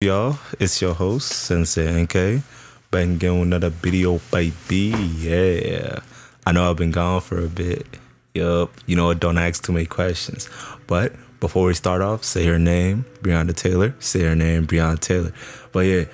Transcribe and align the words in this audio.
Y'all, 0.00 0.38
it's 0.60 0.80
your 0.80 0.94
host, 0.94 1.28
Sensei 1.28 2.04
NK. 2.04 2.44
Back 2.92 3.08
again 3.08 3.40
with 3.40 3.48
another 3.48 3.70
video, 3.70 4.20
baby. 4.30 4.94
Yeah. 5.16 5.98
I 6.46 6.52
know 6.52 6.70
I've 6.70 6.76
been 6.76 6.92
gone 6.92 7.20
for 7.20 7.44
a 7.44 7.48
bit. 7.48 7.84
Yup. 8.32 8.70
You 8.86 8.94
know 8.94 9.06
what? 9.06 9.18
Don't 9.18 9.38
ask 9.38 9.64
too 9.64 9.72
many 9.72 9.86
questions. 9.86 10.48
But 10.86 11.14
before 11.40 11.66
we 11.66 11.74
start 11.74 12.00
off, 12.00 12.22
say 12.22 12.46
her 12.46 12.60
name, 12.60 13.06
Breonna 13.22 13.56
Taylor. 13.56 13.96
Say 13.98 14.20
her 14.20 14.36
name, 14.36 14.68
Breonna 14.68 15.00
Taylor. 15.00 15.32
But 15.72 15.80
yeah, 15.80 16.04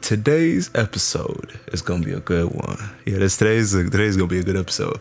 today's 0.00 0.70
episode 0.74 1.60
is 1.70 1.82
gonna 1.82 2.02
be 2.02 2.12
a 2.12 2.20
good 2.20 2.50
one. 2.50 2.78
Yeah, 3.04 3.18
this 3.18 3.36
today's 3.36 3.72
today's 3.72 4.16
gonna 4.16 4.26
be 4.26 4.38
a 4.38 4.42
good 4.42 4.56
episode. 4.56 4.98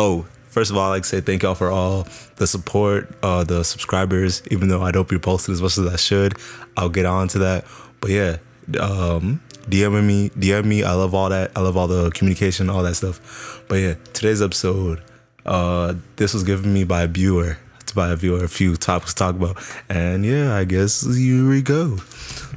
Oh, 0.00 0.26
first 0.48 0.72
of 0.72 0.76
all, 0.76 0.88
I'd 0.88 0.96
like 0.96 1.02
to 1.02 1.08
say 1.08 1.20
thank 1.20 1.44
y'all 1.44 1.54
for 1.54 1.70
all 1.70 2.08
the 2.36 2.46
support, 2.48 3.14
uh, 3.22 3.44
the 3.44 3.62
subscribers. 3.62 4.42
Even 4.50 4.66
though 4.66 4.82
I 4.82 4.90
don't 4.90 5.08
be 5.08 5.18
posting 5.18 5.52
as 5.52 5.62
much 5.62 5.78
as 5.78 5.86
I 5.86 5.94
should, 5.94 6.34
I'll 6.76 6.88
get 6.88 7.06
on 7.06 7.28
to 7.28 7.38
that. 7.38 7.64
But 8.04 8.10
yeah, 8.10 8.36
um, 8.80 9.40
DM 9.62 10.04
me, 10.04 10.28
DM 10.28 10.66
me. 10.66 10.84
I 10.84 10.92
love 10.92 11.14
all 11.14 11.30
that. 11.30 11.52
I 11.56 11.62
love 11.62 11.78
all 11.78 11.88
the 11.88 12.10
communication, 12.10 12.68
all 12.68 12.82
that 12.82 12.96
stuff. 12.96 13.64
But 13.66 13.76
yeah, 13.76 13.94
today's 14.12 14.42
episode, 14.42 15.02
uh, 15.46 15.94
this 16.16 16.34
was 16.34 16.42
given 16.42 16.74
me 16.74 16.84
by 16.84 17.04
a 17.04 17.06
viewer. 17.06 17.56
To 17.86 17.94
by 17.94 18.10
a 18.10 18.16
viewer, 18.16 18.44
a 18.44 18.48
few 18.48 18.76
topics 18.76 19.14
to 19.14 19.18
talk 19.18 19.36
about, 19.36 19.56
and 19.88 20.22
yeah, 20.22 20.54
I 20.54 20.64
guess 20.64 21.00
here 21.16 21.48
we 21.48 21.62
go. 21.62 21.96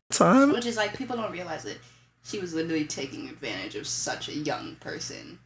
Time. 0.09 0.51
Which 0.51 0.65
is 0.65 0.75
like 0.75 0.97
people 0.97 1.15
don't 1.15 1.31
realize 1.31 1.63
it. 1.63 1.77
She 2.25 2.39
was 2.39 2.53
literally 2.53 2.83
taking 2.83 3.29
advantage 3.29 3.75
of 3.75 3.87
such 3.87 4.27
a 4.27 4.33
young 4.33 4.75
person. 4.81 5.39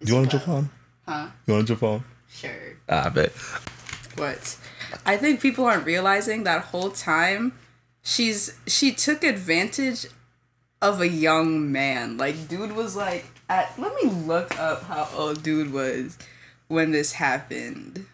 Do 0.00 0.12
you 0.12 0.18
want 0.18 0.30
to 0.30 0.36
jump 0.36 0.48
on? 0.48 0.70
Huh? 1.06 1.28
You 1.46 1.54
want 1.54 1.66
to 1.68 1.72
jump 1.72 1.82
on? 1.84 2.04
Sure. 2.28 2.76
Ah, 2.86 3.06
I 3.06 3.08
bet. 3.08 3.32
What? 4.16 4.58
I 5.06 5.16
think 5.16 5.40
people 5.40 5.64
aren't 5.64 5.86
realizing 5.86 6.44
that 6.44 6.64
whole 6.64 6.90
time 6.90 7.54
she's 8.08 8.58
she 8.66 8.92
took 8.92 9.22
advantage 9.22 10.06
of 10.80 11.00
a 11.00 11.08
young 11.08 11.70
man. 11.70 12.16
Like 12.16 12.48
dude 12.48 12.72
was 12.72 12.96
like 12.96 13.26
at 13.48 13.78
let 13.78 13.94
me 14.02 14.10
look 14.10 14.58
up 14.58 14.82
how 14.84 15.08
old 15.14 15.42
dude 15.42 15.72
was 15.72 16.18
when 16.68 16.90
this 16.90 17.12
happened. 17.12 18.06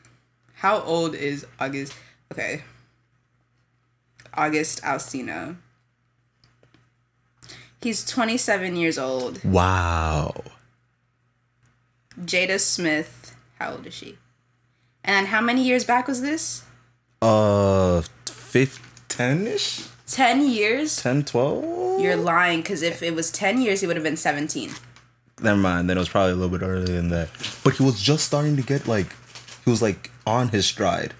How 0.54 0.80
old 0.80 1.14
is 1.14 1.46
August? 1.60 1.94
Okay. 2.32 2.62
August 4.34 4.82
Alsina. 4.82 5.56
He's 7.80 8.04
27 8.04 8.76
years 8.76 8.98
old. 8.98 9.44
Wow. 9.44 10.42
Jada 12.18 12.58
Smith, 12.58 13.36
how 13.58 13.72
old 13.72 13.86
is 13.86 13.92
she? 13.92 14.16
And 15.04 15.26
how 15.26 15.42
many 15.42 15.62
years 15.62 15.84
back 15.84 16.08
was 16.08 16.22
this? 16.22 16.64
Uh, 17.20 18.00
fifteen 19.14 19.46
ish. 19.46 19.86
10 20.06 20.48
years? 20.48 20.96
10, 21.02 21.24
12? 21.24 22.00
You're 22.00 22.16
lying 22.16 22.60
because 22.60 22.82
if 22.82 23.02
it 23.02 23.14
was 23.14 23.30
10 23.30 23.62
years, 23.62 23.80
he 23.80 23.86
would 23.86 23.96
have 23.96 24.04
been 24.04 24.16
17. 24.16 24.70
Never 25.40 25.58
mind. 25.58 25.88
Then 25.88 25.96
it 25.96 26.00
was 26.00 26.08
probably 26.08 26.32
a 26.32 26.36
little 26.36 26.56
bit 26.56 26.64
earlier 26.64 26.84
than 26.84 27.08
that. 27.08 27.30
But 27.64 27.74
he 27.76 27.82
was 27.82 28.00
just 28.00 28.24
starting 28.26 28.54
to 28.56 28.62
get 28.62 28.86
like, 28.86 29.06
he 29.64 29.70
was 29.70 29.80
like 29.80 30.10
on 30.26 30.48
his 30.48 30.66
stride. 30.66 31.14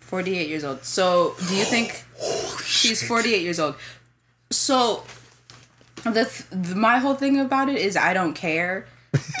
48 0.00 0.48
years 0.48 0.64
old. 0.64 0.84
So, 0.84 1.34
do 1.48 1.56
you 1.56 1.64
think 1.64 2.04
she's 2.64 3.06
48 3.06 3.42
years 3.42 3.60
old? 3.60 3.76
So, 4.50 5.04
the, 6.04 6.24
th- 6.24 6.44
the 6.50 6.74
my 6.74 6.98
whole 6.98 7.14
thing 7.14 7.38
about 7.40 7.68
it 7.68 7.76
is 7.76 7.96
I 7.96 8.12
don't 8.12 8.34
care. 8.34 8.86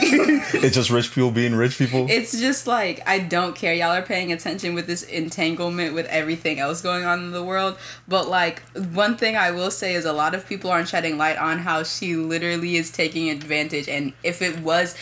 It's 0.54 0.74
just 0.74 0.90
rich 0.90 1.12
people 1.12 1.30
being 1.30 1.54
rich 1.54 1.76
people. 1.78 2.06
It's 2.08 2.38
just 2.38 2.66
like 2.66 3.02
I 3.06 3.18
don't 3.18 3.54
care. 3.54 3.74
Y'all 3.74 3.90
are 3.92 4.02
paying 4.02 4.32
attention 4.32 4.74
with 4.74 4.86
this 4.86 5.02
entanglement 5.02 5.94
with 5.94 6.06
everything 6.06 6.58
else 6.60 6.80
going 6.80 7.04
on 7.04 7.20
in 7.24 7.30
the 7.32 7.42
world. 7.42 7.76
But 8.08 8.28
like 8.28 8.62
one 8.92 9.16
thing 9.16 9.36
I 9.36 9.50
will 9.50 9.70
say 9.70 9.94
is 9.94 10.04
a 10.04 10.12
lot 10.12 10.34
of 10.34 10.46
people 10.48 10.70
aren't 10.70 10.88
shedding 10.88 11.18
light 11.18 11.36
on 11.36 11.58
how 11.58 11.82
she 11.82 12.14
literally 12.16 12.76
is 12.76 12.90
taking 12.90 13.28
advantage. 13.30 13.88
And 13.88 14.12
if 14.22 14.40
it 14.40 14.58
was 14.60 14.96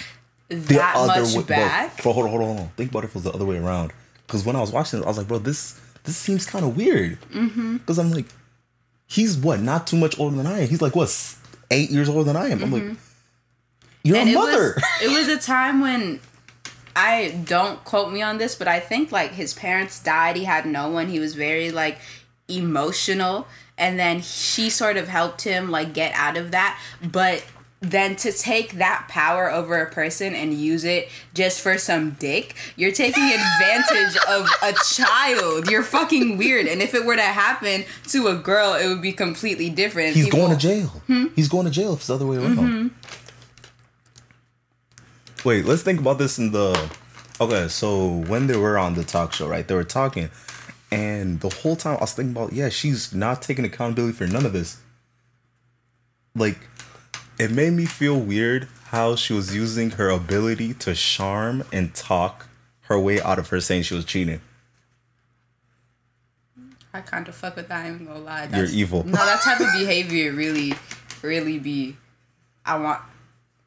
that 0.49 1.07
much 1.07 1.35
way- 1.35 1.43
back, 1.43 2.03
Bro, 2.03 2.13
bro, 2.13 2.13
hold 2.13 2.25
on, 2.27 2.31
hold 2.31 2.43
on, 2.43 2.49
hold 2.49 2.61
on. 2.61 2.69
Think 2.77 2.91
about 2.91 3.05
if 3.05 3.11
it 3.11 3.15
was 3.15 3.25
the 3.25 3.33
other 3.33 3.45
way 3.45 3.59
around. 3.59 3.93
Because 4.27 4.45
when 4.45 4.57
I 4.57 4.61
was 4.61 4.73
watching 4.73 5.01
it, 5.01 5.05
I 5.05 5.09
was 5.09 5.19
like, 5.19 5.29
bro, 5.29 5.39
this 5.39 5.81
this 6.05 6.17
seems 6.17 6.47
kind 6.47 6.65
of 6.65 6.77
weird. 6.77 7.19
Mm-hmm. 7.33 7.77
Because 7.79 7.99
I'm 7.99 8.11
like, 8.11 8.27
he's 9.07 9.37
what? 9.37 9.61
Not 9.61 9.87
too 9.87 9.97
much 9.97 10.19
older 10.19 10.37
than 10.37 10.47
I 10.47 10.61
am. 10.61 10.69
He's 10.69 10.83
like 10.83 10.97
what? 10.97 11.11
Eight 11.71 11.91
years 11.91 12.09
older 12.09 12.25
than 12.25 12.37
I 12.37 12.49
am. 12.49 12.63
I'm 12.63 12.73
like, 12.73 12.97
you're 14.05 14.17
and 14.17 14.29
a 14.29 14.33
it 14.33 14.35
mother. 14.37 14.75
was 14.77 14.85
it 15.03 15.09
was 15.11 15.29
a 15.29 15.39
time 15.39 15.81
when 15.81 16.21
I 16.95 17.41
don't 17.45 17.83
quote 17.85 18.13
me 18.13 18.23
on 18.23 18.39
this, 18.39 18.55
but 18.55 18.69
I 18.69 18.79
think 18.79 19.11
like 19.11 19.33
his 19.33 19.53
parents 19.53 19.99
died. 20.01 20.37
He 20.37 20.45
had 20.45 20.65
no 20.67 20.89
one. 20.89 21.09
He 21.09 21.19
was 21.19 21.35
very 21.35 21.73
like 21.73 21.99
emotional, 22.49 23.47
and 23.77 23.99
then 23.99 24.21
she 24.21 24.71
sort 24.71 24.97
of 24.97 25.09
helped 25.09 25.43
him 25.43 25.71
like 25.71 25.93
get 25.93 26.13
out 26.15 26.37
of 26.37 26.51
that. 26.53 26.79
But 27.03 27.45
then 27.81 28.17
to 28.17 28.33
take 28.33 28.73
that 28.75 29.07
power 29.11 29.51
over 29.51 29.79
a 29.83 29.91
person 29.91 30.35
and 30.35 30.55
use 30.55 30.85
it 30.85 31.09
just 31.35 31.61
for 31.61 31.77
some 31.77 32.13
dick, 32.13 32.55
you're 32.77 32.93
taking 32.93 33.25
advantage 33.25 34.17
of 34.29 34.49
a 34.63 34.73
child. 34.95 35.69
You're 35.71 35.83
fucking 35.83 36.39
weird. 36.39 36.67
And 36.67 36.81
if 36.81 36.95
it 36.95 37.05
were 37.05 37.17
to 37.17 37.21
happen 37.23 37.85
to 38.09 38.29
a 38.29 38.37
girl, 38.37 38.73
it 38.75 38.87
would 38.89 39.03
be 39.03 39.13
completely 39.13 39.69
different. 39.69 40.15
He's 40.15 40.25
People- 40.27 40.41
going 40.47 40.53
to 40.53 40.57
jail. 40.59 41.03
He's 41.37 41.49
going 41.49 41.67
to 41.67 41.71
jail 41.71 41.93
if 41.93 41.99
it's 41.99 42.07
the 42.07 42.15
other 42.15 42.27
way 42.27 42.37
around. 42.39 42.57
Mm-hmm. 42.57 42.89
Wait, 45.45 45.65
let's 45.67 45.83
think 45.83 46.01
about 46.01 46.19
this 46.19 46.39
in 46.39 46.53
the. 46.53 46.91
Okay, 47.41 47.69
so 47.69 48.09
when 48.09 48.47
they 48.47 48.57
were 48.57 48.79
on 48.79 48.95
the 48.95 49.05
talk 49.05 49.33
show, 49.33 49.47
right? 49.47 49.67
They 49.67 49.75
were 49.75 49.85
talking, 49.85 50.31
and 50.91 51.41
the 51.41 51.51
whole 51.51 51.77
time 51.77 51.97
I 51.99 52.01
was 52.01 52.15
thinking 52.15 52.35
about, 52.35 52.53
yeah, 52.53 52.69
she's 52.69 53.13
not 53.13 53.43
taking 53.43 53.65
accountability 53.65 54.15
for 54.15 54.27
none 54.27 54.47
of 54.47 54.53
this. 54.53 54.79
Like, 56.35 56.59
it 57.39 57.51
made 57.51 57.73
me 57.73 57.85
feel 57.85 58.19
weird 58.19 58.69
how 58.87 59.17
she 59.17 59.33
was 59.33 59.55
using 59.55 59.91
her 59.91 60.09
ability 60.09 60.75
to 60.75 60.95
charm 60.95 61.65
and 61.73 61.95
talk 61.95 62.47
her 62.83 62.99
way 62.99 63.21
out 63.21 63.39
of 63.39 63.49
her 63.49 63.61
saying 63.61 63.83
she 63.83 63.95
was 63.95 64.05
cheating. 64.05 64.41
I 66.93 67.01
kind 67.01 67.27
of 67.27 67.35
fuck 67.35 67.57
with 67.57 67.69
that. 67.69 67.87
I'm 67.87 68.07
gonna 68.07 68.21
lie. 68.21 68.49
You're 68.55 68.67
evil. 68.67 69.03
No, 69.03 69.13
that 69.13 69.41
type 69.41 69.59
of 69.59 69.67
behavior 69.79 70.33
really, 70.33 70.75
really 71.23 71.59
be. 71.59 71.97
I 72.65 72.79
want. 72.79 73.01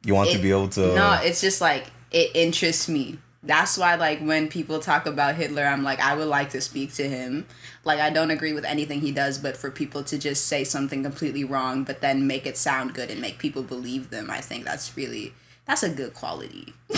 You 0.08 0.14
want 0.14 0.30
to 0.30 0.38
be 0.38 0.50
able 0.50 0.70
to. 0.70 0.94
No, 0.94 1.20
it's 1.22 1.42
just 1.42 1.60
like 1.60 1.84
it 2.10 2.30
interests 2.34 2.88
me. 2.88 3.18
That's 3.42 3.76
why, 3.76 3.96
like, 3.96 4.20
when 4.20 4.48
people 4.48 4.78
talk 4.78 5.04
about 5.04 5.34
Hitler, 5.34 5.64
I'm 5.64 5.82
like, 5.82 6.00
I 6.00 6.16
would 6.16 6.28
like 6.28 6.48
to 6.50 6.62
speak 6.62 6.94
to 6.94 7.06
him. 7.06 7.46
Like, 7.84 8.00
I 8.00 8.08
don't 8.08 8.30
agree 8.30 8.54
with 8.54 8.64
anything 8.64 9.02
he 9.02 9.12
does, 9.12 9.36
but 9.36 9.54
for 9.54 9.70
people 9.70 10.02
to 10.04 10.16
just 10.16 10.46
say 10.46 10.64
something 10.64 11.02
completely 11.02 11.44
wrong, 11.44 11.84
but 11.84 12.00
then 12.00 12.26
make 12.26 12.46
it 12.46 12.56
sound 12.56 12.94
good 12.94 13.10
and 13.10 13.20
make 13.20 13.38
people 13.38 13.62
believe 13.62 14.08
them, 14.08 14.30
I 14.30 14.40
think 14.40 14.64
that's 14.64 14.96
really 14.96 15.34
that's 15.66 15.82
a 15.82 15.90
good 15.90 16.14
quality. 16.14 16.72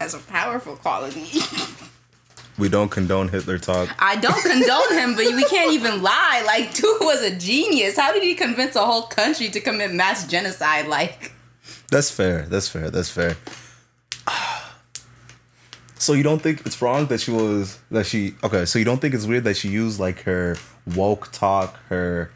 that's 0.00 0.14
a 0.14 0.18
powerful 0.26 0.74
quality. 0.74 1.38
we 2.58 2.68
don't 2.68 2.90
condone 2.90 3.28
Hitler 3.28 3.58
talk. 3.58 3.90
I 4.00 4.16
don't 4.16 4.42
condone 4.42 4.98
him, 4.98 5.14
but 5.14 5.26
we 5.26 5.44
can't 5.44 5.72
even 5.72 6.02
lie. 6.02 6.42
Like, 6.44 6.74
dude 6.74 7.00
was 7.02 7.22
a 7.22 7.36
genius. 7.36 7.96
How 7.96 8.12
did 8.12 8.24
he 8.24 8.34
convince 8.34 8.74
a 8.74 8.84
whole 8.84 9.02
country 9.02 9.50
to 9.50 9.60
commit 9.60 9.92
mass 9.92 10.26
genocide? 10.26 10.88
Like, 10.88 11.30
That's 11.94 12.10
fair. 12.10 12.42
That's 12.42 12.68
fair. 12.68 12.90
That's 12.90 13.08
fair. 13.08 13.36
So 15.96 16.12
you 16.12 16.24
don't 16.24 16.42
think 16.42 16.66
it's 16.66 16.82
wrong 16.82 17.06
that 17.06 17.20
she 17.20 17.30
was 17.30 17.78
that 17.92 18.04
she 18.04 18.34
okay? 18.42 18.64
So 18.64 18.80
you 18.80 18.84
don't 18.84 19.00
think 19.00 19.14
it's 19.14 19.26
weird 19.26 19.44
that 19.44 19.56
she 19.56 19.68
used 19.68 20.00
like 20.00 20.22
her 20.22 20.56
woke 20.96 21.30
talk, 21.30 21.78
her 21.88 22.32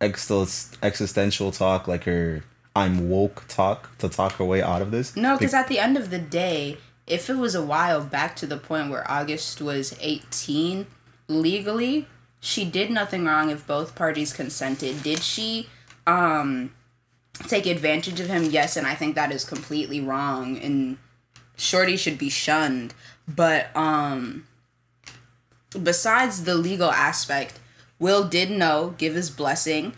exist- 0.00 0.78
existential 0.84 1.50
talk, 1.50 1.88
like 1.88 2.04
her 2.04 2.44
I'm 2.76 3.10
woke 3.10 3.42
talk 3.48 3.98
to 3.98 4.08
talk 4.08 4.34
her 4.34 4.44
way 4.44 4.62
out 4.62 4.82
of 4.82 4.92
this? 4.92 5.16
no, 5.16 5.36
because 5.36 5.52
at 5.52 5.66
the 5.66 5.80
end 5.80 5.96
of 5.96 6.10
the 6.10 6.20
day, 6.20 6.78
if 7.08 7.28
it 7.28 7.38
was 7.38 7.56
a 7.56 7.62
while 7.64 8.04
back 8.04 8.36
to 8.36 8.46
the 8.46 8.56
point 8.56 8.90
where 8.92 9.04
August 9.10 9.60
was 9.60 9.96
18, 10.00 10.86
legally, 11.26 12.06
she 12.38 12.64
did 12.64 12.92
nothing 12.92 13.24
wrong 13.24 13.50
if 13.50 13.66
both 13.66 13.96
parties 13.96 14.32
consented. 14.32 15.02
Did 15.02 15.24
she 15.24 15.68
um 16.06 16.70
take 17.48 17.66
advantage 17.66 18.20
of 18.20 18.28
him? 18.28 18.44
Yes, 18.44 18.76
and 18.76 18.86
I 18.86 18.94
think 18.94 19.14
that 19.14 19.32
is 19.32 19.44
completely 19.44 20.00
wrong 20.00 20.58
and 20.58 20.98
Shorty 21.56 21.96
should 21.96 22.18
be 22.18 22.28
shunned. 22.28 22.94
But 23.26 23.74
um 23.76 24.46
besides 25.82 26.44
the 26.44 26.54
legal 26.54 26.90
aspect, 26.90 27.58
Will 27.98 28.24
did 28.24 28.50
know, 28.50 28.94
give 28.98 29.14
his 29.14 29.30
blessing, 29.30 29.94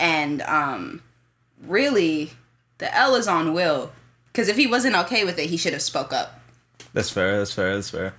and 0.00 0.42
um 0.42 1.02
really 1.62 2.32
the 2.78 2.94
L 2.94 3.14
is 3.14 3.28
on 3.28 3.52
Will. 3.52 3.92
Cause 4.32 4.48
if 4.48 4.56
he 4.56 4.66
wasn't 4.66 4.96
okay 4.96 5.24
with 5.24 5.38
it, 5.38 5.48
he 5.48 5.56
should 5.56 5.72
have 5.72 5.82
spoke 5.82 6.12
up. 6.12 6.40
That's 6.92 7.10
fair. 7.10 7.38
That's 7.38 7.52
fair. 7.52 7.74
That's 7.74 7.90
fair. 7.90 8.14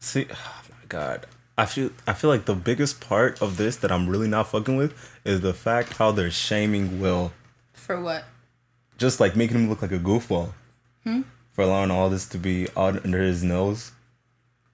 See, 0.00 0.26
oh 0.32 0.62
my 0.70 0.86
god, 0.88 1.26
I 1.56 1.66
feel 1.66 1.90
I 2.06 2.12
feel 2.12 2.30
like 2.30 2.44
the 2.44 2.54
biggest 2.54 3.00
part 3.00 3.40
of 3.40 3.56
this 3.56 3.76
that 3.76 3.90
I'm 3.92 4.08
really 4.08 4.28
not 4.28 4.48
fucking 4.48 4.76
with 4.76 4.94
is 5.24 5.40
the 5.40 5.54
fact 5.54 5.94
how 5.94 6.12
they're 6.12 6.30
shaming 6.30 7.00
Will, 7.00 7.32
For 7.78 8.00
what? 8.00 8.24
just 8.98 9.20
like 9.20 9.36
making 9.36 9.56
him 9.56 9.68
look 9.70 9.80
like 9.80 9.92
a 9.92 9.98
goofball, 9.98 10.52
hmm? 11.04 11.22
for 11.52 11.62
allowing 11.62 11.90
all 11.90 12.10
this 12.10 12.26
to 12.26 12.38
be 12.38 12.68
out 12.76 13.02
under 13.04 13.22
his 13.22 13.42
nose. 13.42 13.92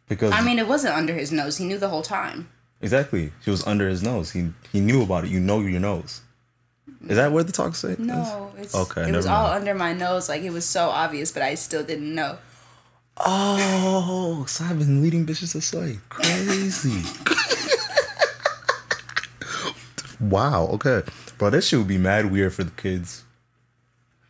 Because 0.08 0.32
I 0.32 0.42
mean, 0.42 0.58
it 0.58 0.66
wasn't 0.66 0.94
under 0.94 1.14
his 1.14 1.30
nose. 1.30 1.58
He 1.58 1.64
knew 1.64 1.78
the 1.78 1.88
whole 1.88 2.02
time. 2.02 2.48
Exactly. 2.80 3.32
She 3.42 3.50
was 3.50 3.66
under 3.66 3.88
his 3.88 4.02
nose. 4.02 4.32
He 4.32 4.50
he 4.72 4.80
knew 4.80 5.02
about 5.02 5.24
it. 5.24 5.30
You 5.30 5.40
know 5.40 5.60
your 5.60 5.80
nose. 5.80 6.22
Is 7.08 7.16
that 7.16 7.32
where 7.32 7.44
the 7.44 7.52
talk 7.52 7.74
say? 7.74 7.96
No, 7.98 8.52
it's 8.58 8.74
Okay, 8.74 9.08
It 9.08 9.14
was 9.14 9.26
all 9.26 9.50
under 9.50 9.74
my 9.74 9.92
nose, 9.92 10.28
like 10.28 10.42
it 10.42 10.50
was 10.50 10.64
so 10.64 10.88
obvious, 10.88 11.30
but 11.32 11.42
I 11.42 11.54
still 11.54 11.84
didn't 11.84 12.14
know. 12.14 12.38
Oh, 13.18 14.44
so 14.48 14.64
I've 14.64 14.78
been 14.78 15.02
leading 15.02 15.24
bitches 15.26 15.54
astray. 15.54 15.98
Crazy. 16.08 17.02
wow. 20.20 20.66
Okay, 20.72 21.02
bro, 21.38 21.50
this 21.50 21.68
shit 21.68 21.78
would 21.78 21.88
be 21.88 21.98
mad 21.98 22.30
weird 22.30 22.54
for 22.54 22.64
the 22.64 22.70
kids. 22.70 23.24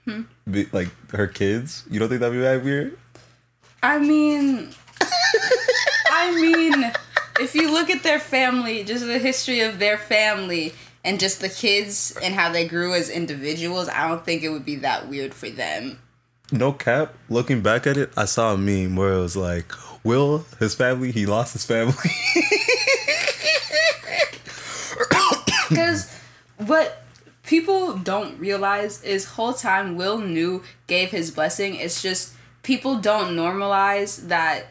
Hmm? 0.05 0.23
Be, 0.51 0.67
like 0.73 0.89
her 1.11 1.27
kids. 1.27 1.85
You 1.91 1.99
don't 1.99 2.09
think 2.09 2.21
that'd 2.21 2.37
be 2.37 2.43
mad 2.43 2.65
weird? 2.65 2.99
I 3.83 3.99
mean, 3.99 4.71
I 6.11 6.35
mean, 6.35 6.93
if 7.41 7.55
you 7.55 7.73
look 7.73 7.91
at 7.91 8.03
their 8.03 8.21
family, 8.21 8.85
just 8.85 9.07
the 9.07 9.19
history 9.19 9.61
of 9.61 9.79
their 9.79 9.99
family, 9.99 10.73
and 11.05 11.21
just 11.21 11.41
the 11.41 11.49
kids 11.49 12.17
and 12.23 12.35
how 12.35 12.51
they 12.51 12.67
grew 12.67 12.95
as 12.95 13.11
individuals, 13.11 13.89
I 13.89 14.09
don't 14.09 14.25
think 14.25 14.43
it 14.43 14.49
would 14.49 14.65
be 14.65 14.77
that 14.77 15.09
weird 15.09 15.35
for 15.35 15.51
them. 15.51 15.99
No 16.51 16.73
cap. 16.73 17.15
Looking 17.29 17.61
back 17.63 17.87
at 17.87 17.97
it, 17.97 18.11
I 18.17 18.25
saw 18.25 18.55
a 18.55 18.59
meme 18.59 18.97
where 18.97 19.13
it 19.13 19.21
was 19.21 19.37
like, 19.37 19.73
Will, 20.03 20.47
his 20.59 20.75
family, 20.75 21.13
he 21.13 21.27
lost 21.27 21.53
his 21.53 21.65
family. 21.65 21.95
Because 25.69 26.14
what 26.67 27.03
people 27.45 27.95
don't 27.99 28.39
realize 28.39 29.03
is 29.03 29.25
whole 29.25 29.53
time 29.53 29.97
Will 29.97 30.19
knew 30.19 30.63
gave 30.87 31.11
his 31.11 31.31
blessing. 31.31 31.75
It's 31.77 32.03
just 32.03 32.33
people 32.63 32.97
don't 32.97 33.35
normalize 33.37 34.29
that 34.29 34.67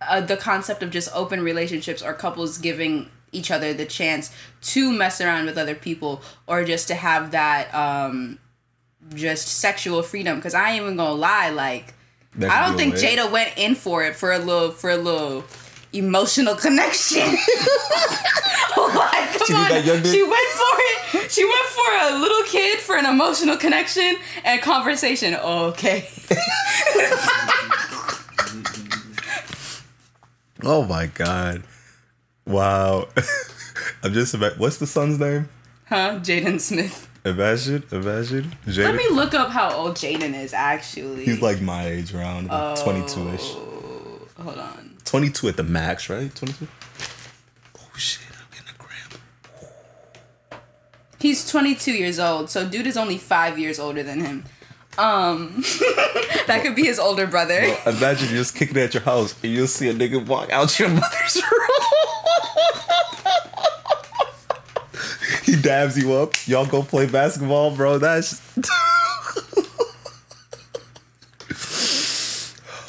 uh, 0.00 0.20
the 0.20 0.36
concept 0.36 0.82
of 0.82 0.90
just 0.90 1.08
open 1.14 1.42
relationships 1.42 2.02
or 2.02 2.14
couples 2.14 2.58
giving 2.58 3.10
each 3.32 3.50
other 3.50 3.72
the 3.72 3.84
chance 3.86 4.34
to 4.60 4.90
mess 4.92 5.20
around 5.20 5.46
with 5.46 5.56
other 5.58 5.74
people 5.74 6.20
or 6.46 6.64
just 6.64 6.88
to 6.88 6.94
have 6.94 7.30
that 7.30 7.72
um 7.74 8.38
just 9.14 9.46
sexual 9.46 10.02
freedom 10.02 10.36
because 10.36 10.52
i 10.52 10.70
ain't 10.70 10.82
even 10.82 10.96
gonna 10.96 11.14
lie 11.14 11.48
like 11.50 11.94
That 12.36 12.50
i 12.50 12.66
don't 12.66 12.76
think 12.76 12.94
jada 12.96 13.30
went 13.30 13.56
in 13.56 13.76
for 13.76 14.02
it 14.02 14.16
for 14.16 14.32
a 14.32 14.38
little 14.38 14.72
for 14.72 14.90
a 14.90 14.96
little 14.96 15.44
emotional 15.92 16.56
connection 16.56 17.20
like, 18.76 19.32
come 19.38 19.46
She 19.46 19.54
on. 19.54 20.02
she 20.04 20.22
went 20.24 20.39
she 21.28 21.44
went 21.44 21.66
for 21.66 21.92
a 22.14 22.18
little 22.18 22.42
kid 22.44 22.78
for 22.80 22.96
an 22.96 23.06
emotional 23.06 23.56
connection 23.56 24.16
and 24.44 24.60
conversation 24.62 25.34
okay 25.34 26.08
Oh 30.62 30.84
my 30.84 31.06
god. 31.06 31.62
Wow. 32.46 33.08
I'm 34.02 34.12
just 34.12 34.34
about 34.34 34.58
what's 34.58 34.76
the 34.78 34.86
son's 34.86 35.18
name? 35.18 35.48
huh 35.86 36.20
jaden 36.22 36.60
smith 36.60 37.08
Imagine, 37.24 37.82
imagine. 37.90 38.52
let 38.66 38.94
me 38.94 39.08
look 39.10 39.34
up 39.34 39.50
how 39.50 39.70
old 39.74 39.96
jaden 39.96 40.34
is 40.34 40.52
actually 40.54 41.24
He's 41.24 41.42
like 41.42 41.60
my 41.60 41.86
age 41.86 42.14
around 42.14 42.46
about 42.46 42.76
22 42.78 43.28
ish. 43.30 43.40
Oh, 43.42 44.28
hold 44.38 44.58
on 44.58 44.96
22 45.04 45.48
at 45.48 45.56
the 45.56 45.62
max, 45.64 46.08
right? 46.08 46.32
22? 46.34 46.68
Oh 47.78 47.96
shit, 47.96 48.22
He's 51.20 51.46
22 51.50 51.92
years 51.92 52.18
old, 52.18 52.48
so 52.50 52.66
dude 52.68 52.86
is 52.86 52.96
only 52.96 53.18
five 53.18 53.58
years 53.58 53.78
older 53.78 54.02
than 54.02 54.20
him. 54.20 54.44
Um, 54.98 55.56
that 56.46 56.60
could 56.62 56.74
be 56.74 56.84
his 56.84 56.98
older 56.98 57.26
brother. 57.26 57.60
Imagine 57.86 58.28
you're 58.28 58.38
just 58.38 58.56
kicking 58.56 58.76
at 58.78 58.94
your 58.94 59.02
house 59.02 59.34
and 59.42 59.52
you'll 59.52 59.66
see 59.68 59.88
a 59.88 59.94
nigga 59.94 60.24
walk 60.26 60.50
out 60.50 60.78
your 60.78 60.88
mother's 61.00 61.36
room. 61.36 61.70
he 65.44 65.56
dabs 65.60 65.96
you 65.98 66.12
up. 66.14 66.34
Y'all 66.46 66.66
go 66.66 66.82
play 66.82 67.06
basketball, 67.06 67.74
bro. 67.76 67.98
That's. 67.98 68.40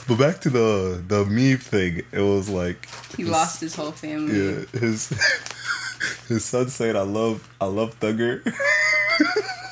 but 0.08 0.18
back 0.18 0.40
to 0.42 0.50
the 0.50 1.04
the 1.08 1.26
meme 1.26 1.58
thing. 1.58 2.04
It 2.12 2.22
was 2.22 2.50
like 2.50 2.88
He 3.16 3.24
his- 3.24 3.32
lost 3.32 3.62
his 3.62 3.76
whole 3.76 3.92
family. 3.92 4.38
Yeah, 4.38 4.66
his 4.80 5.10
his 6.32 6.46
son 6.46 6.70
said, 6.70 6.96
"I 6.96 7.02
love 7.02 7.48
I 7.60 7.66
love 7.66 8.00
Thugger." 8.00 8.44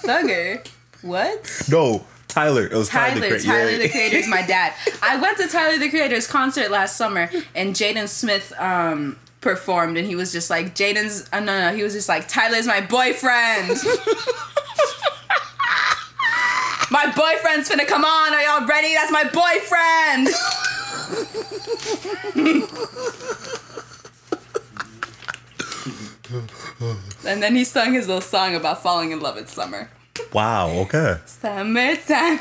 Thugger, 0.04 0.68
what? 1.02 1.64
no, 1.70 2.06
Tyler. 2.28 2.66
It 2.66 2.74
was 2.74 2.90
Tyler. 2.90 3.22
Tyler, 3.22 3.38
the 3.38 3.44
Tyler 3.44 3.78
the. 3.78 3.90
Creator 3.90 4.18
is 4.18 4.28
my 4.28 4.46
dad. 4.46 4.74
I 5.02 5.18
went 5.18 5.38
to 5.38 5.48
Tyler 5.48 5.78
the 5.78 5.90
Creator's 5.90 6.28
concert 6.28 6.70
last 6.72 6.98
summer, 6.98 7.30
and 7.56 7.76
Jaden 7.76 8.08
Smith 8.08 8.54
um 8.60 9.18
performed, 9.42 9.98
and 9.98 10.06
he 10.08 10.16
was 10.16 10.32
just 10.32 10.50
like, 10.50 10.76
Jaden's, 10.76 11.30
uh, 11.32 11.40
no, 11.40 11.70
no, 11.70 11.76
he 11.76 11.84
was 11.84 11.94
just 11.94 12.10
like, 12.10 12.28
Tyler's 12.28 12.68
my 12.68 12.82
boyfriend. 12.82 13.70
my 16.92 17.06
boyfriend's 17.16 17.70
finna 17.70 17.88
come 17.88 18.04
on. 18.04 18.34
Are 18.34 18.42
y'all 18.42 18.68
ready? 18.68 18.94
That's 18.94 19.12
my 19.12 19.24
boyfriend. 19.24 20.30
and 27.26 27.42
then 27.44 27.56
he 27.56 27.64
sung 27.64 27.94
his 27.94 28.08
little 28.08 28.22
song 28.22 28.56
about 28.56 28.81
falling 28.84 29.12
in 29.12 29.20
love 29.20 29.36
with 29.36 29.50
summer. 29.50 29.90
Wow. 30.34 30.70
Okay. 30.70 31.18
Summertime. 31.26 32.40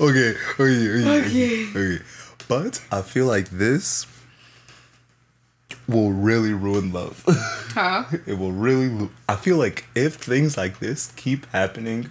Okay, 0.00 0.34
okay, 0.58 0.88
okay, 0.88 1.20
Okay. 1.26 1.68
okay. 1.70 2.04
But 2.48 2.82
I 2.90 3.02
feel 3.02 3.26
like 3.26 3.50
this 3.50 4.06
will 5.86 6.10
really 6.12 6.54
ruin 6.54 6.90
love. 6.92 7.22
huh? 7.74 8.04
it 8.26 8.38
will 8.38 8.52
really. 8.52 8.88
Lo- 8.88 9.10
I 9.28 9.36
feel 9.36 9.58
like 9.58 9.84
if 9.94 10.14
things 10.14 10.56
like 10.56 10.78
this 10.78 11.12
keep 11.16 11.44
happening. 11.52 12.10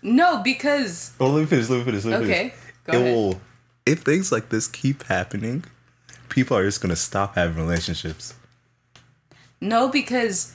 No, 0.00 0.42
because 0.42 1.12
Oh, 1.18 1.30
let 1.30 1.40
me 1.40 1.46
finish. 1.46 1.68
Let 1.68 1.78
me 1.78 1.84
finish. 1.84 2.04
Let 2.04 2.20
me 2.20 2.26
Okay, 2.26 2.38
finish. 2.50 2.54
go 2.86 2.92
it 2.92 2.96
ahead. 3.00 3.14
will. 3.14 3.40
If 3.86 4.00
things 4.00 4.32
like 4.32 4.48
this 4.48 4.66
keep 4.66 5.04
happening, 5.04 5.64
people 6.28 6.56
are 6.56 6.64
just 6.64 6.80
gonna 6.80 6.96
stop 6.96 7.34
having 7.34 7.56
relationships. 7.56 8.34
no, 9.60 9.88
because 9.88 10.52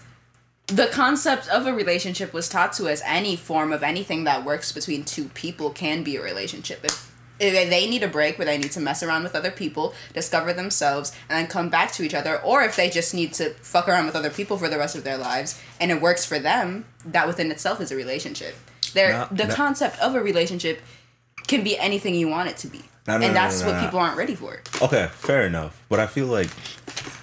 the 0.67 0.85
concept 0.87 1.47
of 1.49 1.65
a 1.65 1.73
relationship 1.73 2.31
was 2.31 2.47
taught 2.47 2.73
to 2.73 2.87
us. 2.87 3.01
Any 3.05 3.35
form 3.35 3.73
of 3.73 3.81
anything 3.81 4.23
that 4.25 4.45
works 4.45 4.71
between 4.71 5.03
two 5.03 5.25
people 5.29 5.71
can 5.71 6.03
be 6.03 6.15
a 6.15 6.21
relationship. 6.21 6.83
If 6.83 7.09
if 7.39 7.53
they 7.69 7.89
need 7.89 8.03
a 8.03 8.07
break 8.07 8.37
where 8.37 8.45
they 8.45 8.57
need 8.57 8.71
to 8.73 8.81
mess 8.81 9.01
around 9.01 9.23
with 9.23 9.33
other 9.33 9.49
people, 9.49 9.93
discover 10.13 10.51
themselves, 10.51 11.13
and 11.29 11.37
then 11.37 11.47
come 11.47 11.69
back 11.69 11.91
to 11.93 12.03
each 12.03 12.13
other, 12.13 12.37
or 12.41 12.63
if 12.63 12.75
they 12.75 12.89
just 12.89 13.13
need 13.13 13.31
to 13.33 13.51
fuck 13.61 13.87
around 13.87 14.05
with 14.05 14.15
other 14.15 14.29
people 14.29 14.57
for 14.57 14.67
the 14.67 14.77
rest 14.77 14.93
of 14.95 15.05
their 15.05 15.17
lives 15.17 15.59
and 15.79 15.89
it 15.89 16.01
works 16.01 16.25
for 16.25 16.37
them, 16.37 16.85
that 17.05 17.25
within 17.27 17.49
itself 17.49 17.79
is 17.79 17.91
a 17.91 17.95
relationship. 17.95 18.55
There, 18.93 19.13
Nah, 19.13 19.27
the 19.31 19.45
nah. 19.47 19.53
concept 19.55 19.97
of 19.99 20.15
a 20.15 20.19
relationship 20.21 20.81
can 21.47 21.63
be 21.63 21.77
anything 21.79 22.13
you 22.13 22.27
want 22.27 22.49
it 22.49 22.57
to 22.57 22.67
be, 22.67 22.81
Nah, 23.07 23.17
nah, 23.17 23.25
and 23.25 23.33
nah, 23.33 23.41
that's 23.41 23.63
what 23.63 23.79
people 23.83 23.99
aren't 23.99 24.17
ready 24.17 24.35
for. 24.35 24.61
Okay, 24.81 25.07
fair 25.13 25.45
enough. 25.45 25.81
But 25.89 25.99
I 25.99 26.07
feel 26.07 26.27
like 26.27 26.49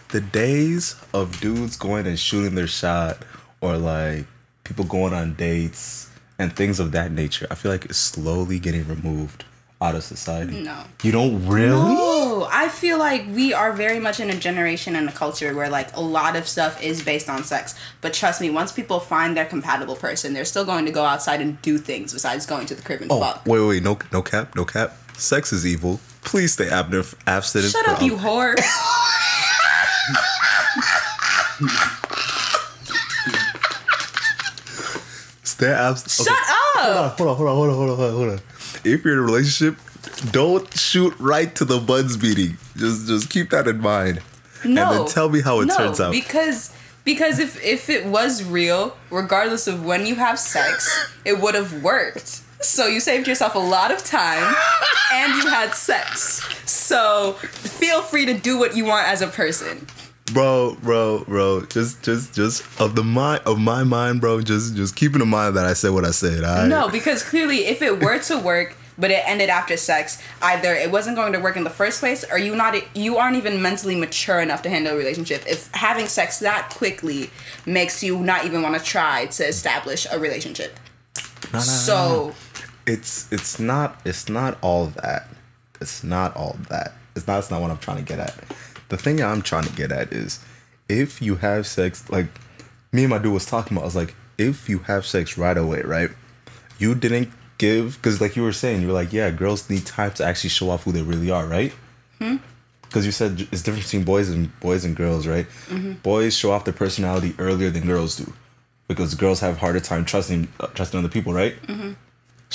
the 0.08 0.20
days 0.20 0.96
of 1.12 1.40
dudes 1.40 1.76
going 1.76 2.06
and 2.06 2.18
shooting 2.18 2.54
their 2.54 2.66
shot 2.66 3.18
or 3.60 3.76
like 3.76 4.26
people 4.64 4.84
going 4.84 5.12
on 5.14 5.34
dates 5.34 6.10
and 6.38 6.54
things 6.54 6.80
of 6.80 6.92
that 6.92 7.12
nature, 7.12 7.46
I 7.50 7.54
feel 7.54 7.70
like 7.72 7.84
it's 7.84 7.98
slowly 7.98 8.58
getting 8.58 8.86
removed 8.88 9.44
out 9.80 9.94
of 9.94 10.02
society. 10.02 10.62
No. 10.62 10.84
You 11.02 11.12
don't 11.12 11.46
really? 11.46 11.68
No, 11.94 12.48
I 12.50 12.68
feel 12.70 12.98
like 12.98 13.26
we 13.28 13.52
are 13.52 13.72
very 13.72 13.98
much 14.00 14.20
in 14.20 14.30
a 14.30 14.34
generation 14.34 14.96
and 14.96 15.06
a 15.08 15.12
culture 15.12 15.54
where 15.54 15.68
like 15.68 15.94
a 15.94 16.00
lot 16.00 16.34
of 16.34 16.48
stuff 16.48 16.82
is 16.82 17.02
based 17.02 17.28
on 17.28 17.44
sex. 17.44 17.74
But 18.00 18.14
trust 18.14 18.40
me, 18.40 18.48
once 18.48 18.72
people 18.72 19.00
find 19.00 19.36
their 19.36 19.44
compatible 19.44 19.94
person, 19.96 20.32
they're 20.32 20.46
still 20.46 20.64
going 20.64 20.86
to 20.86 20.92
go 20.92 21.04
outside 21.04 21.40
and 21.42 21.60
do 21.60 21.76
things 21.78 22.12
besides 22.14 22.46
going 22.46 22.66
to 22.66 22.74
the 22.74 22.82
crib 22.82 23.02
and 23.02 23.12
Oh, 23.12 23.20
fuck. 23.20 23.42
wait, 23.46 23.60
wait, 23.60 23.82
no, 23.82 23.98
no 24.12 24.22
cap, 24.22 24.56
no 24.56 24.64
cap. 24.64 24.96
Sex 25.16 25.52
is 25.52 25.66
evil. 25.66 26.00
Please 26.24 26.52
stay 26.52 26.68
abstinent. 26.68 27.14
abstinent 27.26 27.72
Shut 27.72 27.88
up, 27.88 28.02
you 28.02 28.16
whore. 28.16 28.54
Stay 35.42 35.72
abstinent. 35.72 36.28
Shut 36.28 36.38
up. 36.76 37.16
Hold 37.18 37.30
on, 37.30 37.36
hold 37.36 37.48
on, 37.48 37.56
hold 37.56 37.70
on, 37.70 37.74
hold 37.76 37.90
on, 37.90 37.96
hold 37.96 38.00
on, 38.00 38.16
hold 38.16 38.28
on. 38.30 38.40
If 38.84 39.04
you're 39.04 39.14
in 39.14 39.18
a 39.20 39.22
relationship, 39.22 39.78
don't 40.32 40.70
shoot 40.76 41.14
right 41.18 41.54
to 41.54 41.64
the 41.64 41.78
buds 41.78 42.20
meeting. 42.22 42.58
Just, 42.76 43.06
just 43.06 43.30
keep 43.30 43.50
that 43.50 43.66
in 43.66 43.80
mind. 43.80 44.20
No. 44.64 44.90
And 44.90 44.98
then 44.98 45.06
tell 45.06 45.30
me 45.30 45.40
how 45.40 45.60
it 45.60 45.66
no, 45.66 45.76
turns 45.76 46.00
out. 46.00 46.12
Because 46.12 46.74
because 47.04 47.38
if 47.38 47.62
if 47.64 47.88
it 47.88 48.04
was 48.04 48.42
real, 48.42 48.96
regardless 49.10 49.66
of 49.66 49.84
when 49.84 50.06
you 50.06 50.16
have 50.16 50.38
sex, 50.38 51.08
it 51.24 51.40
would 51.40 51.54
have 51.54 51.82
worked. 51.82 52.42
So 52.66 52.86
you 52.86 53.00
saved 53.00 53.28
yourself 53.28 53.54
a 53.54 53.58
lot 53.60 53.90
of 53.92 54.04
time 54.04 54.54
and 55.12 55.34
you 55.34 55.48
had 55.48 55.74
sex. 55.74 56.42
So 56.68 57.34
feel 57.34 58.02
free 58.02 58.26
to 58.26 58.34
do 58.34 58.58
what 58.58 58.76
you 58.76 58.84
want 58.84 59.06
as 59.08 59.22
a 59.22 59.28
person. 59.28 59.86
bro, 60.32 60.76
bro, 60.82 61.24
bro. 61.24 61.62
Just, 61.66 62.02
just, 62.02 62.34
just 62.34 62.62
of 62.80 62.96
the 62.96 63.04
mind 63.04 63.42
of 63.46 63.58
my 63.58 63.84
mind, 63.84 64.20
bro. 64.20 64.40
Just, 64.40 64.74
just 64.76 64.96
keeping 64.96 65.22
in 65.22 65.28
mind 65.28 65.56
that 65.56 65.64
I 65.64 65.72
said 65.74 65.92
what 65.92 66.04
I 66.04 66.10
said. 66.10 66.40
Right? 66.40 66.66
No, 66.66 66.88
because 66.88 67.22
clearly, 67.22 67.66
if 67.66 67.82
it 67.82 68.02
were 68.02 68.18
to 68.24 68.38
work, 68.38 68.76
but 68.98 69.10
it 69.10 69.22
ended 69.26 69.50
after 69.50 69.76
sex, 69.76 70.20
either 70.42 70.74
it 70.74 70.90
wasn't 70.90 71.16
going 71.16 71.32
to 71.34 71.38
work 71.38 71.56
in 71.56 71.64
the 71.64 71.70
first 71.70 72.00
place, 72.00 72.24
or 72.30 72.38
you 72.38 72.56
not 72.56 72.74
you 72.96 73.18
aren't 73.18 73.36
even 73.36 73.62
mentally 73.62 73.94
mature 73.94 74.40
enough 74.40 74.62
to 74.62 74.70
handle 74.70 74.94
a 74.94 74.96
relationship. 74.96 75.44
If 75.46 75.70
having 75.74 76.06
sex 76.06 76.38
that 76.40 76.70
quickly 76.70 77.30
makes 77.66 78.02
you 78.02 78.18
not 78.18 78.44
even 78.44 78.62
want 78.62 78.76
to 78.76 78.82
try 78.82 79.26
to 79.26 79.46
establish 79.46 80.06
a 80.10 80.18
relationship. 80.18 80.78
No, 81.52 81.58
no, 81.58 81.60
So. 81.60 82.34
It's 82.86 83.30
it's 83.32 83.58
not 83.58 84.00
it's 84.04 84.28
not 84.28 84.58
all 84.62 84.86
that. 84.86 85.28
It's 85.80 86.02
not 86.02 86.36
all 86.36 86.56
that. 86.68 86.94
It's 87.14 87.26
not. 87.26 87.36
That's 87.36 87.50
not 87.50 87.60
what 87.60 87.70
I'm 87.70 87.78
trying 87.78 87.98
to 87.98 88.02
get 88.02 88.18
at. 88.18 88.34
The 88.88 88.96
thing 88.96 89.22
I'm 89.22 89.42
trying 89.42 89.64
to 89.64 89.72
get 89.72 89.90
at 89.90 90.12
is, 90.12 90.44
if 90.88 91.20
you 91.20 91.36
have 91.36 91.66
sex, 91.66 92.08
like 92.08 92.26
me 92.92 93.04
and 93.04 93.10
my 93.10 93.18
dude 93.18 93.32
was 93.32 93.46
talking 93.46 93.76
about, 93.76 93.82
I 93.82 93.86
was 93.86 93.96
like, 93.96 94.14
if 94.38 94.68
you 94.68 94.80
have 94.80 95.04
sex 95.04 95.36
right 95.36 95.56
away, 95.56 95.82
right? 95.82 96.10
You 96.78 96.94
didn't 96.94 97.30
give 97.58 97.96
because, 97.96 98.20
like 98.20 98.36
you 98.36 98.42
were 98.42 98.52
saying, 98.52 98.82
you 98.82 98.88
were 98.88 98.92
like, 98.92 99.12
yeah, 99.12 99.30
girls 99.30 99.68
need 99.68 99.86
time 99.86 100.12
to 100.12 100.24
actually 100.24 100.50
show 100.50 100.70
off 100.70 100.84
who 100.84 100.92
they 100.92 101.02
really 101.02 101.30
are, 101.30 101.46
right? 101.46 101.72
Hmm? 102.18 102.36
Because 102.82 103.04
you 103.04 103.12
said 103.12 103.48
it's 103.52 103.62
different 103.62 103.84
between 103.84 104.04
boys 104.04 104.28
and 104.30 104.58
boys 104.60 104.84
and 104.84 104.94
girls, 104.94 105.26
right? 105.26 105.46
Mm-hmm. 105.68 105.94
Boys 106.02 106.36
show 106.36 106.52
off 106.52 106.64
their 106.64 106.74
personality 106.74 107.34
earlier 107.38 107.70
than 107.70 107.86
girls 107.86 108.16
do, 108.16 108.32
because 108.88 109.14
girls 109.14 109.40
have 109.40 109.58
harder 109.58 109.80
time 109.80 110.04
trusting 110.04 110.48
uh, 110.60 110.68
trusting 110.68 110.98
other 110.98 111.08
people, 111.08 111.32
right? 111.32 111.60
Mm-hmm. 111.62 111.92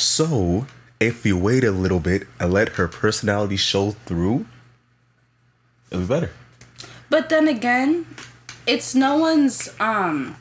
So, 0.01 0.65
if 0.99 1.27
you 1.27 1.37
wait 1.37 1.63
a 1.63 1.69
little 1.69 1.99
bit 1.99 2.27
and 2.39 2.51
let 2.51 2.69
her 2.69 2.87
personality 2.87 3.55
show 3.55 3.91
through, 3.91 4.47
it'll 5.91 6.01
be 6.01 6.07
better. 6.07 6.31
But 7.11 7.29
then 7.29 7.47
again, 7.47 8.07
it's 8.65 8.95
no 8.95 9.17
one's 9.17 9.69
um 9.79 10.37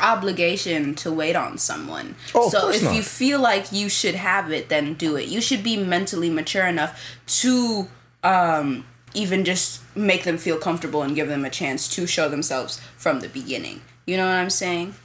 obligation 0.00 0.96
to 0.96 1.12
wait 1.12 1.36
on 1.36 1.56
someone. 1.56 2.16
Oh, 2.34 2.48
so 2.50 2.68
if 2.70 2.82
not. 2.82 2.96
you 2.96 3.02
feel 3.02 3.38
like 3.38 3.70
you 3.70 3.88
should 3.88 4.16
have 4.16 4.50
it, 4.50 4.68
then 4.68 4.94
do 4.94 5.14
it. 5.14 5.28
You 5.28 5.40
should 5.40 5.62
be 5.62 5.76
mentally 5.76 6.28
mature 6.28 6.66
enough 6.66 7.00
to 7.42 7.86
um 8.24 8.84
even 9.14 9.44
just 9.44 9.82
make 9.96 10.24
them 10.24 10.36
feel 10.36 10.58
comfortable 10.58 11.02
and 11.02 11.14
give 11.14 11.28
them 11.28 11.44
a 11.44 11.50
chance 11.50 11.88
to 11.90 12.08
show 12.08 12.28
themselves 12.28 12.80
from 12.96 13.20
the 13.20 13.28
beginning. 13.28 13.82
You 14.04 14.16
know 14.16 14.26
what 14.26 14.34
I'm 14.34 14.50
saying? 14.50 14.96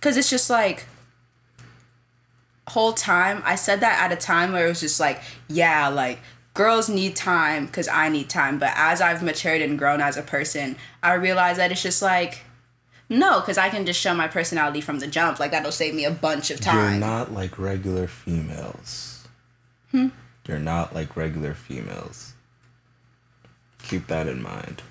Cuz 0.00 0.16
it's 0.16 0.28
just 0.28 0.50
like 0.50 0.86
whole 2.68 2.92
time 2.92 3.42
I 3.44 3.56
said 3.56 3.80
that 3.80 4.02
at 4.02 4.16
a 4.16 4.20
time 4.20 4.52
where 4.52 4.66
it 4.66 4.68
was 4.68 4.80
just 4.80 5.00
like, 5.00 5.20
yeah, 5.48 5.88
like 5.88 6.20
girls 6.54 6.88
need 6.88 7.16
time 7.16 7.66
because 7.66 7.88
I 7.88 8.08
need 8.08 8.30
time. 8.30 8.58
But 8.58 8.72
as 8.74 9.00
I've 9.00 9.22
matured 9.22 9.60
and 9.60 9.78
grown 9.78 10.00
as 10.00 10.16
a 10.16 10.22
person, 10.22 10.76
I 11.02 11.14
realize 11.14 11.56
that 11.58 11.70
it's 11.72 11.82
just 11.82 12.00
like, 12.00 12.42
no, 13.08 13.40
because 13.40 13.58
I 13.58 13.68
can 13.68 13.84
just 13.84 14.00
show 14.00 14.14
my 14.14 14.28
personality 14.28 14.80
from 14.80 14.98
the 15.00 15.06
jump. 15.06 15.38
Like 15.38 15.50
that'll 15.50 15.72
save 15.72 15.94
me 15.94 16.04
a 16.04 16.10
bunch 16.10 16.50
of 16.50 16.60
time. 16.60 16.92
You're 16.92 17.00
not 17.00 17.32
like 17.32 17.58
regular 17.58 18.06
females. 18.06 19.28
Hmm? 19.90 20.08
You're 20.46 20.58
not 20.58 20.94
like 20.94 21.16
regular 21.16 21.54
females. 21.54 22.34
Keep 23.82 24.06
that 24.06 24.26
in 24.26 24.42
mind. 24.42 24.82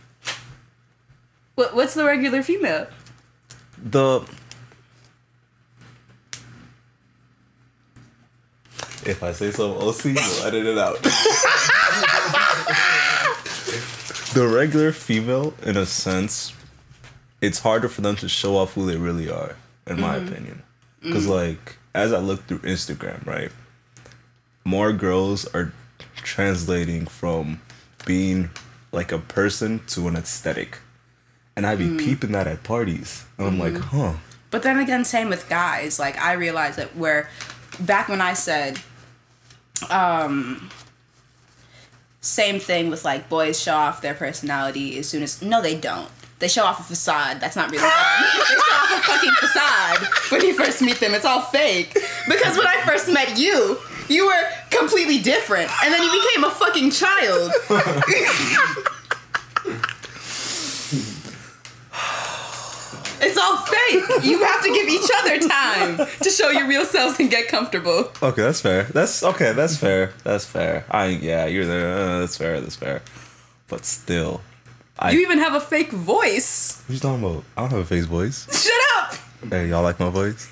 what, 1.55 1.75
what's 1.75 1.95
the 1.95 2.05
regular 2.05 2.43
female? 2.43 2.87
The 3.83 4.21
if 9.05 9.23
I 9.23 9.31
say 9.31 9.51
so, 9.51 9.77
OC, 9.77 10.05
you'll 10.05 10.45
edit 10.45 10.65
it 10.65 10.77
out. 10.77 11.01
the 14.33 14.47
regular 14.47 14.91
female, 14.91 15.53
in 15.63 15.77
a 15.77 15.85
sense, 15.85 16.53
it's 17.41 17.59
harder 17.59 17.89
for 17.89 18.01
them 18.01 18.15
to 18.17 18.27
show 18.27 18.57
off 18.57 18.73
who 18.73 18.85
they 18.85 18.97
really 18.97 19.29
are, 19.29 19.55
in 19.87 19.99
my 19.99 20.17
mm-hmm. 20.17 20.27
opinion. 20.27 20.63
Because, 21.01 21.27
like, 21.27 21.77
as 21.93 22.13
I 22.13 22.19
look 22.19 22.45
through 22.47 22.59
Instagram, 22.59 23.25
right, 23.25 23.51
more 24.63 24.93
girls 24.93 25.45
are 25.53 25.73
translating 26.15 27.05
from 27.05 27.61
being 28.05 28.49
like 28.91 29.11
a 29.11 29.19
person 29.19 29.81
to 29.87 30.07
an 30.07 30.15
aesthetic. 30.15 30.79
And 31.55 31.65
I 31.67 31.75
be 31.75 31.85
mm. 31.85 31.99
peeping 31.99 32.31
that 32.31 32.47
at 32.47 32.63
parties. 32.63 33.25
And 33.37 33.47
I'm 33.47 33.59
like, 33.59 33.73
mm-hmm. 33.73 33.97
huh. 33.97 34.13
But 34.49 34.63
then 34.63 34.79
again, 34.79 35.05
same 35.05 35.29
with 35.29 35.49
guys. 35.49 35.99
Like 35.99 36.17
I 36.17 36.33
realized 36.33 36.77
that 36.77 36.95
where 36.95 37.29
back 37.79 38.07
when 38.07 38.21
I 38.21 38.33
said, 38.33 38.79
um, 39.91 40.69
same 42.21 42.59
thing 42.59 42.89
with 42.89 43.03
like 43.03 43.29
boys 43.29 43.61
show 43.61 43.75
off 43.75 44.01
their 44.01 44.13
personality 44.13 44.97
as 44.97 45.09
soon 45.09 45.23
as 45.23 45.41
no, 45.41 45.61
they 45.61 45.75
don't. 45.75 46.09
They 46.39 46.47
show 46.47 46.63
off 46.63 46.79
a 46.79 46.83
facade. 46.83 47.39
That's 47.39 47.55
not 47.55 47.71
really 47.71 47.83
them. 47.83 47.89
they 48.49 48.55
show 48.55 48.73
off 48.73 48.91
a 48.91 49.01
fucking 49.03 49.31
facade 49.39 50.31
when 50.31 50.41
you 50.41 50.53
first 50.53 50.81
meet 50.81 50.99
them. 50.99 51.13
It's 51.13 51.25
all 51.25 51.41
fake. 51.41 51.93
Because 52.27 52.57
when 52.57 52.67
I 52.67 52.81
first 52.85 53.07
met 53.09 53.37
you, 53.37 53.77
you 54.09 54.25
were 54.25 54.49
completely 54.69 55.19
different, 55.19 55.71
and 55.83 55.93
then 55.93 56.03
you 56.03 56.11
became 56.11 56.43
a 56.43 56.51
fucking 56.51 56.91
child. 56.91 57.51
all 63.43 63.57
fake. 63.57 64.23
You 64.23 64.43
have 64.43 64.63
to 64.63 64.71
give 64.71 64.87
each 64.87 65.09
other 65.19 65.39
time 65.39 65.97
to 66.21 66.29
show 66.29 66.49
your 66.49 66.67
real 66.67 66.85
selves 66.85 67.19
and 67.19 67.29
get 67.29 67.47
comfortable. 67.47 68.11
Okay, 68.21 68.41
that's 68.41 68.61
fair. 68.61 68.83
That's 68.83 69.23
okay. 69.23 69.53
That's 69.53 69.77
fair. 69.77 70.13
That's 70.23 70.45
fair. 70.45 70.85
I 70.89 71.07
yeah, 71.07 71.45
you're 71.45 71.65
there. 71.65 71.97
Uh, 71.97 72.19
that's 72.19 72.37
fair. 72.37 72.61
That's 72.61 72.75
fair. 72.75 73.01
But 73.67 73.85
still, 73.85 74.41
I. 74.97 75.11
You 75.11 75.21
even 75.21 75.39
have 75.39 75.53
a 75.53 75.59
fake 75.59 75.91
voice. 75.91 76.81
what 76.85 76.93
you 76.93 76.99
talking 76.99 77.23
about? 77.23 77.43
I 77.57 77.61
don't 77.61 77.71
have 77.71 77.79
a 77.79 77.85
fake 77.85 78.05
voice. 78.05 78.47
Shut 78.63 78.81
up. 78.97 79.15
Hey, 79.49 79.67
y'all 79.67 79.83
like 79.83 79.99
my 79.99 80.09
voice? 80.09 80.49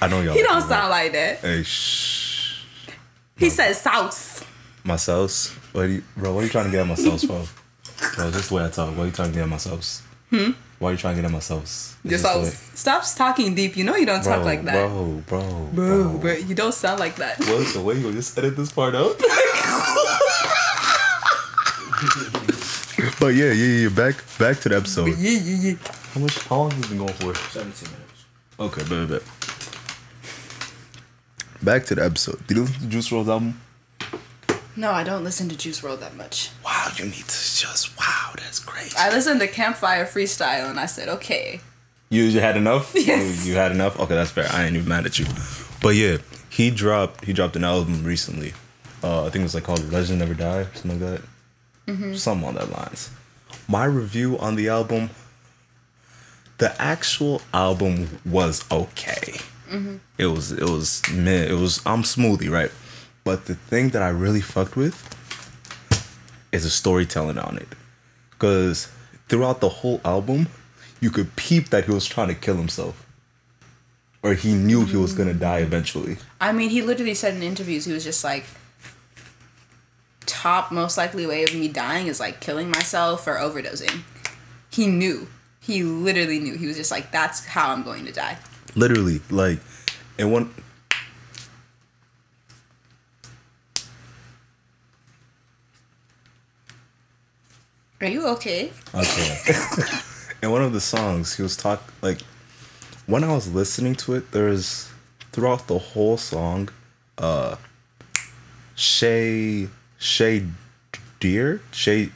I 0.00 0.08
know 0.08 0.20
y'all. 0.20 0.34
He 0.34 0.42
like 0.42 0.50
don't 0.50 0.68
sound 0.68 0.90
like 0.90 1.12
that. 1.12 1.38
Hey, 1.40 1.62
shh. 1.62 2.64
He 3.36 3.50
says 3.50 3.80
sauce. 3.80 4.44
My 4.84 4.96
sauce. 4.96 5.50
What 5.72 5.84
are 5.84 5.88
you, 5.88 6.02
bro? 6.16 6.34
What 6.34 6.40
are 6.40 6.44
you 6.44 6.50
trying 6.50 6.66
to 6.66 6.70
get 6.70 6.80
at 6.80 6.86
my 6.86 6.94
sauce, 6.94 7.24
bro? 7.24 7.44
Bro, 8.14 8.30
this 8.30 8.44
is 8.44 8.48
the 8.48 8.54
way 8.54 8.64
I 8.64 8.68
talk. 8.70 8.96
What 8.96 9.02
are 9.02 9.06
you 9.06 9.12
trying 9.12 9.30
to 9.30 9.34
get 9.34 9.42
at 9.42 9.48
my 9.48 9.56
sauce? 9.56 10.02
Hmm. 10.30 10.52
Why 10.78 10.90
are 10.90 10.92
you 10.92 10.98
trying 10.98 11.16
to 11.16 11.22
get 11.22 11.26
at 11.28 11.32
my 11.32 11.40
sauce? 11.40 11.96
Your 12.04 12.14
Is 12.14 12.22
sauce. 12.22 12.70
Stop 12.74 13.02
talking 13.16 13.54
deep. 13.54 13.76
You 13.76 13.82
know 13.84 13.96
you 13.96 14.06
don't 14.06 14.20
way- 14.20 14.32
talk 14.32 14.44
like 14.44 14.64
that. 14.64 14.74
Bro, 14.88 15.22
bro, 15.26 15.40
Bro, 15.74 16.08
bro. 16.12 16.18
bro, 16.18 16.32
you 16.34 16.54
don't 16.54 16.72
sound 16.74 17.00
like 17.00 17.16
that. 17.16 17.38
What's 17.40 17.72
the 17.72 17.80
way 17.80 17.94
you 17.96 18.02
gonna 18.02 18.14
just 18.14 18.38
edit 18.38 18.56
this 18.56 18.70
part 18.70 18.94
out? 18.94 19.18
but 23.20 23.34
yeah, 23.34 23.52
yeah, 23.52 23.82
yeah. 23.82 23.88
Back, 23.88 24.16
back 24.38 24.60
to 24.60 24.68
the 24.68 24.76
episode. 24.76 25.06
Yeah, 25.18 25.30
yeah, 25.30 25.70
yeah. 25.70 25.74
How 26.14 26.20
much? 26.20 26.38
How 26.46 26.56
long 26.56 26.70
has 26.70 26.84
it 26.84 26.88
been 26.90 26.98
going 26.98 27.12
for? 27.14 27.34
17 27.34 27.88
minutes. 27.90 28.24
Okay, 28.60 28.82
bet, 28.88 29.08
bet. 29.08 29.22
Back 31.62 31.84
to 31.86 31.94
the 31.96 32.04
episode. 32.04 32.46
Did 32.46 32.56
you 32.56 32.62
listen 32.64 32.80
to 32.82 32.86
Juice 32.86 33.08
WRLD's 33.10 33.28
album? 33.28 33.60
No, 34.78 34.92
I 34.92 35.02
don't 35.02 35.24
listen 35.24 35.48
to 35.48 35.56
Juice 35.56 35.80
WRLD 35.80 35.98
that 35.98 36.14
much. 36.14 36.50
Wow, 36.64 36.86
you 36.96 37.06
need 37.06 37.14
to 37.14 37.24
just 37.26 37.98
wow, 37.98 38.32
that's 38.36 38.60
crazy. 38.60 38.94
I 38.96 39.10
listened 39.10 39.40
to 39.40 39.48
Campfire 39.48 40.04
Freestyle 40.04 40.70
and 40.70 40.78
I 40.78 40.86
said, 40.86 41.08
okay. 41.08 41.58
You, 42.10 42.22
you 42.22 42.38
had 42.38 42.56
enough. 42.56 42.94
Yes. 42.94 43.44
You, 43.44 43.52
you 43.52 43.58
had 43.58 43.72
enough. 43.72 43.98
Okay, 43.98 44.14
that's 44.14 44.30
fair. 44.30 44.46
I 44.52 44.66
ain't 44.66 44.76
even 44.76 44.88
mad 44.88 45.04
at 45.04 45.18
you. 45.18 45.26
But 45.82 45.96
yeah, 45.96 46.18
he 46.48 46.70
dropped 46.70 47.24
he 47.24 47.32
dropped 47.32 47.56
an 47.56 47.64
album 47.64 48.04
recently. 48.04 48.52
Uh, 49.02 49.22
I 49.26 49.30
think 49.30 49.40
it 49.40 49.42
was 49.42 49.54
like 49.56 49.64
called 49.64 49.82
Legend 49.92 50.20
Never 50.20 50.34
Die, 50.34 50.62
something 50.74 51.00
like 51.00 51.22
that. 51.86 52.16
Something 52.16 52.46
on 52.46 52.54
that 52.54 52.70
lines. 52.70 53.10
My 53.66 53.84
review 53.84 54.38
on 54.38 54.54
the 54.54 54.68
album. 54.68 55.10
The 56.58 56.80
actual 56.80 57.42
album 57.52 58.20
was 58.24 58.64
okay. 58.70 59.38
It 60.18 60.26
was 60.26 60.52
it 60.52 60.62
was 60.68 61.02
meh. 61.12 61.46
It 61.46 61.58
was 61.58 61.80
I'm 61.84 62.02
smoothie 62.04 62.48
right, 62.50 62.70
but 63.28 63.44
the 63.44 63.54
thing 63.54 63.90
that 63.90 64.00
I 64.00 64.08
really 64.08 64.40
fucked 64.40 64.74
with 64.74 64.96
is 66.50 66.64
the 66.64 66.70
storytelling 66.70 67.36
on 67.36 67.58
it, 67.58 67.68
because 68.30 68.88
throughout 69.28 69.60
the 69.60 69.68
whole 69.68 70.00
album, 70.02 70.48
you 70.98 71.10
could 71.10 71.36
peep 71.36 71.68
that 71.68 71.84
he 71.84 71.90
was 71.90 72.06
trying 72.06 72.28
to 72.28 72.34
kill 72.34 72.56
himself, 72.56 73.06
or 74.22 74.32
he 74.32 74.54
knew 74.54 74.86
he 74.86 74.96
was 74.96 75.12
gonna 75.12 75.34
die 75.34 75.58
eventually. 75.58 76.16
I 76.40 76.52
mean, 76.52 76.70
he 76.70 76.80
literally 76.80 77.12
said 77.12 77.34
in 77.34 77.42
interviews, 77.42 77.84
he 77.84 77.92
was 77.92 78.02
just 78.02 78.24
like, 78.24 78.46
top 80.24 80.72
most 80.72 80.96
likely 80.96 81.26
way 81.26 81.44
of 81.44 81.52
me 81.52 81.68
dying 81.68 82.06
is 82.06 82.20
like 82.20 82.40
killing 82.40 82.70
myself 82.70 83.26
or 83.26 83.34
overdosing. 83.34 84.04
He 84.70 84.86
knew. 84.86 85.28
He 85.60 85.82
literally 85.82 86.40
knew. 86.40 86.56
He 86.56 86.66
was 86.66 86.78
just 86.78 86.90
like, 86.90 87.10
that's 87.10 87.44
how 87.44 87.72
I'm 87.72 87.82
going 87.82 88.06
to 88.06 88.12
die. 88.12 88.38
Literally, 88.74 89.20
like, 89.28 89.58
and 90.18 90.32
one. 90.32 90.54
Are 98.00 98.06
you 98.06 98.28
okay? 98.28 98.70
Okay. 98.94 99.38
in 100.42 100.50
one 100.50 100.62
of 100.62 100.72
the 100.72 100.80
songs, 100.80 101.36
he 101.36 101.42
was 101.42 101.56
talk 101.56 101.82
like 102.00 102.20
when 103.06 103.24
I 103.24 103.34
was 103.34 103.52
listening 103.52 103.96
to 103.96 104.14
it. 104.14 104.30
There's 104.30 104.88
throughout 105.32 105.66
the 105.66 105.78
whole 105.78 106.16
song, 106.16 106.68
uh, 107.18 107.56
Shay 108.76 109.68
Shay 109.98 110.46
Deer 111.18 111.60
Shay 111.72 112.10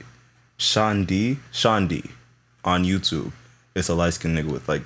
Sean 0.57 1.05
D 1.05 1.39
on 1.53 2.85
YouTube. 2.85 3.33
It's 3.75 3.89
a 3.89 3.95
light 3.95 4.15
skinned 4.15 4.39
nigga 4.39 4.53
with 4.53 4.69
like 4.69 4.83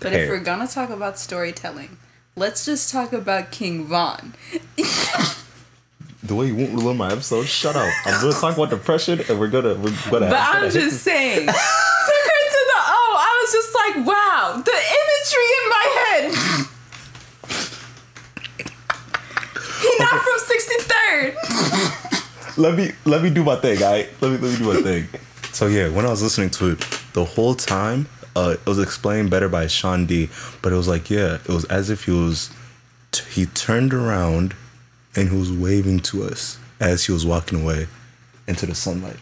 But 0.00 0.12
if 0.14 0.28
we're 0.28 0.40
gonna 0.40 0.66
talk 0.66 0.90
about 0.90 1.18
storytelling, 1.20 1.96
let's 2.34 2.64
just 2.64 2.90
talk 2.90 3.12
about 3.12 3.52
King 3.52 3.86
Von. 3.86 4.34
The 6.22 6.34
way 6.34 6.46
you 6.46 6.56
won't 6.56 6.72
ruin 6.74 6.96
my 6.96 7.12
episode, 7.12 7.46
shut 7.46 7.76
up. 7.76 7.88
I'm 8.04 8.20
gonna 8.20 8.32
talk 8.32 8.56
about 8.56 8.70
depression 8.70 9.20
and 9.28 9.38
we're 9.38 9.48
gonna 9.48 9.74
we're 9.74 9.94
gonna 10.10 10.28
But 10.28 10.40
I'm 10.40 10.70
just 10.70 11.02
saying. 11.02 11.46
Took 11.46 11.54
her 11.54 11.60
to 12.50 12.62
the 12.66 12.80
O. 12.80 13.16
I 13.18 13.30
was 13.40 13.52
just 13.52 13.72
like, 13.74 14.06
wow, 14.06 14.62
the 14.64 14.78
imagery 14.98 15.50
in 15.58 15.68
my 15.70 15.86
head. 15.98 16.24
He 19.80 19.90
not 20.00 20.20
from 20.22 20.38
63rd. 21.36 22.56
let 22.58 22.74
me 22.76 22.92
let 23.04 23.22
me 23.22 23.30
do 23.30 23.44
my 23.44 23.56
thing, 23.56 23.80
alright? 23.82 24.08
Let 24.20 24.32
me 24.32 24.38
let 24.38 24.52
me 24.52 24.58
do 24.58 24.74
my 24.74 24.80
thing. 24.82 25.06
So 25.52 25.66
yeah, 25.68 25.88
when 25.88 26.04
I 26.04 26.10
was 26.10 26.22
listening 26.22 26.50
to 26.50 26.72
it, 26.72 26.80
the 27.12 27.24
whole 27.24 27.54
time, 27.54 28.08
uh, 28.34 28.56
it 28.60 28.66
was 28.68 28.80
explained 28.80 29.30
better 29.30 29.48
by 29.48 29.68
Sean 29.68 30.04
D. 30.06 30.28
But 30.62 30.72
it 30.72 30.76
was 30.76 30.88
like, 30.88 31.10
yeah, 31.10 31.34
it 31.36 31.48
was 31.48 31.64
as 31.66 31.90
if 31.90 32.04
he 32.06 32.10
was 32.10 32.50
t- 33.12 33.24
he 33.30 33.46
turned 33.46 33.94
around 33.94 34.54
and 35.18 35.28
he 35.30 35.36
was 35.36 35.50
waving 35.50 35.98
to 35.98 36.22
us 36.22 36.58
as 36.78 37.06
he 37.06 37.12
was 37.12 37.26
walking 37.26 37.62
away 37.62 37.88
into 38.46 38.66
the 38.66 38.74
sunlight. 38.74 39.18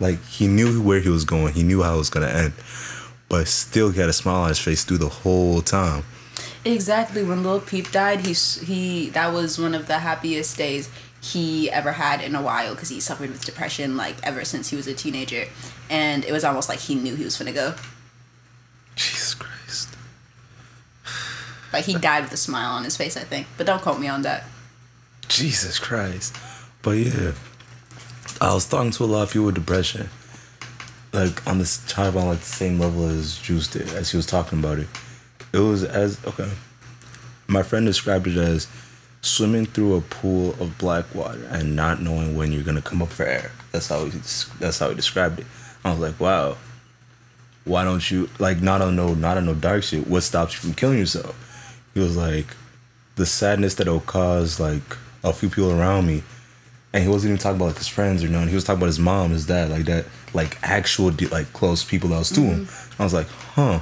Like 0.00 0.24
he 0.24 0.48
knew 0.48 0.82
where 0.82 0.98
he 0.98 1.08
was 1.08 1.24
going, 1.24 1.54
he 1.54 1.62
knew 1.62 1.82
how 1.82 1.94
it 1.94 1.98
was 1.98 2.10
gonna 2.10 2.26
end, 2.26 2.54
but 3.28 3.46
still 3.46 3.90
he 3.90 4.00
had 4.00 4.08
a 4.08 4.12
smile 4.12 4.42
on 4.42 4.48
his 4.48 4.58
face 4.58 4.84
through 4.84 4.98
the 4.98 5.08
whole 5.08 5.62
time. 5.62 6.02
Exactly. 6.64 7.22
When 7.22 7.44
Lil 7.44 7.60
Peep 7.60 7.92
died, 7.92 8.26
he 8.26 8.32
he 8.32 9.10
that 9.10 9.32
was 9.32 9.58
one 9.58 9.74
of 9.74 9.86
the 9.86 10.00
happiest 10.00 10.56
days 10.56 10.90
he 11.20 11.70
ever 11.70 11.92
had 11.92 12.20
in 12.20 12.34
a 12.34 12.42
while 12.42 12.74
because 12.74 12.88
he 12.88 12.98
suffered 12.98 13.30
with 13.30 13.44
depression 13.44 13.96
like 13.96 14.16
ever 14.24 14.44
since 14.44 14.70
he 14.70 14.76
was 14.76 14.88
a 14.88 14.94
teenager, 14.94 15.44
and 15.88 16.24
it 16.24 16.32
was 16.32 16.42
almost 16.42 16.68
like 16.68 16.80
he 16.80 16.96
knew 16.96 17.14
he 17.14 17.24
was 17.24 17.36
gonna 17.38 17.52
go. 17.52 17.74
Jesus 18.96 19.34
Christ. 19.34 19.96
Like 21.72 21.84
he 21.84 21.94
died 21.94 22.24
with 22.24 22.32
a 22.32 22.36
smile 22.36 22.72
on 22.72 22.82
his 22.82 22.96
face, 22.96 23.16
I 23.16 23.20
think. 23.20 23.46
But 23.56 23.66
don't 23.66 23.80
quote 23.80 24.00
me 24.00 24.08
on 24.08 24.22
that. 24.22 24.44
Jesus 25.32 25.78
Christ. 25.78 26.36
But 26.82 26.92
yeah, 26.92 27.32
I 28.40 28.52
was 28.52 28.68
talking 28.68 28.90
to 28.92 29.04
a 29.04 29.06
lot 29.06 29.22
of 29.22 29.32
people 29.32 29.46
with 29.46 29.54
depression, 29.54 30.10
like 31.12 31.46
on 31.46 31.58
this 31.58 31.82
trying 31.88 32.10
about 32.10 32.26
like 32.26 32.40
the 32.40 32.44
same 32.44 32.78
level 32.78 33.06
as 33.08 33.38
Juice 33.38 33.68
did 33.68 33.88
as 33.94 34.10
he 34.10 34.16
was 34.16 34.26
talking 34.26 34.58
about 34.58 34.78
it. 34.78 34.88
It 35.52 35.58
was 35.58 35.84
as 35.84 36.22
okay. 36.26 36.50
My 37.46 37.62
friend 37.62 37.86
described 37.86 38.26
it 38.26 38.36
as 38.36 38.66
swimming 39.22 39.66
through 39.66 39.94
a 39.94 40.00
pool 40.00 40.50
of 40.60 40.76
black 40.78 41.14
water 41.14 41.46
and 41.50 41.76
not 41.76 42.02
knowing 42.02 42.36
when 42.36 42.52
you're 42.52 42.62
gonna 42.62 42.82
come 42.82 43.00
up 43.00 43.08
for 43.08 43.24
air. 43.24 43.52
That's 43.70 43.88
how 43.88 44.04
he 44.04 44.18
that's 44.58 44.78
how 44.78 44.90
he 44.90 44.94
described 44.94 45.40
it. 45.40 45.46
I 45.84 45.90
was 45.90 46.00
like, 46.00 46.20
wow. 46.20 46.56
Why 47.64 47.84
don't 47.84 48.10
you 48.10 48.28
like 48.38 48.60
not 48.60 48.82
on 48.82 48.96
no 48.96 49.14
not 49.14 49.38
on 49.38 49.46
no 49.46 49.54
dark 49.54 49.84
shit? 49.84 50.06
What 50.06 50.22
stops 50.22 50.54
you 50.54 50.60
from 50.60 50.74
killing 50.74 50.98
yourself? 50.98 51.38
He 51.94 52.00
was 52.00 52.16
like, 52.16 52.48
the 53.16 53.26
sadness 53.26 53.76
that 53.76 53.86
it'll 53.86 54.00
cause 54.00 54.58
like 54.58 54.96
a 55.22 55.32
few 55.32 55.48
people 55.48 55.70
around 55.70 56.06
me. 56.06 56.22
And 56.92 57.02
he 57.02 57.08
wasn't 57.08 57.30
even 57.30 57.38
talking 57.38 57.56
about 57.56 57.66
like 57.68 57.78
his 57.78 57.88
friends 57.88 58.22
or 58.22 58.28
none. 58.28 58.48
He 58.48 58.54
was 58.54 58.64
talking 58.64 58.78
about 58.78 58.86
his 58.86 58.98
mom, 58.98 59.30
his 59.30 59.46
dad, 59.46 59.70
like 59.70 59.86
that, 59.86 60.04
like 60.34 60.58
actual 60.62 61.10
de- 61.10 61.28
like 61.28 61.50
close 61.54 61.82
people 61.82 62.10
that 62.10 62.18
was 62.18 62.30
to 62.30 62.40
him. 62.40 62.68
I 62.98 63.04
was 63.04 63.14
like, 63.14 63.28
huh, 63.54 63.80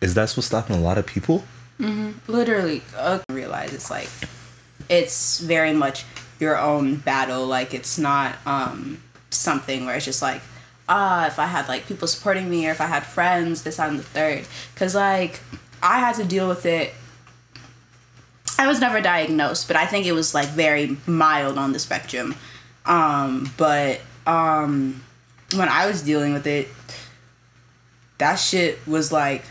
is 0.00 0.14
that 0.14 0.30
what's 0.36 0.46
stopping 0.46 0.74
a 0.76 0.80
lot 0.80 0.98
of 0.98 1.06
people? 1.06 1.44
literally 2.28 2.82
uh, 2.96 3.18
realize 3.28 3.72
it's 3.74 3.90
like 3.90 4.08
it's 4.88 5.40
very 5.40 5.72
much 5.72 6.04
your 6.38 6.56
own 6.58 6.96
battle 6.96 7.46
like 7.46 7.74
it's 7.74 7.98
not 7.98 8.36
um 8.46 9.02
something 9.30 9.84
where 9.84 9.96
it's 9.96 10.04
just 10.04 10.22
like 10.22 10.40
ah 10.88 11.26
if 11.26 11.38
i 11.38 11.46
had 11.46 11.66
like 11.68 11.86
people 11.86 12.06
supporting 12.06 12.48
me 12.48 12.66
or 12.68 12.70
if 12.70 12.80
i 12.80 12.86
had 12.86 13.02
friends 13.02 13.62
this 13.64 13.80
on 13.80 13.96
the 13.96 14.02
third 14.02 14.46
because 14.72 14.94
like 14.94 15.40
i 15.82 15.98
had 15.98 16.14
to 16.14 16.24
deal 16.24 16.48
with 16.48 16.64
it 16.64 16.94
i 18.58 18.66
was 18.66 18.80
never 18.80 19.00
diagnosed 19.00 19.66
but 19.66 19.76
i 19.76 19.86
think 19.86 20.06
it 20.06 20.12
was 20.12 20.34
like 20.34 20.48
very 20.48 20.96
mild 21.06 21.58
on 21.58 21.72
the 21.72 21.78
spectrum 21.78 22.34
um 22.86 23.50
but 23.56 24.00
um 24.26 25.02
when 25.54 25.68
i 25.68 25.86
was 25.86 26.02
dealing 26.02 26.32
with 26.32 26.46
it 26.46 26.68
that 28.18 28.36
shit 28.36 28.78
was 28.86 29.10
like 29.12 29.44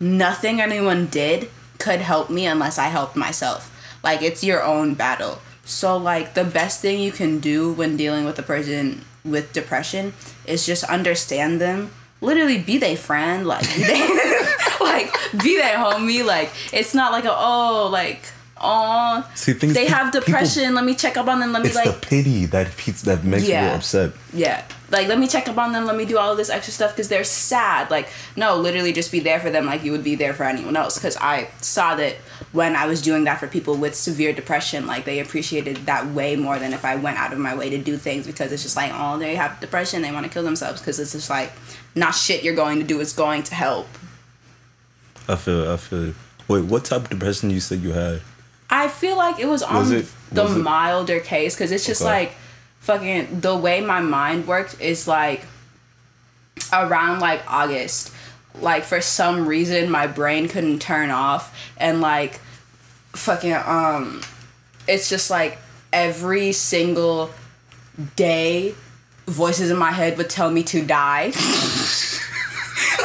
nothing 0.00 0.60
anyone 0.60 1.06
did 1.06 1.50
could 1.78 2.00
help 2.00 2.30
me 2.30 2.46
unless 2.46 2.78
I 2.78 2.88
helped 2.88 3.16
myself. 3.16 3.70
Like 4.02 4.22
it's 4.22 4.44
your 4.44 4.62
own 4.62 4.94
battle. 4.94 5.40
So 5.64 5.96
like 5.96 6.34
the 6.34 6.44
best 6.44 6.80
thing 6.80 7.00
you 7.00 7.12
can 7.12 7.40
do 7.40 7.72
when 7.72 7.96
dealing 7.96 8.24
with 8.24 8.38
a 8.38 8.42
person 8.42 9.04
with 9.24 9.52
depression 9.52 10.14
is 10.46 10.66
just 10.66 10.84
understand 10.84 11.60
them. 11.60 11.90
Literally 12.20 12.58
be 12.58 12.76
their 12.78 12.96
friend, 12.96 13.46
like 13.46 13.64
like 14.92 15.12
be 15.42 15.56
that 15.58 15.76
homie. 15.76 16.24
Like 16.24 16.50
it's 16.72 16.94
not 16.94 17.12
like 17.12 17.24
a 17.24 17.34
oh 17.36 17.88
like 17.92 18.20
oh 18.62 19.26
See, 19.34 19.52
things 19.54 19.72
they 19.74 19.86
pe- 19.86 19.90
have 19.92 20.12
people- 20.12 20.20
depression. 20.26 20.74
let 20.74 20.84
me 20.84 20.94
check 20.94 21.16
up 21.16 21.28
on 21.28 21.40
them. 21.40 21.52
Let 21.52 21.62
me 21.62 21.68
It's 21.68 21.76
like 21.76 21.86
the 21.86 22.06
pity 22.06 22.46
that 22.46 22.68
that 23.04 23.24
makes 23.24 23.48
Yeah. 23.48 23.62
people 23.62 23.76
upset. 23.76 24.12
yeah 24.32 24.62
like 24.90 25.06
let 25.06 25.20
me 25.20 25.28
check 25.28 25.48
up 25.48 25.56
on 25.56 25.70
them 25.72 25.84
let 25.86 25.96
me 25.96 26.04
do 26.04 26.18
all 26.18 26.32
of 26.32 26.36
this 26.36 26.50
extra 26.50 26.72
stuff 26.72 26.90
because 26.90 27.08
they're 27.08 27.22
sad 27.22 27.88
like 27.92 28.08
no 28.34 28.56
literally 28.56 28.92
just 28.92 29.12
be 29.12 29.20
there 29.20 29.38
for 29.38 29.48
them 29.48 29.64
like 29.64 29.84
you 29.84 29.92
would 29.92 30.02
be 30.02 30.16
there 30.16 30.34
for 30.34 30.42
anyone 30.42 30.76
else 30.76 30.98
because 30.98 31.16
i 31.18 31.46
saw 31.60 31.94
that 31.94 32.16
when 32.50 32.74
i 32.74 32.86
was 32.86 33.00
doing 33.00 33.22
that 33.22 33.38
for 33.38 33.46
people 33.46 33.76
with 33.76 33.94
severe 33.94 34.32
depression 34.32 34.88
like 34.88 35.04
they 35.04 35.20
appreciated 35.20 35.76
that 35.86 36.04
way 36.08 36.34
more 36.34 36.58
than 36.58 36.72
if 36.72 36.84
i 36.84 36.96
went 36.96 37.16
out 37.18 37.32
of 37.32 37.38
my 37.38 37.54
way 37.54 37.70
to 37.70 37.78
do 37.78 37.96
things 37.96 38.26
because 38.26 38.50
it's 38.50 38.64
just 38.64 38.74
like 38.74 38.90
oh 38.92 39.16
they 39.16 39.36
have 39.36 39.60
depression 39.60 40.02
they 40.02 40.10
want 40.10 40.26
to 40.26 40.32
kill 40.32 40.42
themselves 40.42 40.80
because 40.80 40.98
it's 40.98 41.12
just 41.12 41.30
like 41.30 41.52
not 41.94 42.12
shit 42.12 42.42
you're 42.42 42.56
going 42.56 42.80
to 42.80 42.84
do 42.84 42.98
is 42.98 43.12
going 43.12 43.44
to 43.44 43.54
help 43.54 43.86
I 45.28 45.36
feel. 45.36 45.70
I 45.70 45.76
feel. 45.76 46.14
Wait, 46.48 46.64
what 46.64 46.84
type 46.84 47.02
of 47.04 47.10
depression 47.10 47.50
you 47.50 47.60
said 47.60 47.80
you 47.80 47.92
had? 47.92 48.22
I 48.68 48.88
feel 48.88 49.16
like 49.16 49.38
it 49.38 49.46
was 49.48 49.62
on 49.62 49.76
Was 49.76 49.90
it- 49.92 50.06
the 50.32 50.44
was 50.44 50.56
milder 50.56 51.18
case 51.20 51.54
because 51.54 51.72
it's 51.72 51.84
just 51.86 52.02
Okay. 52.02 52.10
like 52.10 52.32
fucking 52.80 53.40
the 53.40 53.56
way 53.56 53.80
my 53.80 54.00
mind 54.00 54.46
worked 54.46 54.80
is 54.80 55.06
like 55.08 55.44
around 56.72 57.20
like 57.20 57.42
August. 57.48 58.12
Like 58.60 58.84
for 58.84 59.00
some 59.00 59.46
reason 59.46 59.90
my 59.90 60.06
brain 60.06 60.48
couldn't 60.48 60.80
turn 60.80 61.10
off 61.10 61.56
and 61.76 62.00
like 62.00 62.40
fucking 63.12 63.54
um 63.54 64.20
it's 64.88 65.08
just 65.08 65.30
like 65.30 65.58
every 65.92 66.52
single 66.52 67.30
day 68.16 68.74
voices 69.26 69.70
in 69.70 69.76
my 69.76 69.90
head 69.92 70.16
would 70.18 70.30
tell 70.30 70.50
me 70.50 70.62
to 70.64 70.84
die. 70.84 71.32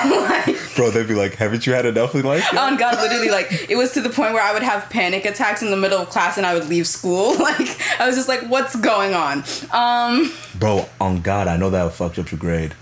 like, 0.06 0.58
Bro, 0.76 0.92
they'd 0.92 1.08
be 1.08 1.16
like, 1.16 1.36
"Haven't 1.36 1.66
you 1.66 1.74
had 1.74 1.86
enough 1.86 2.16
in 2.16 2.24
life?" 2.24 2.44
yet?" 2.52 2.62
on 2.62 2.78
God, 2.78 2.96
literally, 3.02 3.30
like 3.30 3.48
it 3.70 3.76
was 3.76 3.94
to 3.94 4.02
the 4.02 4.10
point 4.10 4.34
where 4.34 4.44
I 4.44 4.54
would 4.54 4.64
have 4.64 4.90
panic 4.90 5.26
attacks 5.26 5.62
in 5.62 5.72
the 5.72 5.78
middle 5.78 6.00
of 6.02 6.10
class 6.10 6.38
and 6.38 6.46
I 6.46 6.54
would 6.54 6.68
leave 6.68 6.88
school. 6.88 7.36
Like 7.46 7.78
I 8.00 8.08
was 8.08 8.16
just 8.16 8.28
like, 8.28 8.42
"What's 8.50 8.76
going 8.76 9.14
on?" 9.14 9.44
Um, 9.72 10.32
Bro, 10.56 10.90
on 11.00 11.22
God, 11.22 11.48
I 11.48 11.58
know 11.58 11.70
that 11.70 11.94
fucked 11.94 12.18
up 12.20 12.32
your 12.32 12.40
grade. 12.40 12.74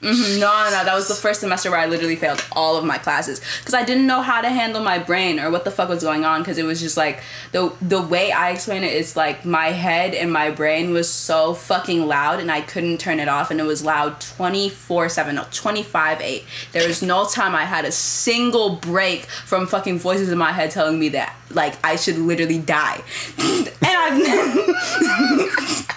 Mm-hmm. 0.00 0.38
no, 0.38 0.70
no, 0.70 0.84
that 0.84 0.94
was 0.94 1.08
the 1.08 1.14
first 1.14 1.40
semester 1.40 1.72
where 1.72 1.80
I 1.80 1.86
literally 1.86 2.14
failed 2.14 2.44
all 2.52 2.76
of 2.76 2.84
my 2.84 2.98
classes 2.98 3.40
because 3.58 3.74
I 3.74 3.84
didn't 3.84 4.06
know 4.06 4.22
how 4.22 4.40
to 4.40 4.48
handle 4.48 4.80
my 4.80 5.00
brain 5.00 5.40
or 5.40 5.50
what 5.50 5.64
the 5.64 5.72
fuck 5.72 5.88
was 5.88 6.04
going 6.04 6.24
on. 6.24 6.40
Because 6.40 6.56
it 6.56 6.62
was 6.62 6.80
just 6.80 6.96
like 6.96 7.20
the 7.50 7.74
the 7.82 8.00
way 8.00 8.30
I 8.30 8.50
explain 8.50 8.84
it 8.84 8.92
is 8.92 9.16
like 9.16 9.44
my 9.44 9.72
head 9.72 10.14
and 10.14 10.32
my 10.32 10.52
brain 10.52 10.92
was 10.92 11.08
so 11.08 11.52
fucking 11.52 12.06
loud 12.06 12.38
and 12.38 12.48
I 12.48 12.60
couldn't 12.60 12.98
turn 12.98 13.18
it 13.18 13.28
off, 13.28 13.50
and 13.50 13.58
it 13.58 13.64
was 13.64 13.84
loud 13.84 14.20
twenty 14.20 14.68
four 14.68 15.08
seven, 15.08 15.34
no, 15.34 15.46
twenty 15.50 15.82
five 15.82 16.20
eight. 16.20 16.44
There 16.70 16.86
was 16.86 17.02
no 17.02 17.26
time 17.26 17.56
I 17.56 17.64
had 17.64 17.84
a 17.84 17.90
single 17.90 18.76
break 18.76 19.24
from 19.24 19.66
fucking 19.66 19.98
voices 19.98 20.30
in 20.30 20.38
my 20.38 20.52
head 20.52 20.70
telling 20.70 21.00
me 21.00 21.08
that 21.10 21.34
like 21.50 21.74
I 21.84 21.96
should 21.96 22.18
literally 22.18 22.60
die, 22.60 23.02
and 23.38 23.72
I've. 23.82 25.86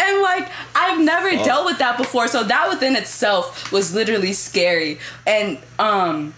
and 0.00 0.22
like 0.22 0.48
I've 0.74 1.00
never 1.00 1.30
dealt 1.44 1.66
with 1.66 1.78
that 1.78 1.96
before, 1.98 2.26
so 2.28 2.42
that 2.44 2.68
within 2.68 2.96
itself 2.96 3.70
was 3.70 3.94
literally 3.94 4.32
scary. 4.32 4.98
And 5.26 5.58
um 5.78 6.34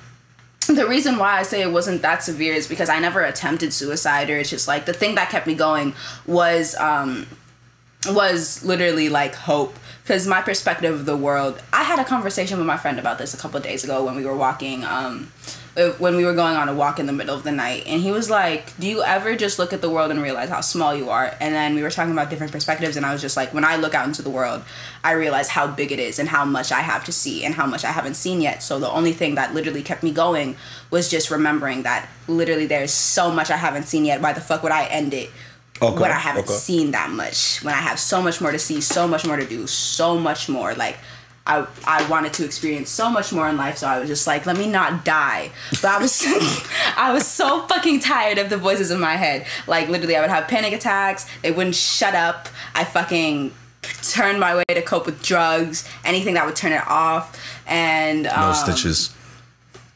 the 0.68 0.86
reason 0.86 1.18
why 1.18 1.38
I 1.38 1.42
say 1.42 1.60
it 1.62 1.72
wasn't 1.72 2.02
that 2.02 2.22
severe 2.22 2.54
is 2.54 2.68
because 2.68 2.88
I 2.88 2.98
never 3.00 3.20
attempted 3.22 3.72
suicide 3.72 4.30
or 4.30 4.36
it's 4.38 4.50
just 4.50 4.68
like 4.68 4.86
the 4.86 4.92
thing 4.92 5.16
that 5.16 5.28
kept 5.28 5.46
me 5.46 5.54
going 5.54 5.94
was 6.26 6.74
um 6.76 7.26
was 8.10 8.64
literally 8.64 9.08
like 9.08 9.34
hope 9.34 9.76
because 10.02 10.26
my 10.26 10.40
perspective 10.42 10.92
of 10.92 11.06
the 11.06 11.16
world 11.16 11.62
i 11.72 11.84
had 11.84 12.00
a 12.00 12.04
conversation 12.04 12.58
with 12.58 12.66
my 12.66 12.76
friend 12.76 12.98
about 12.98 13.16
this 13.16 13.32
a 13.32 13.36
couple 13.36 13.56
of 13.56 13.62
days 13.62 13.84
ago 13.84 14.04
when 14.04 14.16
we 14.16 14.24
were 14.24 14.34
walking 14.36 14.82
um 14.84 15.30
Uh, 15.74 15.90
when 15.92 16.16
we 16.16 16.24
were 16.24 16.34
going 16.34 16.54
on 16.54 16.68
a 16.68 16.74
walk 16.74 16.98
in 16.98 17.06
the 17.06 17.14
middle 17.14 17.34
of 17.34 17.44
the 17.44 17.50
night 17.50 17.82
and 17.86 18.02
he 18.02 18.12
was 18.12 18.28
like 18.28 18.78
do 18.78 18.86
you 18.86 19.02
ever 19.02 19.34
just 19.34 19.58
look 19.58 19.72
at 19.72 19.80
the 19.80 19.88
world 19.88 20.10
and 20.10 20.20
realize 20.20 20.50
how 20.50 20.60
small 20.60 20.94
you 20.94 21.08
are 21.08 21.34
and 21.40 21.54
then 21.54 21.74
we 21.74 21.82
were 21.82 21.90
talking 21.90 22.12
about 22.12 22.28
different 22.28 22.52
perspectives 22.52 22.94
and 22.94 23.06
i 23.06 23.12
was 23.12 23.22
just 23.22 23.38
like 23.38 23.54
when 23.54 23.64
i 23.64 23.76
look 23.76 23.94
out 23.94 24.06
into 24.06 24.20
the 24.20 24.28
world 24.28 24.62
i 25.02 25.12
realize 25.12 25.48
how 25.48 25.66
big 25.66 25.90
it 25.90 25.98
is 25.98 26.18
and 26.18 26.28
how 26.28 26.44
much 26.44 26.72
i 26.72 26.80
have 26.80 27.02
to 27.02 27.10
see 27.10 27.42
and 27.42 27.54
how 27.54 27.64
much 27.64 27.86
i 27.86 27.90
haven't 27.90 28.16
seen 28.16 28.42
yet 28.42 28.62
so 28.62 28.78
the 28.78 28.90
only 28.90 29.14
thing 29.14 29.34
that 29.34 29.54
literally 29.54 29.82
kept 29.82 30.02
me 30.02 30.12
going 30.12 30.54
was 30.90 31.08
just 31.08 31.30
remembering 31.30 31.84
that 31.84 32.06
literally 32.28 32.66
there's 32.66 32.92
so 32.92 33.30
much 33.30 33.50
i 33.50 33.56
haven't 33.56 33.84
seen 33.84 34.04
yet 34.04 34.20
why 34.20 34.34
the 34.34 34.42
fuck 34.42 34.62
would 34.62 34.72
i 34.72 34.84
end 34.84 35.14
it 35.14 35.30
Okay, 35.80 36.00
when 36.00 36.12
I 36.12 36.18
haven't 36.18 36.44
okay. 36.44 36.52
seen 36.52 36.92
that 36.92 37.10
much, 37.10 37.58
when 37.64 37.74
I 37.74 37.78
have 37.78 37.98
so 37.98 38.22
much 38.22 38.40
more 38.40 38.52
to 38.52 38.58
see, 38.58 38.80
so 38.80 39.08
much 39.08 39.26
more 39.26 39.36
to 39.36 39.44
do, 39.44 39.66
so 39.66 40.16
much 40.16 40.48
more. 40.48 40.74
Like, 40.74 40.96
I 41.46 41.66
I 41.84 42.08
wanted 42.08 42.32
to 42.34 42.44
experience 42.44 42.88
so 42.88 43.10
much 43.10 43.32
more 43.32 43.48
in 43.48 43.56
life, 43.56 43.78
so 43.78 43.86
I 43.86 43.98
was 43.98 44.08
just 44.08 44.26
like, 44.26 44.46
let 44.46 44.56
me 44.56 44.68
not 44.68 45.04
die. 45.04 45.50
But 45.70 45.84
I 45.86 45.98
was 45.98 46.22
I 46.96 47.12
was 47.12 47.26
so 47.26 47.62
fucking 47.66 48.00
tired 48.00 48.38
of 48.38 48.50
the 48.50 48.56
voices 48.56 48.90
in 48.90 49.00
my 49.00 49.16
head. 49.16 49.46
Like 49.66 49.88
literally, 49.88 50.16
I 50.16 50.20
would 50.20 50.30
have 50.30 50.46
panic 50.48 50.72
attacks. 50.72 51.26
They 51.42 51.50
wouldn't 51.50 51.74
shut 51.74 52.14
up. 52.14 52.48
I 52.74 52.84
fucking 52.84 53.52
turned 54.02 54.38
my 54.38 54.56
way 54.56 54.64
to 54.68 54.82
cope 54.82 55.06
with 55.06 55.22
drugs, 55.22 55.88
anything 56.04 56.34
that 56.34 56.46
would 56.46 56.56
turn 56.56 56.72
it 56.72 56.86
off, 56.86 57.40
and 57.66 58.24
No 58.24 58.30
um, 58.30 58.54
snitches. 58.54 59.12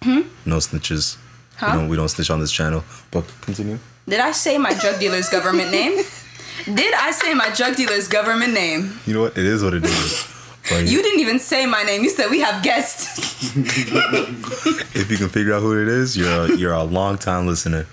Hmm? 0.03 0.23
No 0.45 0.57
snitches. 0.57 1.17
Huh? 1.57 1.69
We 1.71 1.79
don't, 1.79 1.89
we 1.89 1.97
don't 1.97 2.09
snitch 2.09 2.31
on 2.31 2.41
this 2.41 2.53
channel. 2.53 2.85
But 3.11 3.25
continue. 3.41 3.79
Did 4.09 4.21
I 4.21 4.33
say 4.33 4.59
my 4.59 4.75
drug 4.75 5.01
dealer's 5.01 5.29
government 5.29 5.71
name? 5.71 6.05
Did 6.65 6.95
I 6.95 7.11
say 7.11 7.35
my 7.35 7.51
drug 7.55 7.77
dealer's 7.77 8.09
government 8.09 8.53
name? 8.53 8.99
You 9.07 9.15
know 9.15 9.23
what? 9.23 9.39
It 9.39 9.45
is 9.45 9.63
what 9.63 9.75
it 9.75 9.85
is. 9.85 10.36
But 10.69 10.89
You 10.89 11.03
didn't 11.03 11.21
even 11.21 11.39
say 11.39 11.67
my 11.67 11.83
name. 11.83 12.03
You 12.03 12.11
said 12.11 12.31
we 12.31 12.41
have 12.41 12.63
guests. 12.63 13.55
if 13.57 15.11
you 15.11 15.17
can 15.17 15.29
figure 15.29 15.55
out 15.55 15.61
who 15.61 15.81
it 15.81 15.89
is, 15.89 16.17
you're 16.17 16.29
a, 16.29 16.57
you're 16.57 16.73
a 16.73 16.85
long 16.85 17.19
time 17.19 17.47
listener. 17.47 17.87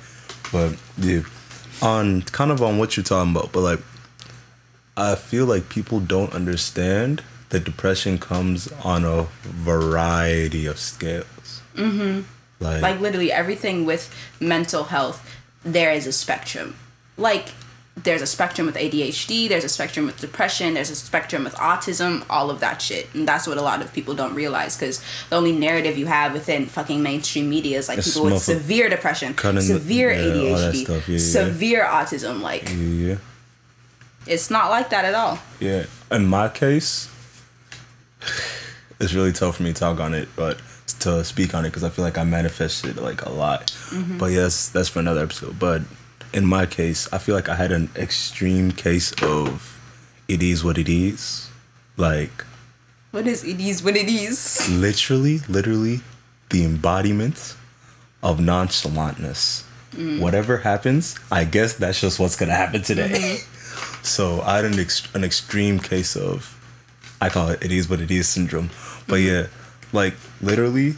But 0.51 0.75
yeah, 0.97 1.21
on 1.81 2.21
kind 2.23 2.51
of 2.51 2.61
on 2.61 2.77
what 2.77 2.97
you're 2.97 3.03
talking 3.03 3.31
about, 3.31 3.51
but 3.51 3.61
like, 3.61 3.79
I 4.95 5.15
feel 5.15 5.45
like 5.45 5.69
people 5.69 5.99
don't 5.99 6.33
understand 6.33 7.23
that 7.49 7.63
depression 7.63 8.17
comes 8.17 8.71
on 8.83 9.03
a 9.03 9.27
variety 9.43 10.65
of 10.65 10.79
scales. 10.79 11.61
Mm-hmm. 11.75 12.21
Like, 12.59 12.81
like 12.81 12.99
literally 12.99 13.31
everything 13.31 13.85
with 13.85 14.13
mental 14.39 14.85
health, 14.85 15.27
there 15.63 15.91
is 15.91 16.07
a 16.07 16.11
spectrum. 16.11 16.75
Like 17.17 17.49
there's 17.95 18.21
a 18.23 18.25
spectrum 18.27 18.65
with 18.65 18.75
ADHD, 18.75 19.47
there's 19.47 19.63
a 19.63 19.69
spectrum 19.69 20.05
with 20.07 20.19
depression, 20.19 20.73
there's 20.73 20.89
a 20.89 20.95
spectrum 20.95 21.43
with 21.43 21.53
autism, 21.55 22.25
all 22.29 22.49
of 22.49 22.59
that 22.59 22.81
shit. 22.81 23.07
And 23.13 23.27
that's 23.27 23.45
what 23.47 23.57
a 23.57 23.61
lot 23.61 23.81
of 23.81 23.93
people 23.93 24.15
don't 24.15 24.33
realize 24.33 24.75
because 24.75 25.01
the 25.29 25.35
only 25.35 25.51
narrative 25.51 25.97
you 25.97 26.07
have 26.07 26.33
within 26.33 26.65
fucking 26.65 27.03
mainstream 27.03 27.49
media 27.49 27.77
is 27.77 27.87
like 27.87 27.99
It's 27.99 28.13
people 28.13 28.25
with 28.25 28.41
severe 28.41 28.89
depression, 28.89 29.37
severe 29.37 30.11
yeah, 30.11 30.17
ADHD, 30.21 30.87
yeah, 30.87 31.01
yeah. 31.07 31.17
severe 31.19 31.83
autism. 31.85 32.41
Like 32.41 32.69
yeah, 32.75 33.17
it's 34.25 34.49
not 34.49 34.69
like 34.71 34.89
that 34.89 35.05
at 35.05 35.13
all. 35.13 35.39
yeah. 35.59 35.85
In 36.11 36.25
my 36.25 36.49
case, 36.49 37.09
it's 38.99 39.13
really 39.13 39.31
tough 39.31 39.57
for 39.57 39.63
me 39.63 39.73
to 39.73 39.79
talk 39.79 39.99
on 39.99 40.13
it, 40.13 40.29
but 40.35 40.59
to 40.99 41.23
speak 41.23 41.53
on 41.53 41.65
it 41.65 41.69
because 41.69 41.83
I 41.83 41.89
feel 41.89 42.05
like 42.05 42.17
I 42.17 42.23
manifested 42.23 42.97
like 42.97 43.23
a 43.25 43.29
lot. 43.31 43.67
Mm-hmm. 43.89 44.17
But 44.17 44.31
yes, 44.31 44.69
that's 44.69 44.89
for 44.89 44.99
another 44.99 45.21
episode. 45.23 45.57
But 45.59 45.81
in 46.33 46.45
my 46.45 46.65
case, 46.65 47.07
I 47.13 47.17
feel 47.19 47.35
like 47.35 47.49
I 47.49 47.55
had 47.55 47.71
an 47.71 47.89
extreme 47.95 48.71
case 48.71 49.13
of 49.21 49.79
it 50.27 50.41
is 50.41 50.63
what 50.63 50.77
it 50.77 50.89
is. 50.89 51.49
Like 51.95 52.43
What 53.11 53.27
is 53.27 53.43
it 53.43 53.59
is 53.59 53.83
what 53.83 53.95
it 53.95 54.07
is. 54.09 54.67
literally, 54.69 55.39
literally 55.47 56.01
the 56.49 56.65
embodiment 56.65 57.55
of 58.23 58.39
nonchalantness. 58.39 59.63
Mm. 59.95 60.19
Whatever 60.19 60.57
happens, 60.57 61.15
I 61.31 61.43
guess 61.43 61.75
that's 61.75 62.01
just 62.01 62.19
what's 62.19 62.35
gonna 62.35 62.53
happen 62.55 62.81
today. 62.81 63.09
Mm-hmm. 63.09 64.03
so 64.03 64.41
I 64.41 64.55
had 64.57 64.65
an, 64.65 64.79
ex- 64.79 65.07
an 65.13 65.23
extreme 65.23 65.79
case 65.79 66.15
of, 66.15 66.57
I 67.21 67.29
call 67.29 67.49
it 67.49 67.63
"it 67.63 67.71
is 67.71 67.87
what 67.87 68.01
it 68.01 68.09
is" 68.09 68.27
syndrome. 68.27 68.69
But 69.07 69.19
mm-hmm. 69.19 69.27
yeah, 69.27 69.47
like 69.91 70.15
literally, 70.41 70.95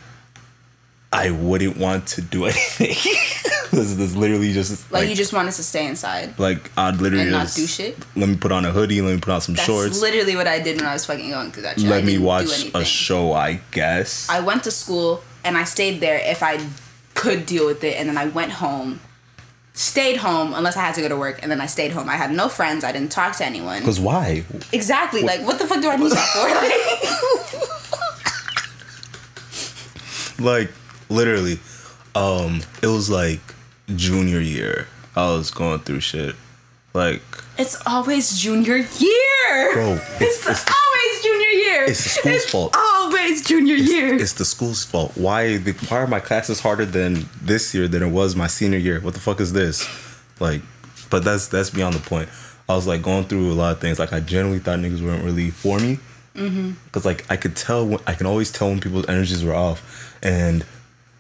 I 1.12 1.32
wouldn't 1.32 1.76
want 1.78 2.08
to 2.16 2.22
do 2.22 2.46
anything. 2.52 2.96
This, 3.76 3.98
is 3.98 4.16
literally 4.16 4.54
just 4.54 4.92
Like, 4.92 5.10
you 5.10 5.16
just 5.16 5.34
want 5.34 5.48
us 5.48 5.58
to 5.58 5.64
stay 5.64 5.86
inside. 5.88 6.38
like 6.40 6.72
I'd 6.78 6.98
literally 6.98 7.30
not 7.30 7.44
just, 7.44 7.58
do 7.58 7.68
shit? 7.68 7.98
Let 8.16 8.30
me 8.30 8.36
put 8.38 8.52
on 8.52 8.66
a 8.66 8.72
hoodie. 8.72 9.02
Let 9.02 9.14
me 9.16 9.20
put 9.22 9.32
on 9.34 9.42
some 9.42 9.56
That's 9.56 9.66
shorts. 9.66 10.02
literally 10.02 10.36
what 10.36 10.48
I 10.48 10.60
did 10.60 10.78
when 10.78 10.86
I 10.88 10.94
was 10.94 11.06
fucking 11.06 11.30
going 11.30 11.52
through 11.52 11.64
that 11.64 11.80
shit. 11.80 11.88
I 11.88 11.96
let 11.96 12.04
me 12.06 12.18
watch 12.18 12.72
a 12.74 12.84
show. 12.86 13.34
I 13.34 13.62
guess. 13.72 14.30
I 14.30 14.40
went 14.40 14.64
to 14.64 14.72
school 14.72 15.22
and 15.44 15.58
I 15.58 15.64
stayed 15.64 16.00
there 16.00 16.18
if 16.18 16.42
I 16.42 16.60
could 17.14 17.46
deal 17.46 17.66
with 17.66 17.84
it, 17.84 17.96
and 17.98 18.10
then 18.10 18.18
I 18.18 18.26
went 18.28 18.52
home, 18.54 19.00
stayed 19.74 20.18
home 20.18 20.54
unless 20.54 20.76
I 20.76 20.82
had 20.82 20.96
to 20.96 21.02
go 21.02 21.08
to 21.08 21.16
work, 21.16 21.40
and 21.42 21.50
then 21.52 21.62
I 21.62 21.66
stayed 21.66 21.92
home. 21.92 22.10
I 22.10 22.16
had 22.16 22.32
no 22.32 22.50
friends. 22.50 22.84
I 22.84 22.92
didn't 22.92 23.12
talk 23.12 23.36
to 23.38 23.46
anyone. 23.46 23.80
Because 23.80 24.00
why? 24.00 24.44
Exactly. 24.74 25.22
Like, 25.22 25.42
what 25.42 25.58
the 25.60 25.66
fuck 25.68 25.82
do 25.82 25.90
I 25.90 25.96
need 25.96 26.12
that 26.12 26.28
for? 30.38 30.44
like 30.44 30.70
literally 31.10 31.60
um 32.16 32.62
it 32.82 32.88
was 32.88 33.10
like 33.10 33.40
junior 33.96 34.40
year 34.40 34.88
i 35.16 35.26
was 35.32 35.52
going 35.52 35.80
through 35.80 36.00
shit 36.00 36.36
like 36.94 37.22
it's 37.58 37.82
always 37.86 38.38
junior 38.38 38.76
year. 38.78 39.74
Bro, 39.74 39.94
it's, 39.94 40.22
it's- 40.22 40.48
it's- 40.48 40.66
always 40.68 41.24
junior 41.24 41.50
year. 41.50 41.84
it's 41.86 42.04
the 42.04 42.10
school's 42.10 42.36
It's 42.36 42.52
fault. 42.52 42.76
Always 42.78 43.42
junior 43.44 43.76
year. 43.76 44.14
it's 44.16 44.34
the 44.34 44.46
school's 44.46 44.84
fault 44.84 45.12
why 45.16 45.58
the 45.58 45.72
why 45.90 45.98
are 46.02 46.08
my 46.08 46.20
classes 46.20 46.60
harder 46.62 46.86
than 46.86 47.26
this 47.42 47.74
year 47.74 47.88
than 47.88 48.02
it 48.04 48.10
was 48.10 48.36
my 48.36 48.48
senior 48.48 48.78
year 48.80 49.00
what 49.02 49.14
the 49.14 49.20
fuck 49.20 49.40
is 49.40 49.54
this 49.54 49.88
like 50.40 50.62
but 51.10 51.24
that's 51.24 51.48
that's 51.48 51.70
beyond 51.70 51.94
the 51.96 52.00
point 52.10 52.28
i 52.68 52.76
was 52.76 52.88
like 52.88 53.02
going 53.02 53.24
through 53.26 53.52
a 53.52 53.54
lot 53.56 53.72
of 53.74 53.80
things 53.80 54.00
like 54.00 54.12
i 54.14 54.20
generally 54.20 54.60
thought 54.60 54.80
niggas 54.80 55.02
weren't 55.06 55.24
really 55.24 55.50
for 55.52 55.80
me 55.80 56.00
because 56.34 57.06
like 57.06 57.26
i 57.32 57.38
could 57.38 57.56
tell 57.56 57.86
when, 57.86 58.00
i 58.08 58.14
can 58.14 58.26
always 58.26 58.52
tell 58.52 58.68
when 58.70 58.80
people's 58.82 59.08
energies 59.08 59.44
were 59.44 59.54
off 59.56 60.18
and 60.24 60.66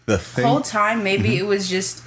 the 0.08 0.18
thing 0.18 0.46
whole 0.46 0.62
time 0.62 1.04
maybe 1.04 1.30
Mm-hmm. 1.30 1.38
it 1.46 1.46
was 1.48 1.70
just 1.70 2.04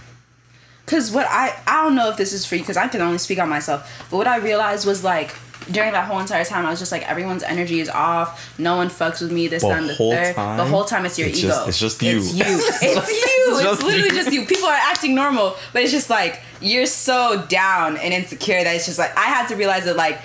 because 0.89 1.11
what 1.13 1.27
i 1.29 1.55
i 1.67 1.83
don't 1.83 1.95
know 1.95 2.09
if 2.09 2.17
this 2.17 2.33
is 2.33 2.47
for 2.47 2.55
you 2.57 2.63
because 2.63 2.77
i 2.77 2.89
can 2.89 3.01
only 3.01 3.19
speak 3.19 3.39
on 3.39 3.49
myself 3.49 4.07
but 4.11 4.17
what 4.17 4.27
i 4.27 4.37
realized 4.39 4.87
was 4.87 5.05
like 5.05 5.35
during 5.71 5.93
that 5.93 6.07
whole 6.07 6.19
entire 6.19 6.45
time 6.45 6.65
i 6.65 6.71
was 6.71 6.79
just 6.79 6.91
like 6.93 7.03
everyone's 7.11 7.43
energy 7.43 7.81
is 7.81 7.91
off 7.91 8.59
no 8.59 8.77
one 8.77 8.89
fucks 8.89 9.21
with 9.21 9.31
me 9.31 9.49
this 9.49 9.63
The 9.63 9.69
time 9.69 9.87
the 9.87 9.95
whole 9.95 10.13
third 10.15 10.29
the 10.31 10.35
time, 10.35 10.69
whole 10.71 10.85
time 10.85 11.05
it's 11.05 11.19
your 11.19 11.29
it's 11.29 11.39
ego 11.41 11.49
just- 11.49 11.69
it's 11.69 11.79
just 11.79 12.03
you. 12.03 12.17
it's 12.17 12.35
you 12.35 12.45
it's 12.47 12.83
you 13.11 13.55
it's 13.55 13.63
just 13.63 13.83
literally 13.83 14.05
you. 14.09 14.15
just 14.15 14.33
you 14.33 14.47
people 14.47 14.67
are 14.67 14.73
acting 14.81 15.15
normal 15.15 15.57
but 15.75 15.83
it's 15.83 15.93
just 15.93 16.09
like 16.09 16.41
you're 16.63 16.87
so 16.87 17.45
down 17.49 17.99
and 17.99 18.15
insecure 18.15 18.65
that 18.65 18.75
it's 18.77 18.87
just 18.87 18.99
like 18.99 19.15
i 19.17 19.25
had 19.27 19.47
to 19.49 19.57
realize 19.57 19.85
that 19.85 19.97
like 19.97 20.19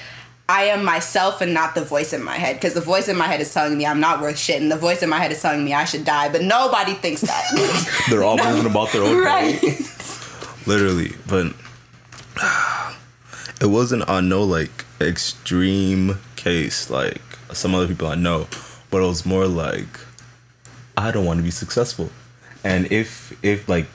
I 0.50 0.66
am 0.66 0.84
myself 0.84 1.40
and 1.40 1.54
not 1.54 1.74
the 1.74 1.86
voice 1.86 2.12
in 2.12 2.22
my 2.22 2.36
head 2.36 2.58
because 2.58 2.74
the 2.74 2.82
voice 2.82 3.08
in 3.08 3.16
my 3.16 3.28
head 3.28 3.40
is 3.40 3.52
telling 3.54 3.78
me 3.78 3.86
I'm 3.86 4.02
not 4.02 4.20
worth 4.22 4.38
shit 4.38 4.62
and 4.62 4.70
the 4.70 4.76
voice 4.76 5.02
in 5.02 5.08
my 5.10 5.18
head 5.18 5.32
is 5.32 5.42
telling 5.42 5.64
me 5.64 5.74
I 5.74 5.86
should 5.86 6.04
die, 6.04 6.28
but 6.30 6.42
nobody 6.42 6.94
thinks 6.96 7.22
that. 7.22 8.06
they're 8.10 8.26
all 8.26 8.36
moving 8.46 8.70
about 8.70 8.92
their 8.92 9.04
own 9.04 9.24
right. 9.24 9.58
Literally 10.66 11.14
but 11.28 11.54
it 13.62 13.68
wasn't 13.68 14.08
on 14.10 14.30
no 14.30 14.44
like 14.44 14.86
extreme 15.02 16.18
case 16.36 16.90
like 16.90 17.22
some 17.52 17.76
other 17.76 17.88
people 17.88 18.08
i 18.08 18.16
know 18.16 18.48
but 18.90 19.02
it 19.02 19.08
was 19.08 19.26
more 19.26 19.48
like 19.48 20.00
i 20.98 21.12
don't 21.12 21.26
want 21.26 21.38
to 21.38 21.44
be 21.44 21.52
successful. 21.52 22.10
And 22.64 22.92
if 22.92 23.38
if 23.44 23.68
like 23.68 23.88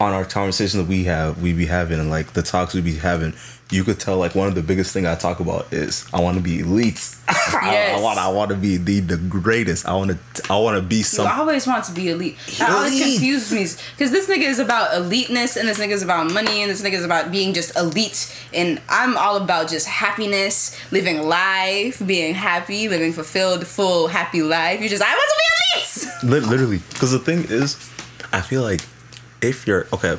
on 0.00 0.12
our 0.14 0.24
conversations 0.24 0.72
that 0.74 0.86
we 0.88 1.04
have 1.04 1.40
we 1.42 1.52
be 1.52 1.66
having 1.66 2.00
and 2.00 2.08
like 2.10 2.32
the 2.32 2.42
talks 2.42 2.74
we 2.74 2.80
be 2.80 2.96
having 2.96 3.34
you 3.70 3.84
could 3.84 4.00
tell 4.00 4.16
like 4.16 4.34
one 4.34 4.48
of 4.48 4.54
the 4.54 4.62
biggest 4.62 4.92
thing 4.94 5.06
i 5.06 5.14
talk 5.14 5.40
about 5.40 5.70
is 5.72 6.06
i 6.14 6.20
want 6.20 6.36
to 6.36 6.42
be 6.42 6.60
elite 6.60 7.14
I, 7.28 7.70
Yes. 7.72 8.02
want 8.02 8.18
i 8.18 8.28
want 8.28 8.50
to 8.50 8.56
be 8.56 8.78
the 8.78 9.00
the 9.00 9.18
greatest 9.18 9.86
i 9.86 9.94
want 9.94 10.10
to 10.12 10.18
i 10.52 10.58
want 10.58 10.76
to 10.76 10.82
be 10.82 10.96
You 10.96 11.02
some 11.02 11.26
always 11.26 11.66
want 11.66 11.84
to 11.84 11.92
be 11.92 12.08
elite. 12.08 12.38
That 12.58 12.70
always 12.70 12.92
Elite. 12.98 13.14
confused 13.18 13.52
me 13.52 13.66
because 13.94 14.10
this 14.10 14.26
nigga 14.28 14.48
is 14.48 14.58
about 14.58 14.94
eliteness 14.94 15.56
and 15.58 15.68
this 15.68 15.78
nigga 15.78 15.90
is 15.90 16.02
about 16.02 16.32
money 16.32 16.62
and 16.62 16.70
this 16.70 16.80
nigga 16.82 16.94
is 16.94 17.04
about 17.04 17.30
being 17.30 17.52
just 17.52 17.76
elite. 17.76 18.34
And 18.54 18.80
I'm 18.88 19.16
all 19.18 19.36
about 19.36 19.68
just 19.68 19.86
happiness, 19.86 20.76
living 20.90 21.22
life, 21.22 22.04
being 22.06 22.34
happy, 22.34 22.88
living 22.88 23.12
fulfilled, 23.12 23.66
full, 23.66 24.08
happy 24.08 24.42
life. 24.42 24.80
You're 24.80 24.88
just, 24.88 25.02
I 25.02 25.12
want 25.14 25.30
to 25.30 25.36
be 25.42 26.30
elite. 26.32 26.50
Literally 26.50 26.78
because 26.90 27.12
the 27.12 27.18
thing 27.18 27.44
is 27.48 27.76
i 28.32 28.40
feel 28.40 28.62
like 28.62 28.80
if 29.42 29.66
you're 29.66 29.86
okay 29.92 30.18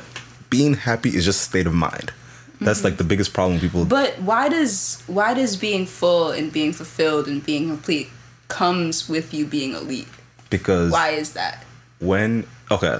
being 0.50 0.74
happy 0.74 1.10
is 1.10 1.24
just 1.24 1.40
a 1.40 1.44
state 1.44 1.66
of 1.66 1.74
mind 1.74 2.12
that's 2.60 2.84
like 2.84 2.96
the 2.96 3.04
biggest 3.04 3.32
problem 3.32 3.58
people 3.58 3.84
But 3.84 4.20
why 4.20 4.48
does 4.48 5.02
why 5.08 5.34
does 5.34 5.56
being 5.56 5.84
full 5.86 6.30
and 6.30 6.52
being 6.52 6.72
fulfilled 6.72 7.26
and 7.26 7.44
being 7.44 7.68
complete 7.68 8.08
comes 8.46 9.08
with 9.08 9.34
you 9.34 9.46
being 9.46 9.72
elite? 9.72 10.06
because 10.50 10.92
Why 10.92 11.10
is 11.10 11.32
that? 11.32 11.64
when 11.98 12.46
okay 12.70 12.98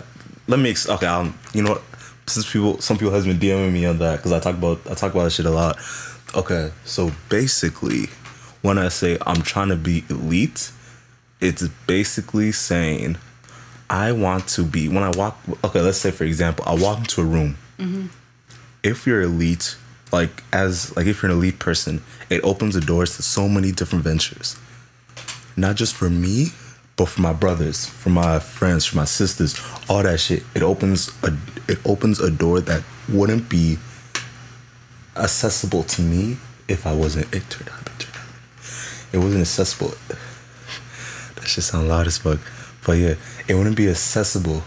let 0.49 0.59
me 0.59 0.71
ex- 0.71 0.89
okay 0.89 1.07
um 1.07 1.39
you 1.55 1.63
know 1.63 1.73
what 1.73 1.83
since 2.27 2.51
people 2.53 2.81
some 2.81 2.97
people 2.99 3.13
has 3.13 3.25
been 3.27 3.39
DMing 3.39 3.73
me 3.73 3.85
on 3.87 3.99
that 3.99 4.17
because 4.17 4.33
I 4.33 4.41
talk 4.41 4.55
about 4.57 4.81
I 4.91 4.95
talk 4.95 5.13
about 5.13 5.25
that 5.25 5.31
shit 5.31 5.47
a 5.47 5.51
lot 5.51 5.77
okay 6.35 6.73
so 6.85 7.13
basically 7.29 8.07
when 8.63 8.79
I 8.79 8.89
say 8.89 9.19
I'm 9.27 9.43
trying 9.43 9.69
to 9.69 9.77
be 9.77 10.05
elite 10.09 10.73
it's 11.41 11.67
basically 11.87 12.53
saying 12.53 13.17
I 13.93 14.13
want 14.13 14.49
to 14.49 14.65
be 14.65 14.89
when 14.89 15.03
I 15.03 15.11
walk 15.11 15.39
okay 15.63 15.83
let's 15.83 15.99
say 15.99 16.11
for 16.11 16.25
example 16.25 16.65
I 16.67 16.75
walk 16.75 16.99
into 16.99 17.21
a 17.21 17.25
room. 17.25 17.59
Mm-hmm. 17.79 18.07
If 18.83 19.07
you're 19.07 19.21
elite 19.21 19.77
like 20.11 20.43
as 20.51 20.97
like 20.97 21.07
if 21.07 21.23
you're 21.23 21.31
an 21.31 21.37
elite 21.37 21.59
person 21.59 22.03
it 22.31 22.43
opens 22.43 22.75
the 22.75 22.81
doors 22.81 23.17
to 23.17 23.23
so 23.23 23.49
many 23.51 23.71
different 23.71 24.03
ventures. 24.03 24.59
Not 25.59 25.77
just 25.77 25.95
for 25.95 26.09
me 26.09 26.47
but 26.97 27.07
for 27.07 27.21
my 27.21 27.35
brothers 27.35 27.85
for 27.85 28.09
my 28.09 28.39
friends 28.39 28.87
for 28.87 28.97
my 28.97 29.05
sisters 29.05 29.61
all 29.91 30.03
that 30.03 30.19
shit. 30.21 30.43
It 30.55 30.63
opens 30.63 31.11
a 31.23 31.37
it 31.69 31.79
opens 31.85 32.19
a 32.19 32.31
door 32.31 32.61
that 32.63 32.83
wouldn't 33.11 33.51
be 33.51 33.77
accessible 35.17 35.83
to 35.83 36.01
me 36.01 36.39
if 36.69 36.87
i 36.87 36.93
wasn't 36.95 37.27
it 37.35 37.43
turned 37.51 37.69
on 37.69 37.81
it 37.81 37.99
turned 37.99 38.17
on 38.17 38.23
it 39.13 39.19
wasn't 39.19 39.43
accessible. 39.43 39.93
That 41.37 41.49
shit 41.49 41.65
sound 41.65 41.89
loud 41.89 42.07
as 42.07 42.19
fuck. 42.19 42.39
But 42.87 42.93
yeah, 42.99 43.15
it 43.49 43.55
wouldn't 43.55 43.77
be 43.77 43.89
accessible 43.89 44.63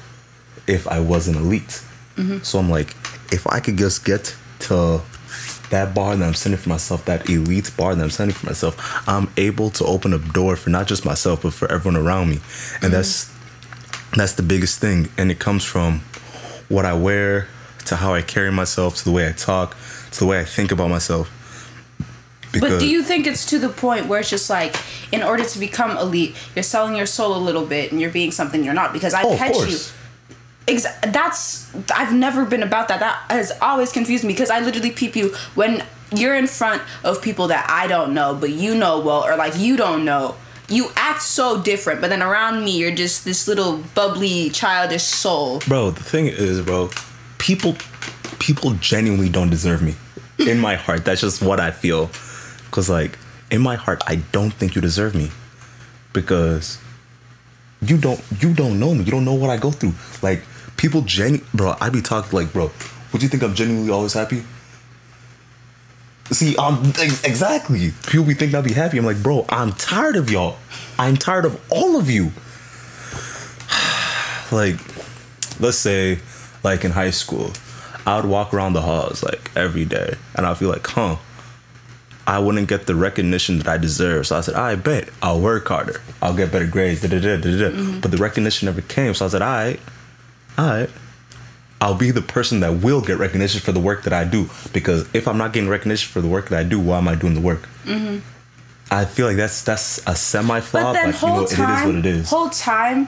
if 0.67 0.87
I 0.87 0.99
wasn't 0.99 1.37
elite. 1.37 1.81
Mm-hmm. 2.15 2.39
So 2.39 2.59
I'm 2.59 2.69
like, 2.69 2.95
if 3.31 3.45
I 3.47 3.59
could 3.59 3.77
just 3.77 4.05
get 4.05 4.35
to 4.61 5.01
that 5.69 5.93
bar 5.95 6.15
that 6.15 6.25
I'm 6.25 6.33
setting 6.33 6.57
for 6.57 6.69
myself, 6.69 7.05
that 7.05 7.29
elite 7.29 7.71
bar 7.75 7.95
that 7.95 8.03
I'm 8.03 8.09
setting 8.09 8.33
for 8.33 8.45
myself, 8.45 8.75
I'm 9.07 9.29
able 9.37 9.69
to 9.71 9.85
open 9.85 10.13
a 10.13 10.19
door 10.19 10.55
for 10.55 10.69
not 10.69 10.87
just 10.87 11.05
myself, 11.05 11.43
but 11.43 11.53
for 11.53 11.71
everyone 11.71 12.01
around 12.01 12.29
me. 12.29 12.35
And 12.35 12.43
mm-hmm. 12.43 12.91
that's 12.91 13.33
that's 14.15 14.33
the 14.33 14.43
biggest 14.43 14.79
thing. 14.79 15.09
And 15.17 15.31
it 15.31 15.39
comes 15.39 15.63
from 15.63 16.01
what 16.69 16.85
I 16.85 16.93
wear 16.93 17.47
to 17.85 17.95
how 17.97 18.13
I 18.13 18.21
carry 18.21 18.51
myself 18.51 18.95
to 18.97 19.03
the 19.03 19.11
way 19.11 19.27
I 19.27 19.31
talk 19.31 19.75
to 20.11 20.19
the 20.19 20.25
way 20.25 20.39
I 20.39 20.45
think 20.45 20.71
about 20.71 20.89
myself. 20.89 21.29
But 22.61 22.79
do 22.79 22.87
you 22.87 23.03
think 23.03 23.27
it's 23.27 23.45
to 23.47 23.59
the 23.59 23.69
point 23.69 24.07
where 24.07 24.19
it's 24.19 24.29
just 24.29 24.49
like, 24.49 24.75
in 25.11 25.23
order 25.23 25.43
to 25.45 25.59
become 25.59 25.97
elite, 25.97 26.35
you're 26.55 26.63
selling 26.63 26.95
your 26.95 27.05
soul 27.05 27.35
a 27.35 27.39
little 27.39 27.65
bit 27.65 27.91
and 27.91 27.99
you're 28.01 28.11
being 28.11 28.31
something 28.31 28.63
you're 28.63 28.73
not? 28.73 28.93
Because 28.93 29.13
I 29.13 29.23
Oh, 29.23 29.35
catch 29.37 29.55
you. 29.55 29.61
course. 29.61 29.93
Ex- 30.67 30.87
that's 31.07 31.69
I've 31.91 32.13
never 32.13 32.43
been 32.45 32.63
about 32.63 32.87
that. 32.87 32.99
That 32.99 33.21
has 33.29 33.51
always 33.61 33.91
confused 33.91 34.23
me 34.23 34.33
because 34.33 34.49
I 34.49 34.59
literally 34.61 34.89
peep 34.91 35.15
you 35.15 35.29
when 35.53 35.83
you're 36.15 36.35
in 36.35 36.47
front 36.47 36.81
of 37.03 37.21
people 37.21 37.47
that 37.49 37.67
I 37.69 37.85
don't 37.87 38.13
know, 38.15 38.33
but 38.33 38.49
you 38.49 38.73
know 38.73 38.99
well, 38.99 39.23
or 39.23 39.35
like 39.35 39.53
you 39.57 39.77
don't 39.77 40.05
know. 40.05 40.35
You 40.67 40.89
act 40.95 41.21
so 41.21 41.61
different, 41.61 42.01
but 42.01 42.09
then 42.09 42.23
around 42.23 42.65
me, 42.65 42.75
you're 42.79 42.89
just 42.95 43.23
this 43.25 43.47
little 43.47 43.77
bubbly, 43.93 44.49
childish 44.49 45.03
soul. 45.03 45.59
bro 45.67 45.91
the 45.91 46.01
thing 46.03 46.25
is 46.25 46.61
bro 46.61 46.89
people 47.37 47.75
people 48.39 48.71
genuinely 48.73 49.29
don't 49.29 49.51
deserve 49.51 49.83
me 49.83 49.93
in 50.39 50.59
my 50.59 50.73
heart 50.75 51.05
that's 51.05 51.21
just 51.21 51.41
what 51.41 51.59
i 51.59 51.69
feel 51.71 52.07
because 52.75 52.89
like 52.89 53.17
in 53.49 53.61
my 53.61 53.75
heart 53.75 54.03
i 54.05 54.15
don't 54.33 54.53
think 54.53 54.75
you 54.75 54.81
deserve 54.81 55.15
me 55.15 55.31
because 56.11 56.77
you 57.81 57.97
don't 57.97 58.21
you 58.41 58.53
don't 58.53 58.77
know 58.77 58.93
me 58.93 59.05
you 59.05 59.11
don't 59.11 59.23
know 59.23 59.33
what 59.33 59.49
i 59.49 59.55
go 59.55 59.71
through 59.71 59.93
like 60.21 60.43
people 60.75 61.01
genu 61.03 61.39
bro 61.53 61.73
i 61.79 61.89
be 61.89 62.01
talking 62.01 62.37
like 62.37 62.51
bro 62.51 62.69
would 63.13 63.23
you 63.23 63.29
think 63.29 63.41
i'm 63.43 63.55
genuinely 63.55 63.91
always 63.91 64.13
happy 64.13 64.43
See, 66.31 66.55
um, 66.55 66.91
ex- 66.97 67.23
exactly. 67.23 67.91
People 68.07 68.25
be 68.25 68.33
thinking 68.33 68.55
I'd 68.57 68.63
be 68.63 68.73
happy. 68.73 68.97
I'm 68.97 69.05
like, 69.05 69.21
bro, 69.21 69.45
I'm 69.47 69.73
tired 69.73 70.15
of 70.15 70.31
y'all. 70.31 70.57
I'm 70.97 71.17
tired 71.17 71.45
of 71.45 71.61
all 71.71 71.97
of 71.97 72.09
you. 72.09 72.31
like, 74.51 74.79
let's 75.59 75.77
say, 75.77 76.17
like 76.63 76.83
in 76.83 76.93
high 76.93 77.11
school, 77.11 77.51
I 78.07 78.15
would 78.15 78.25
walk 78.25 78.55
around 78.55 78.73
the 78.73 78.81
halls 78.81 79.21
like 79.21 79.51
every 79.55 79.85
day, 79.85 80.15
and 80.33 80.47
I'd 80.47 80.57
feel 80.57 80.69
like, 80.69 80.87
huh, 80.87 81.17
I 82.27 82.39
wouldn't 82.39 82.67
get 82.67 82.87
the 82.87 82.95
recognition 82.95 83.59
that 83.59 83.67
I 83.67 83.77
deserve. 83.77 84.27
So 84.27 84.37
I 84.37 84.41
said, 84.41 84.55
I 84.55 84.75
bet 84.75 85.09
I'll 85.21 85.39
work 85.39 85.67
harder. 85.67 86.01
I'll 86.21 86.35
get 86.35 86.51
better 86.51 86.65
grades. 86.65 87.01
Da, 87.01 87.07
da, 87.07 87.19
da, 87.19 87.37
da. 87.37 87.39
Mm-hmm. 87.39 87.99
But 87.99 88.11
the 88.11 88.17
recognition 88.17 88.65
never 88.65 88.81
came. 88.81 89.13
So 89.13 89.25
I 89.25 89.29
said, 89.29 89.41
all 89.41 89.53
right, 89.53 89.79
all 90.57 90.67
right. 90.67 90.89
I'll 91.81 91.95
be 91.95 92.09
the 92.09 92.21
person 92.21 92.61
that 92.61 92.81
will 92.81 93.01
get 93.01 93.19
recognition 93.19 93.61
for 93.61 93.71
the 93.71 93.79
work 93.79 94.03
that 94.03 94.13
I 94.13 94.23
do. 94.23 94.49
Because 94.73 95.07
if 95.13 95.27
I'm 95.27 95.37
not 95.37 95.53
getting 95.53 95.69
recognition 95.69 96.11
for 96.11 96.21
the 96.21 96.27
work 96.27 96.49
that 96.49 96.59
I 96.59 96.63
do, 96.63 96.79
why 96.79 96.97
am 96.97 97.07
I 97.07 97.15
doing 97.15 97.35
the 97.35 97.41
work? 97.41 97.67
Mm-hmm. 97.83 98.19
I 98.89 99.05
feel 99.05 99.27
like 99.27 99.37
that's 99.37 99.63
that's 99.63 99.99
a 100.07 100.15
semi 100.15 100.59
But 100.59 100.63
flaw, 100.63 100.93
then 100.93 101.11
but, 101.11 101.21
you 101.21 101.27
know, 101.27 101.33
whole 101.33 101.43
it 101.43 101.51
is 101.51 101.57
time, 101.57 101.87
what 101.87 101.95
it 101.95 102.05
is. 102.05 102.29
whole 102.29 102.49
time, 102.49 103.07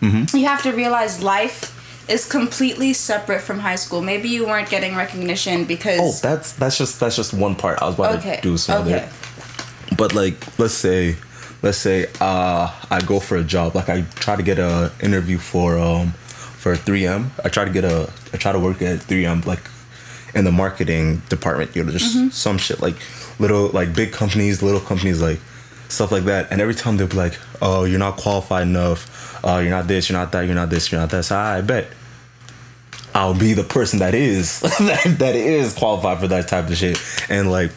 mm-hmm. 0.00 0.36
you 0.36 0.46
have 0.46 0.62
to 0.62 0.72
realize 0.72 1.22
life 1.22 1.71
is 2.08 2.24
completely 2.28 2.92
separate 2.92 3.40
from 3.40 3.60
high 3.60 3.76
school. 3.76 4.02
Maybe 4.02 4.28
you 4.28 4.46
weren't 4.46 4.68
getting 4.68 4.96
recognition 4.96 5.64
because 5.64 6.00
Oh, 6.00 6.28
that's 6.28 6.52
that's 6.54 6.78
just 6.78 6.98
that's 7.00 7.16
just 7.16 7.32
one 7.34 7.54
part. 7.54 7.80
I 7.82 7.86
was 7.86 7.94
about 7.94 8.16
okay, 8.18 8.36
to 8.36 8.42
do 8.42 8.56
some 8.56 8.82
okay. 8.86 9.04
it. 9.06 9.96
But 9.96 10.14
like, 10.14 10.36
let's 10.58 10.74
say, 10.74 11.16
let's 11.62 11.78
say, 11.78 12.06
uh, 12.20 12.72
I 12.90 13.00
go 13.06 13.20
for 13.20 13.36
a 13.36 13.44
job. 13.44 13.74
Like, 13.74 13.88
I 13.88 14.02
try 14.16 14.36
to 14.36 14.42
get 14.42 14.58
a 14.58 14.90
interview 15.02 15.38
for 15.38 15.78
um 15.78 16.12
for 16.62 16.74
3M. 16.76 17.30
I 17.44 17.48
try 17.48 17.64
to 17.64 17.70
get 17.72 17.84
a 17.84 18.10
I 18.32 18.36
try 18.36 18.52
to 18.52 18.58
work 18.58 18.80
at 18.82 19.00
3M 19.00 19.44
like 19.46 19.62
in 20.34 20.44
the 20.44 20.52
marketing 20.52 21.22
department. 21.28 21.76
You 21.76 21.84
know, 21.84 21.92
just 21.92 22.16
Mm-hmm. 22.16 22.28
some 22.30 22.58
shit 22.58 22.80
like 22.80 22.96
little 23.38 23.68
like 23.68 23.94
big 23.94 24.12
companies, 24.12 24.62
little 24.62 24.80
companies 24.80 25.20
like 25.20 25.40
stuff 25.88 26.10
like 26.10 26.24
that. 26.24 26.50
And 26.50 26.60
every 26.60 26.74
time 26.74 26.96
they'll 26.96 27.06
be 27.06 27.16
like, 27.16 27.38
"Oh, 27.60 27.84
you're 27.84 27.98
not 27.98 28.16
qualified 28.16 28.62
enough. 28.66 29.06
Uh, 29.44 29.58
you're 29.58 29.70
not 29.70 29.88
this. 29.88 30.08
You're 30.08 30.18
not 30.18 30.32
that. 30.32 30.42
You're 30.42 30.54
not 30.54 30.70
this. 30.70 30.90
You're 30.90 31.00
not 31.00 31.10
that." 31.10 31.24
So 31.24 31.36
I 31.36 31.60
bet. 31.60 31.88
I'll 33.14 33.38
be 33.38 33.52
the 33.52 33.64
person 33.64 33.98
that 33.98 34.14
is 34.14 34.60
that, 34.60 35.16
that 35.18 35.36
is 35.36 35.74
qualified 35.74 36.20
for 36.20 36.28
that 36.28 36.48
type 36.48 36.68
of 36.68 36.76
shit. 36.76 37.00
And 37.28 37.50
like 37.50 37.70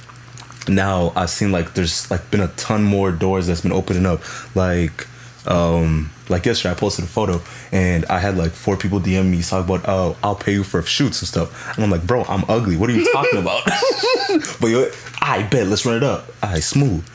now 0.68 1.12
I've 1.16 1.30
seen 1.30 1.52
like 1.52 1.74
there's 1.74 2.10
like 2.10 2.30
been 2.32 2.42
a 2.42 2.48
ton 2.50 2.84
more 2.84 3.12
doors 3.12 3.48
that's 3.48 3.62
been 3.62 3.72
opening 3.72 4.06
up. 4.06 4.22
Like 4.56 5.08
um 5.48 6.10
like 6.28 6.46
yesterday 6.46 6.72
I 6.72 6.76
posted 6.76 7.06
a 7.06 7.08
photo 7.08 7.42
and 7.72 8.06
I 8.06 8.20
had 8.20 8.36
like 8.38 8.52
four 8.52 8.78
people 8.78 9.00
DM 9.00 9.30
me 9.30 9.44
talk 9.44 9.66
about 9.66 9.82
oh 9.88 10.18
I'll 10.24 10.36
pay 10.36 10.54
you 10.54 10.64
for 10.64 10.82
shoots 10.84 11.22
and 11.22 11.28
stuff. 11.28 11.76
And 11.76 11.84
I'm 11.84 11.92
like, 11.92 12.08
bro, 12.08 12.24
I'm 12.24 12.46
ugly. 12.50 12.78
What 12.78 12.90
are 12.90 12.94
you 12.94 13.12
talking 13.14 13.40
about? 13.40 13.64
but 14.62 14.98
I 15.22 15.44
bet 15.50 15.68
let's 15.68 15.86
run 15.86 15.98
it 15.98 16.04
up. 16.04 16.28
I 16.42 16.60
smooth. 16.60 17.06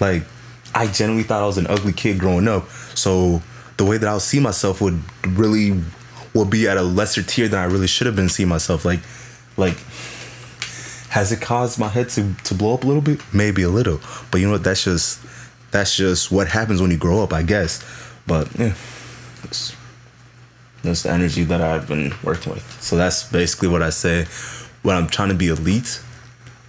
Like 0.00 0.24
I 0.74 0.86
genuinely 0.86 1.24
thought 1.24 1.42
I 1.42 1.46
was 1.46 1.58
an 1.58 1.66
ugly 1.68 1.92
kid 1.92 2.18
growing 2.18 2.48
up. 2.48 2.68
So 2.94 3.42
the 3.80 3.86
way 3.86 3.96
that 3.96 4.06
I 4.06 4.12
would 4.12 4.20
see 4.20 4.40
myself 4.40 4.82
would 4.82 5.00
really 5.26 5.80
would 6.34 6.50
be 6.50 6.68
at 6.68 6.76
a 6.76 6.82
lesser 6.82 7.22
tier 7.22 7.48
than 7.48 7.58
I 7.58 7.64
really 7.64 7.86
should 7.86 8.06
have 8.06 8.14
been 8.14 8.28
seeing 8.28 8.50
myself. 8.50 8.84
Like 8.84 9.00
like 9.56 9.78
has 11.08 11.32
it 11.32 11.40
caused 11.40 11.78
my 11.78 11.88
head 11.88 12.10
to, 12.10 12.34
to 12.44 12.54
blow 12.54 12.74
up 12.74 12.84
a 12.84 12.86
little 12.86 13.00
bit? 13.00 13.22
Maybe 13.32 13.62
a 13.62 13.70
little. 13.70 13.98
But 14.30 14.42
you 14.42 14.46
know 14.46 14.52
what? 14.52 14.64
That's 14.64 14.84
just 14.84 15.18
that's 15.70 15.96
just 15.96 16.30
what 16.30 16.48
happens 16.48 16.82
when 16.82 16.90
you 16.90 16.98
grow 16.98 17.22
up, 17.22 17.32
I 17.32 17.42
guess. 17.42 17.82
But 18.26 18.54
yeah, 18.58 18.74
it's, 19.44 19.74
that's 20.82 21.04
the 21.04 21.10
energy 21.10 21.44
that 21.44 21.62
I've 21.62 21.88
been 21.88 22.12
working 22.22 22.52
with. 22.52 22.82
So 22.82 22.96
that's 22.96 23.32
basically 23.32 23.68
what 23.68 23.80
I 23.80 23.88
say 23.88 24.26
when 24.82 24.94
I'm 24.94 25.06
trying 25.06 25.30
to 25.30 25.34
be 25.34 25.48
elite. 25.48 26.02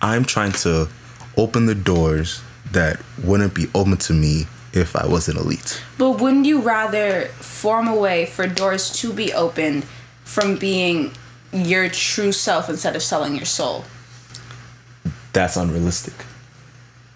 I'm 0.02 0.24
trying 0.24 0.54
to 0.64 0.88
open 1.36 1.66
the 1.66 1.76
doors 1.76 2.42
that 2.72 3.02
wouldn't 3.22 3.54
be 3.54 3.68
open 3.76 3.98
to 3.98 4.14
me 4.14 4.48
if 4.74 4.96
I 4.96 5.06
wasn't 5.06 5.38
elite. 5.38 5.82
But 5.98 6.12
wouldn't 6.12 6.46
you 6.46 6.62
rather 6.62 7.26
form 7.40 7.88
a 7.88 7.96
way 7.96 8.26
for 8.26 8.48
doors 8.48 8.90
to 9.02 9.12
be 9.14 9.34
opened 9.34 9.86
from 10.24 10.56
being 10.58 11.12
your 11.52 11.90
true 11.90 12.32
self 12.32 12.70
instead 12.70 12.96
of 12.96 13.04
selling 13.04 13.36
your 13.36 13.46
soul? 13.46 13.86
That's 15.34 15.58
unrealistic. 15.58 16.14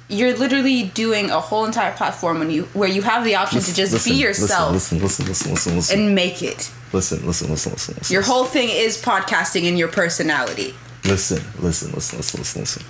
You're 0.08 0.38
literally 0.38 0.84
doing 0.84 1.32
a 1.32 1.40
whole 1.40 1.66
entire 1.66 1.92
platform 1.92 2.38
when 2.40 2.52
you 2.52 2.64
where 2.74 2.88
you 2.88 3.02
have 3.02 3.24
the 3.24 3.36
option 3.36 3.60
to 3.62 3.74
just 3.74 3.92
Listen, 3.92 4.12
be 4.14 4.20
yourself 4.20 4.72
Listen, 4.72 5.00
listen, 5.00 5.26
listen, 5.26 5.52
listen, 5.52 5.76
listen, 5.76 6.00
and 6.00 6.14
make 6.14 6.44
it. 6.44 6.72
listen, 6.94 7.26
listen, 7.26 7.50
listen, 7.50 7.72
listen, 7.72 7.96
listen. 7.98 8.14
Your 8.14 8.22
whole 8.22 8.46
thing 8.46 8.70
is 8.70 9.02
podcasting 9.02 9.68
and 9.68 9.80
your 9.80 9.88
personality. 9.88 10.76
Listen, 11.06 11.42
listen, 11.60 11.92
listen, 11.92 12.18
listen, 12.20 12.40
listen, 12.40 12.62
listen. 12.62 12.84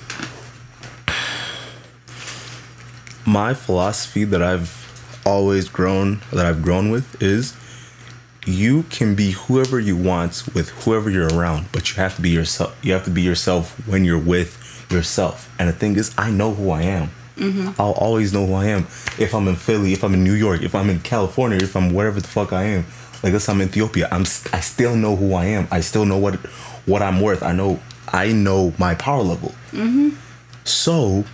My 3.25 3.53
philosophy 3.53 4.23
that 4.25 4.41
I've 4.41 5.21
always 5.25 5.69
grown, 5.69 6.21
that 6.31 6.45
I've 6.45 6.61
grown 6.61 6.91
with, 6.91 7.21
is 7.21 7.55
you 8.45 8.83
can 8.83 9.15
be 9.15 9.31
whoever 9.31 9.79
you 9.79 9.97
want 9.97 10.43
with 10.53 10.69
whoever 10.83 11.09
you're 11.09 11.27
around, 11.27 11.67
but 11.71 11.89
you 11.89 11.95
have 11.97 12.15
to 12.17 12.21
be 12.21 12.29
yourself. 12.29 12.77
You 12.83 12.93
have 12.93 13.03
to 13.05 13.09
be 13.09 13.21
yourself 13.21 13.87
when 13.87 14.05
you're 14.05 14.19
with 14.19 14.85
yourself. 14.91 15.53
And 15.57 15.67
the 15.67 15.73
thing 15.73 15.95
is, 15.95 16.13
I 16.17 16.29
know 16.29 16.53
who 16.53 16.69
I 16.69 16.83
am. 16.83 17.09
Mm-hmm. 17.37 17.81
I'll 17.81 17.91
always 17.93 18.31
know 18.31 18.45
who 18.45 18.53
I 18.53 18.67
am. 18.67 18.83
If 19.19 19.33
I'm 19.33 19.47
in 19.47 19.55
Philly, 19.55 19.93
if 19.93 20.03
I'm 20.03 20.13
in 20.13 20.23
New 20.23 20.33
York, 20.33 20.61
if 20.61 20.73
I'm 20.75 20.89
in 20.89 20.99
California, 20.99 21.57
if 21.61 21.75
I'm 21.75 21.93
wherever 21.93 22.21
the 22.21 22.27
fuck 22.27 22.53
I 22.53 22.63
am. 22.63 22.85
Like 23.23 23.33
this, 23.33 23.49
I'm 23.49 23.59
in 23.59 23.69
Ethiopia. 23.69 24.07
I'm. 24.11 24.23
st- 24.23 24.53
I 24.53 24.59
still 24.59 24.95
know 24.95 25.15
who 25.15 25.33
I 25.33 25.45
am. 25.45 25.67
I 25.71 25.81
still 25.81 26.05
know 26.05 26.17
what 26.17 26.35
what 26.85 27.01
I'm 27.01 27.19
worth. 27.19 27.41
I 27.41 27.53
know. 27.53 27.79
I 28.13 28.31
know 28.31 28.73
my 28.77 28.93
power 28.93 29.23
level. 29.23 29.49
Mm-hmm. 29.71 30.09
So 30.63 31.25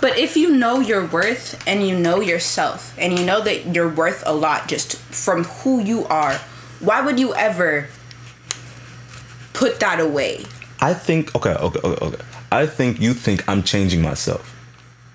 But 0.00 0.18
if 0.18 0.36
you 0.36 0.54
know 0.54 0.80
your 0.80 1.06
worth 1.06 1.62
and 1.66 1.86
you 1.86 1.98
know 1.98 2.20
yourself 2.20 2.94
and 2.98 3.18
you 3.18 3.24
know 3.24 3.40
that 3.40 3.74
you're 3.74 3.88
worth 3.88 4.22
a 4.26 4.32
lot 4.32 4.68
just 4.68 4.96
from 4.96 5.44
who 5.44 5.80
you 5.80 6.04
are, 6.06 6.34
why 6.80 7.00
would 7.00 7.18
you 7.18 7.34
ever 7.34 7.88
put 9.54 9.80
that 9.80 10.00
away? 10.00 10.44
I 10.80 10.94
think. 10.94 11.34
Okay. 11.34 11.54
Okay. 11.54 11.80
Okay. 11.82 12.04
Okay. 12.06 12.22
I 12.50 12.66
think 12.66 13.00
you 13.00 13.14
think 13.14 13.48
I'm 13.48 13.62
changing 13.62 14.02
myself. 14.02 14.48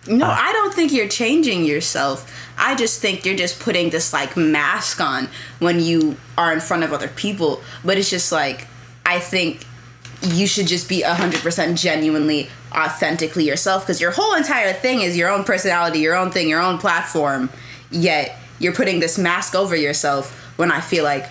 No, 0.08 0.26
I 0.26 0.54
don't 0.54 0.74
think 0.74 0.94
you're 0.94 1.10
changing 1.10 1.66
yourself. 1.66 2.34
I 2.58 2.76
just 2.76 3.02
think 3.02 3.26
you're 3.26 3.36
just 3.36 3.60
putting 3.60 3.90
this 3.90 4.14
like 4.14 4.38
mask 4.38 5.02
on 5.02 5.28
when 5.60 5.82
you 5.82 6.16
are 6.38 6.54
in 6.54 6.62
front 6.62 6.84
of 6.84 6.94
other 6.94 7.10
people. 7.10 7.62
But 7.84 7.98
it's 7.98 8.10
just 8.10 8.32
like, 8.32 8.68
I 9.06 9.20
think 9.20 9.66
you 10.22 10.48
should 10.48 10.68
just 10.68 10.90
be 10.90 11.02
100% 11.02 11.78
genuinely, 11.78 12.50
authentically 12.78 13.44
yourself 13.46 13.84
because 13.84 14.00
your 14.00 14.12
whole 14.12 14.36
entire 14.36 14.74
thing 14.74 15.02
is 15.02 15.18
your 15.18 15.30
own 15.30 15.44
personality, 15.44 16.00
your 16.00 16.16
own 16.16 16.32
thing, 16.32 16.48
your 16.48 16.62
own 16.62 16.78
platform. 16.78 17.50
Yet 17.90 18.38
you're 18.60 18.74
putting 18.74 19.00
this 19.00 19.18
mask 19.18 19.56
over 19.56 19.76
yourself 19.76 20.32
when 20.58 20.72
I 20.72 20.82
feel 20.82 21.04
like 21.04 21.28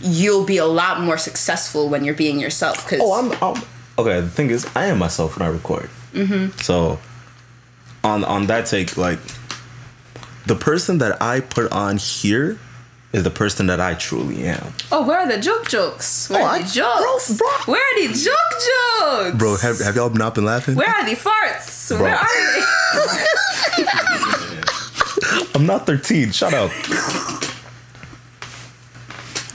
you'll 0.00 0.44
be 0.44 0.58
a 0.58 0.66
lot 0.66 1.00
more 1.00 1.18
successful 1.18 1.88
when 1.88 2.04
you're 2.04 2.14
being 2.14 2.38
yourself. 2.40 2.84
Because 2.84 3.00
Oh, 3.02 3.14
I'm, 3.14 3.32
I'm 3.42 3.62
okay. 3.98 4.20
The 4.20 4.28
thing 4.28 4.50
is, 4.50 4.66
I 4.74 4.86
am 4.86 4.98
myself 4.98 5.38
when 5.38 5.46
I 5.46 5.50
record. 5.50 5.88
Mm-hmm. 6.12 6.58
So, 6.60 6.98
on 8.04 8.24
on 8.24 8.46
that 8.46 8.66
take, 8.66 8.96
like, 8.96 9.18
the 10.46 10.54
person 10.54 10.98
that 10.98 11.20
I 11.20 11.40
put 11.40 11.72
on 11.72 11.96
here 11.96 12.58
is 13.16 13.22
the 13.24 13.30
person 13.30 13.66
that 13.66 13.80
I 13.80 13.94
truly 13.94 14.46
am. 14.46 14.72
Oh, 14.92 15.02
where 15.06 15.18
are 15.18 15.26
the 15.26 15.38
joke 15.40 15.66
jokes? 15.68 16.28
Where 16.28 16.42
Oh, 16.42 16.44
are 16.44 16.50
I- 16.56 16.62
the 16.62 16.68
jokes? 16.68 17.38
bro, 17.38 17.48
bro. 17.64 17.72
Where 17.74 17.82
are 17.82 18.06
the 18.06 18.12
joke 18.14 18.60
jokes? 19.32 19.38
Bro, 19.38 19.56
have, 19.56 19.78
have 19.80 19.96
y'all 19.96 20.10
not 20.10 20.34
been 20.34 20.44
laughing? 20.44 20.74
Where 20.74 20.86
are 20.88 21.02
the 21.04 21.16
farts? 21.16 21.88
Bro. 21.88 22.02
Where 22.02 22.14
are 22.14 22.52
they? 22.52 22.62
I'm 25.54 25.64
not 25.66 25.86
13. 25.86 26.30
Shut 26.32 26.52
up. 26.52 26.70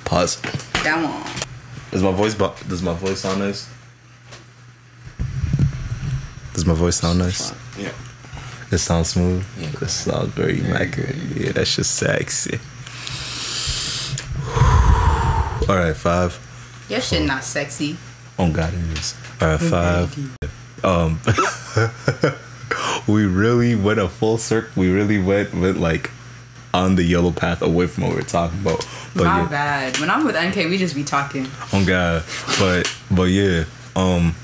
Pause. 0.06 0.38
Come 0.74 1.06
on. 1.06 1.24
Does 1.92 2.02
my 2.02 2.12
voice 2.12 2.34
bo- 2.34 2.56
does 2.68 2.82
my 2.82 2.94
voice 2.96 3.20
sound 3.20 3.40
nice? 3.40 3.70
Does 6.54 6.66
my 6.66 6.74
voice 6.74 6.96
sound 6.98 7.20
nice? 7.20 7.54
Yeah. 7.78 7.92
It 8.72 8.80
sounds 8.80 9.10
smooth. 9.10 9.46
Yeah. 9.60 9.68
It 9.82 9.90
sounds 9.90 10.30
very 10.30 10.60
immaculate. 10.62 11.16
Yeah, 11.36 11.52
that's 11.52 11.76
just 11.76 11.94
sexy. 11.96 12.60
All 15.72 15.78
right, 15.78 15.96
five. 15.96 16.38
Your 16.90 17.00
shit 17.00 17.26
not 17.26 17.46
sexy. 17.46 17.96
Oh 18.38 18.52
God, 18.52 18.74
it 18.74 18.98
is. 19.00 19.16
All 19.40 19.48
right, 19.48 19.58
five. 19.58 20.84
Um, 20.84 21.22
we 23.08 23.26
really 23.26 23.76
went 23.76 23.98
a 23.98 24.10
full 24.10 24.38
circle. 24.38 24.70
We 24.76 24.92
really 24.92 25.18
went 25.22 25.54
went 25.54 25.80
like 25.80 26.12
on 26.74 26.96
the 26.96 27.04
yellow 27.04 27.32
path 27.32 27.62
away 27.62 27.88
from 27.88 28.04
what 28.04 28.16
we 28.16 28.20
are 28.20 28.24
talking 28.26 28.60
about. 28.60 28.86
But 29.16 29.24
My 29.24 29.44
yeah, 29.44 29.48
bad. 29.48 29.98
When 30.00 30.10
I'm 30.10 30.26
with 30.26 30.36
NK, 30.36 30.56
we 30.70 30.78
just 30.78 30.94
be 30.94 31.06
talking. 31.06 31.48
oh 31.72 31.86
God, 31.88 32.24
but 32.60 32.94
but 33.10 33.30
yeah. 33.30 33.64
Um, 33.96 34.36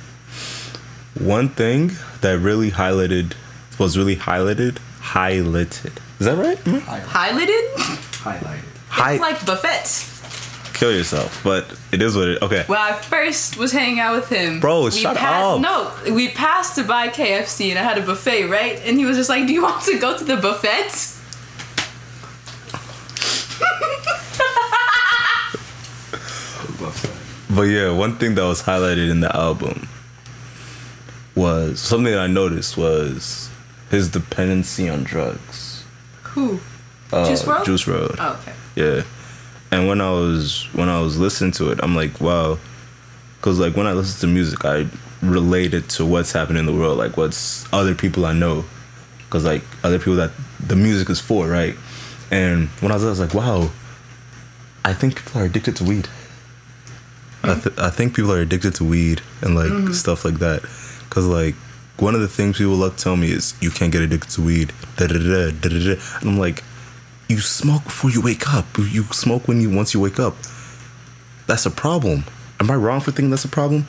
one 1.19 1.49
thing 1.49 1.91
that 2.21 2.39
really 2.39 2.71
highlighted 2.71 3.33
was 3.77 3.97
really 3.97 4.15
highlighted. 4.15 4.77
Highlighted. 5.01 5.97
Is 6.21 6.25
that 6.25 6.37
right? 6.37 6.57
Mhm. 6.59 6.79
Highlighted? 6.79 7.73
Highlighted. 8.23 8.63
Hi- 8.87 9.11
It's 9.15 9.21
like 9.21 9.45
buffet. 9.45 10.13
Kill 10.77 10.95
yourself, 10.95 11.41
but 11.43 11.65
it 11.91 12.01
is 12.01 12.15
what 12.15 12.27
it. 12.27 12.41
Okay. 12.41 12.65
Well, 12.67 12.81
I 12.81 12.93
first 12.93 13.57
was 13.57 13.71
hanging 13.71 13.99
out 13.99 14.15
with 14.15 14.29
him, 14.29 14.59
Bro, 14.59 14.85
we 14.85 14.91
shut 14.91 15.17
passed, 15.17 15.57
up. 15.57 15.61
No, 15.61 16.13
we 16.13 16.29
passed 16.29 16.75
to 16.75 16.83
buy 16.83 17.09
KFC 17.09 17.69
and 17.69 17.79
I 17.79 17.83
had 17.83 17.97
a 17.97 18.01
buffet, 18.05 18.45
right? 18.47 18.79
And 18.85 18.97
he 18.97 19.05
was 19.05 19.17
just 19.17 19.29
like, 19.29 19.47
"Do 19.47 19.53
you 19.53 19.63
want 19.63 19.83
to 19.83 19.97
go 19.97 20.17
to 20.17 20.23
the 20.23 20.37
buffet?" 20.37 21.15
But 27.49 27.63
yeah, 27.63 27.89
one 27.89 28.17
thing 28.17 28.35
that 28.35 28.43
was 28.43 28.61
highlighted 28.61 29.09
in 29.09 29.21
the 29.21 29.35
album 29.35 29.87
was 31.33 31.79
something 31.79 32.11
that 32.11 32.19
I 32.19 32.27
noticed 32.27 32.77
was 32.77 33.49
his 33.89 34.09
dependency 34.09 34.87
on 34.87 35.03
drugs. 35.03 35.83
Who? 36.21 36.59
Uh, 37.11 37.27
Juice 37.27 37.43
WRLD? 37.43 37.65
Juice 37.65 37.87
Road. 37.87 38.15
Oh, 38.19 38.39
okay. 38.41 38.53
Yeah. 38.75 39.03
And 39.71 39.87
when 39.87 40.01
I 40.01 40.11
was 40.11 40.67
when 40.73 40.89
I 40.89 41.01
was 41.01 41.19
listening 41.19 41.51
to 41.53 41.71
it, 41.71 41.79
I'm 41.83 41.95
like, 41.95 42.21
wow. 42.21 42.57
Cause 43.41 43.59
like 43.59 43.75
when 43.75 43.87
I 43.87 43.93
listen 43.93 44.27
to 44.27 44.33
music, 44.33 44.65
I 44.65 44.87
relate 45.21 45.73
it 45.73 45.89
to 45.89 46.05
what's 46.05 46.31
happening 46.31 46.59
in 46.59 46.65
the 46.65 46.73
world, 46.73 46.97
like 46.97 47.17
what's 47.17 47.71
other 47.73 47.93
people 47.93 48.25
I 48.25 48.33
know. 48.33 48.65
Cause 49.29 49.45
like 49.45 49.63
other 49.83 49.99
people 49.99 50.15
that 50.15 50.31
the 50.59 50.75
music 50.75 51.09
is 51.09 51.19
for, 51.19 51.47
right? 51.47 51.75
And 52.31 52.67
when 52.79 52.91
I 52.91 52.95
was, 52.95 53.05
I 53.05 53.09
was 53.09 53.19
like, 53.19 53.33
wow. 53.33 53.71
I 54.85 54.93
think 54.93 55.17
people 55.17 55.41
are 55.41 55.45
addicted 55.45 55.75
to 55.77 55.83
weed. 55.83 56.07
I, 57.43 57.59
th- 57.59 57.77
I 57.77 57.89
think 57.89 58.15
people 58.15 58.31
are 58.31 58.39
addicted 58.39 58.75
to 58.75 58.83
weed 58.83 59.21
and 59.41 59.55
like 59.55 59.67
mm-hmm. 59.67 59.93
stuff 59.93 60.23
like 60.25 60.39
that. 60.39 60.61
Cause 61.09 61.25
like 61.25 61.55
one 61.97 62.15
of 62.15 62.21
the 62.21 62.27
things 62.27 62.57
people 62.57 62.75
love 62.75 62.95
to 62.97 63.03
tell 63.03 63.17
me 63.17 63.31
is 63.31 63.53
you 63.59 63.69
can't 63.69 63.91
get 63.91 64.01
addicted 64.01 64.29
to 64.31 64.41
weed. 64.41 64.71
Da 64.95 65.07
da 65.07 65.17
da 65.17 65.51
da 65.51 65.69
da 65.69 65.69
da. 65.69 66.01
And 66.21 66.29
I'm 66.29 66.37
like, 66.37 66.63
you 67.27 67.39
smoke 67.39 67.83
before 67.83 68.09
you 68.09 68.21
wake 68.21 68.53
up. 68.53 68.65
You 68.77 69.03
smoke 69.03 69.47
when 69.47 69.61
you 69.61 69.69
once 69.69 69.93
you 69.93 69.99
wake 69.99 70.19
up. 70.19 70.35
That's 71.45 71.65
a 71.65 71.71
problem. 71.71 72.25
Am 72.59 72.71
I 72.71 72.75
wrong 72.75 72.99
for 72.99 73.11
thinking 73.11 73.29
that's 73.29 73.45
a 73.45 73.49
problem? 73.49 73.87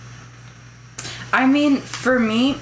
I 1.33 1.46
mean, 1.46 1.79
for 1.79 2.18
me, 2.18 2.57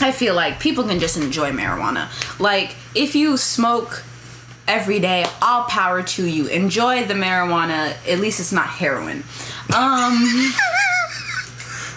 I 0.00 0.12
feel 0.12 0.34
like 0.34 0.60
people 0.60 0.84
can 0.84 0.98
just 0.98 1.16
enjoy 1.16 1.50
marijuana. 1.50 2.08
Like, 2.40 2.74
if 2.94 3.14
you 3.14 3.36
smoke 3.36 4.02
every 4.66 5.00
day, 5.00 5.26
all 5.42 5.64
power 5.64 6.02
to 6.02 6.26
you. 6.26 6.46
Enjoy 6.46 7.04
the 7.04 7.14
marijuana. 7.14 7.96
At 8.08 8.18
least 8.20 8.40
it's 8.40 8.52
not 8.52 8.66
heroin. 8.66 9.24
Um, 9.76 10.52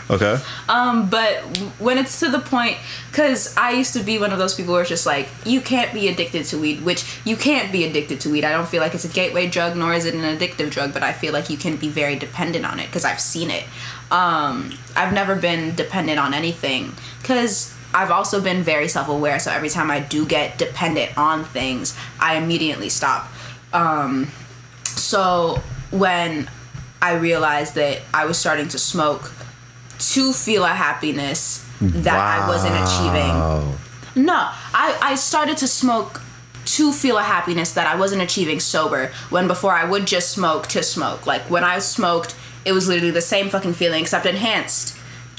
Okay. 0.10 0.38
um, 0.70 1.10
but 1.10 1.38
when 1.80 1.98
it's 1.98 2.20
to 2.20 2.30
the 2.30 2.40
point, 2.40 2.78
because 3.10 3.56
I 3.56 3.72
used 3.72 3.94
to 3.94 4.04
be 4.04 4.18
one 4.18 4.32
of 4.32 4.40
those 4.40 4.54
people 4.54 4.74
where 4.74 4.82
it's 4.82 4.90
just 4.90 5.06
like, 5.06 5.30
you 5.46 5.62
can't 5.62 5.94
be 5.94 6.08
addicted 6.08 6.46
to 6.46 6.58
weed, 6.58 6.84
which 6.84 7.20
you 7.24 7.38
can't 7.38 7.72
be 7.72 7.86
addicted 7.86 8.20
to 8.22 8.30
weed. 8.30 8.44
I 8.44 8.52
don't 8.52 8.68
feel 8.68 8.82
like 8.82 8.94
it's 8.94 9.06
a 9.06 9.10
gateway 9.10 9.48
drug, 9.48 9.78
nor 9.78 9.94
is 9.94 10.06
it 10.06 10.14
an 10.14 10.22
addictive 10.22 10.72
drug, 10.72 10.94
but 10.94 11.04
I 11.04 11.14
feel 11.14 11.34
like 11.34 11.50
you 11.50 11.58
can 11.58 11.78
be 11.78 11.90
very 11.90 12.16
dependent 12.16 12.66
on 12.66 12.80
it 12.80 12.88
because 12.88 13.06
I've 13.06 13.22
seen 13.22 13.50
it. 13.50 13.64
Um, 14.12 14.78
I've 14.96 15.14
never 15.14 15.36
been 15.36 15.76
dependent 15.76 16.20
on 16.20 16.34
anything 16.34 16.94
because 17.22 17.74
I've 17.94 18.12
also 18.12 18.42
been 18.42 18.64
very 18.64 18.88
self 18.88 19.08
aware. 19.08 19.40
So 19.40 19.52
every 19.52 19.70
time 19.70 19.90
I 19.90 20.00
do 20.00 20.26
get 20.26 20.58
dependent 20.58 21.18
on 21.18 21.46
things, 21.46 21.98
I 22.20 22.36
immediately 22.36 22.90
stop. 22.90 23.32
Um, 23.72 24.30
so 24.84 25.62
when 25.92 26.50
I 27.02 27.14
realized 27.14 27.76
that 27.76 28.02
I 28.14 28.26
was 28.26 28.38
starting 28.38 28.68
to 28.70 28.80
smoke 28.80 29.32
to 30.12 30.34
feel 30.34 30.64
a 30.64 30.70
happiness 30.70 31.66
that 31.80 32.20
I 32.20 32.48
wasn't 32.48 32.76
achieving. 32.76 34.26
No, 34.26 34.50
I, 34.74 34.98
I 35.02 35.16
started 35.16 35.58
to 35.58 35.68
smoke 35.68 36.22
to 36.66 36.92
feel 36.94 37.18
a 37.18 37.24
happiness 37.24 37.74
that 37.74 37.88
I 37.88 37.96
wasn't 37.96 38.22
achieving 38.22 38.60
sober 38.60 39.12
when 39.30 39.48
before 39.48 39.74
I 39.74 39.84
would 39.84 40.08
just 40.08 40.32
smoke 40.32 40.68
to 40.68 40.84
smoke. 40.84 41.28
Like 41.28 41.50
when 41.50 41.64
I 41.64 41.80
smoked, 41.80 42.36
it 42.66 42.72
was 42.72 42.88
literally 42.88 43.12
the 43.12 43.22
same 43.22 43.50
fucking 43.50 43.74
feeling 43.74 44.02
except 44.02 44.26
enhanced. 44.26 44.93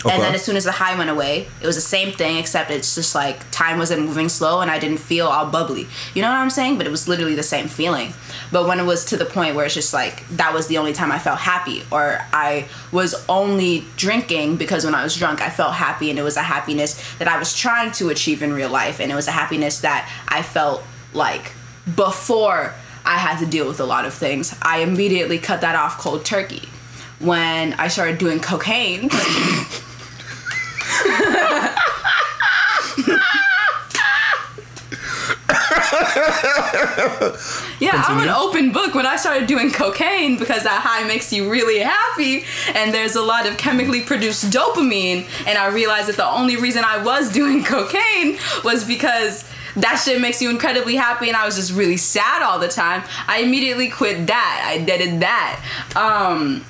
Okay. 0.04 0.14
And 0.14 0.22
then 0.22 0.34
as 0.34 0.44
soon 0.44 0.56
as 0.56 0.64
the 0.64 0.72
high 0.72 0.96
went 0.96 1.10
away, 1.10 1.48
it 1.60 1.66
was 1.66 1.76
the 1.76 1.80
same 1.80 2.12
thing 2.12 2.36
except 2.36 2.70
it's 2.70 2.94
just 2.94 3.14
like 3.14 3.50
time 3.50 3.78
wasn't 3.78 4.02
moving 4.02 4.28
slow 4.28 4.60
and 4.60 4.70
I 4.70 4.78
didn't 4.78 4.98
feel 4.98 5.26
all 5.26 5.46
bubbly. 5.46 5.86
You 6.14 6.22
know 6.22 6.28
what 6.28 6.36
I'm 6.36 6.50
saying? 6.50 6.76
But 6.76 6.86
it 6.86 6.90
was 6.90 7.08
literally 7.08 7.34
the 7.34 7.42
same 7.42 7.68
feeling. 7.68 8.12
But 8.52 8.66
when 8.68 8.78
it 8.78 8.84
was 8.84 9.06
to 9.06 9.16
the 9.16 9.24
point 9.24 9.56
where 9.56 9.64
it's 9.64 9.74
just 9.74 9.94
like 9.94 10.26
that 10.28 10.52
was 10.52 10.66
the 10.66 10.78
only 10.78 10.92
time 10.92 11.10
I 11.10 11.18
felt 11.18 11.38
happy 11.38 11.82
or 11.90 12.20
I 12.32 12.68
was 12.92 13.14
only 13.28 13.84
drinking 13.96 14.56
because 14.56 14.84
when 14.84 14.94
I 14.94 15.02
was 15.02 15.16
drunk 15.16 15.40
I 15.40 15.50
felt 15.50 15.74
happy 15.74 16.10
and 16.10 16.18
it 16.18 16.22
was 16.22 16.36
a 16.36 16.42
happiness 16.42 17.02
that 17.18 17.28
I 17.28 17.38
was 17.38 17.54
trying 17.54 17.92
to 17.92 18.10
achieve 18.10 18.42
in 18.42 18.52
real 18.52 18.70
life 18.70 19.00
and 19.00 19.10
it 19.10 19.14
was 19.14 19.26
a 19.26 19.32
happiness 19.32 19.80
that 19.80 20.10
I 20.28 20.42
felt 20.42 20.82
like 21.12 21.52
before 21.96 22.74
I 23.04 23.18
had 23.18 23.38
to 23.40 23.46
deal 23.46 23.68
with 23.68 23.80
a 23.80 23.84
lot 23.84 24.04
of 24.04 24.14
things. 24.14 24.54
I 24.62 24.78
immediately 24.78 25.38
cut 25.38 25.60
that 25.60 25.74
off 25.74 25.98
cold 25.98 26.24
turkey. 26.24 26.68
When 27.20 27.74
I 27.74 27.88
started 27.88 28.18
doing 28.18 28.40
cocaine, 28.40 29.08
Yeah, 37.80 38.02
I'm 38.06 38.22
an 38.22 38.28
open 38.28 38.72
book 38.72 38.94
when 38.94 39.06
I 39.06 39.16
started 39.16 39.46
doing 39.46 39.70
cocaine 39.70 40.38
because 40.38 40.62
that 40.62 40.80
high 40.80 41.06
makes 41.06 41.32
you 41.32 41.50
really 41.50 41.80
happy 41.80 42.44
and 42.74 42.94
there's 42.94 43.16
a 43.16 43.22
lot 43.22 43.46
of 43.46 43.56
chemically 43.56 44.00
produced 44.00 44.44
dopamine 44.50 45.26
and 45.46 45.58
I 45.58 45.68
realized 45.68 46.08
that 46.08 46.16
the 46.16 46.26
only 46.26 46.56
reason 46.56 46.84
I 46.84 47.02
was 47.02 47.32
doing 47.32 47.64
cocaine 47.74 48.38
was 48.64 48.84
because 48.84 49.44
that 49.76 50.00
shit 50.04 50.20
makes 50.20 50.40
you 50.40 50.50
incredibly 50.50 50.94
happy 50.94 51.28
and 51.28 51.36
I 51.36 51.44
was 51.44 51.56
just 51.56 51.72
really 51.72 51.96
sad 51.96 52.42
all 52.42 52.58
the 52.58 52.68
time. 52.68 53.02
I 53.26 53.40
immediately 53.40 53.88
quit 53.88 54.26
that. 54.28 54.64
I 54.66 54.84
did 54.84 55.20
that. 55.20 55.62
Um 55.96 56.64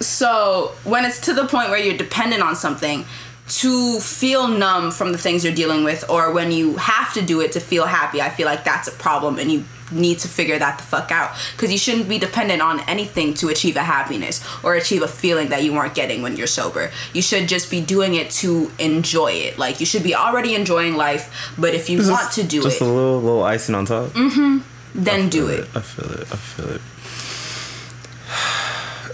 so 0.00 0.72
when 0.84 1.04
it's 1.04 1.20
to 1.20 1.32
the 1.32 1.46
point 1.46 1.70
where 1.70 1.78
you're 1.78 1.96
dependent 1.96 2.42
on 2.42 2.54
something 2.54 3.04
to 3.48 4.00
feel 4.00 4.48
numb 4.48 4.90
from 4.90 5.12
the 5.12 5.18
things 5.18 5.44
you're 5.44 5.54
dealing 5.54 5.84
with 5.84 6.08
or 6.10 6.32
when 6.32 6.50
you 6.50 6.76
have 6.76 7.12
to 7.12 7.22
do 7.22 7.40
it 7.40 7.52
to 7.52 7.60
feel 7.60 7.86
happy 7.86 8.20
i 8.20 8.28
feel 8.28 8.46
like 8.46 8.64
that's 8.64 8.88
a 8.88 8.92
problem 8.92 9.38
and 9.38 9.50
you 9.52 9.64
need 9.92 10.18
to 10.18 10.26
figure 10.26 10.58
that 10.58 10.78
the 10.78 10.82
fuck 10.82 11.12
out 11.12 11.30
because 11.52 11.70
you 11.70 11.78
shouldn't 11.78 12.08
be 12.08 12.18
dependent 12.18 12.60
on 12.60 12.80
anything 12.88 13.32
to 13.32 13.48
achieve 13.48 13.76
a 13.76 13.82
happiness 13.82 14.44
or 14.64 14.74
achieve 14.74 15.00
a 15.00 15.06
feeling 15.08 15.48
that 15.50 15.62
you 15.62 15.72
weren't 15.72 15.94
getting 15.94 16.22
when 16.22 16.36
you're 16.36 16.46
sober 16.46 16.90
you 17.12 17.22
should 17.22 17.48
just 17.48 17.70
be 17.70 17.80
doing 17.80 18.14
it 18.14 18.28
to 18.28 18.70
enjoy 18.80 19.30
it 19.30 19.56
like 19.58 19.78
you 19.78 19.86
should 19.86 20.02
be 20.02 20.14
already 20.14 20.56
enjoying 20.56 20.96
life 20.96 21.52
but 21.56 21.72
if 21.72 21.88
you 21.88 21.98
want 22.10 22.32
to 22.32 22.42
do 22.42 22.62
Just 22.62 22.66
it 22.66 22.78
just 22.80 22.80
a 22.80 22.84
little 22.84 23.20
little 23.20 23.44
icing 23.44 23.76
on 23.76 23.84
top. 23.86 24.08
Mm-hmm. 24.10 24.58
then 24.94 25.28
do 25.28 25.46
it 25.48 25.68
I 25.74 25.80
feel 25.80 26.10
it. 26.10 26.32
I 26.32 26.36
feel 26.36 26.70
it. 26.70 26.80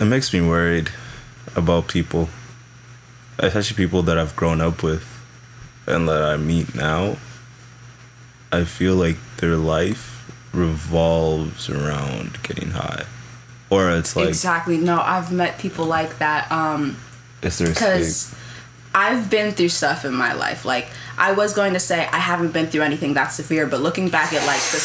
It 0.02 0.06
makes 0.06 0.32
me 0.32 0.40
worried 0.40 0.90
about 1.54 1.86
people, 1.86 2.28
especially 3.38 3.76
people 3.76 4.02
that 4.02 4.18
I've 4.18 4.34
grown 4.34 4.60
up 4.60 4.82
with 4.82 5.06
and 5.86 6.08
that 6.08 6.22
I 6.24 6.36
meet 6.36 6.74
now. 6.74 7.18
I 8.50 8.64
feel 8.64 8.96
like 8.96 9.16
their 9.36 9.54
life 9.54 10.28
revolves 10.52 11.70
around 11.70 12.42
getting 12.42 12.72
high, 12.72 13.04
or 13.70 13.90
it's 13.90 14.16
like 14.16 14.28
exactly 14.28 14.76
no 14.76 15.00
i've 15.00 15.32
met 15.32 15.56
people 15.58 15.86
like 15.86 16.18
that 16.18 16.50
um 16.52 16.96
it's 17.42 17.58
their 17.58 17.68
because. 17.68 18.34
I've 18.94 19.30
been 19.30 19.52
through 19.52 19.70
stuff 19.70 20.04
in 20.04 20.12
my 20.12 20.34
life. 20.34 20.66
Like 20.66 20.88
I 21.16 21.32
was 21.32 21.54
going 21.54 21.72
to 21.72 21.80
say 21.80 22.06
I 22.12 22.18
haven't 22.18 22.52
been 22.52 22.66
through 22.66 22.82
anything 22.82 23.14
that 23.14 23.28
severe, 23.28 23.66
but 23.66 23.80
looking 23.80 24.10
back 24.10 24.34
at 24.34 24.46
like 24.46 24.60
this, 24.70 24.84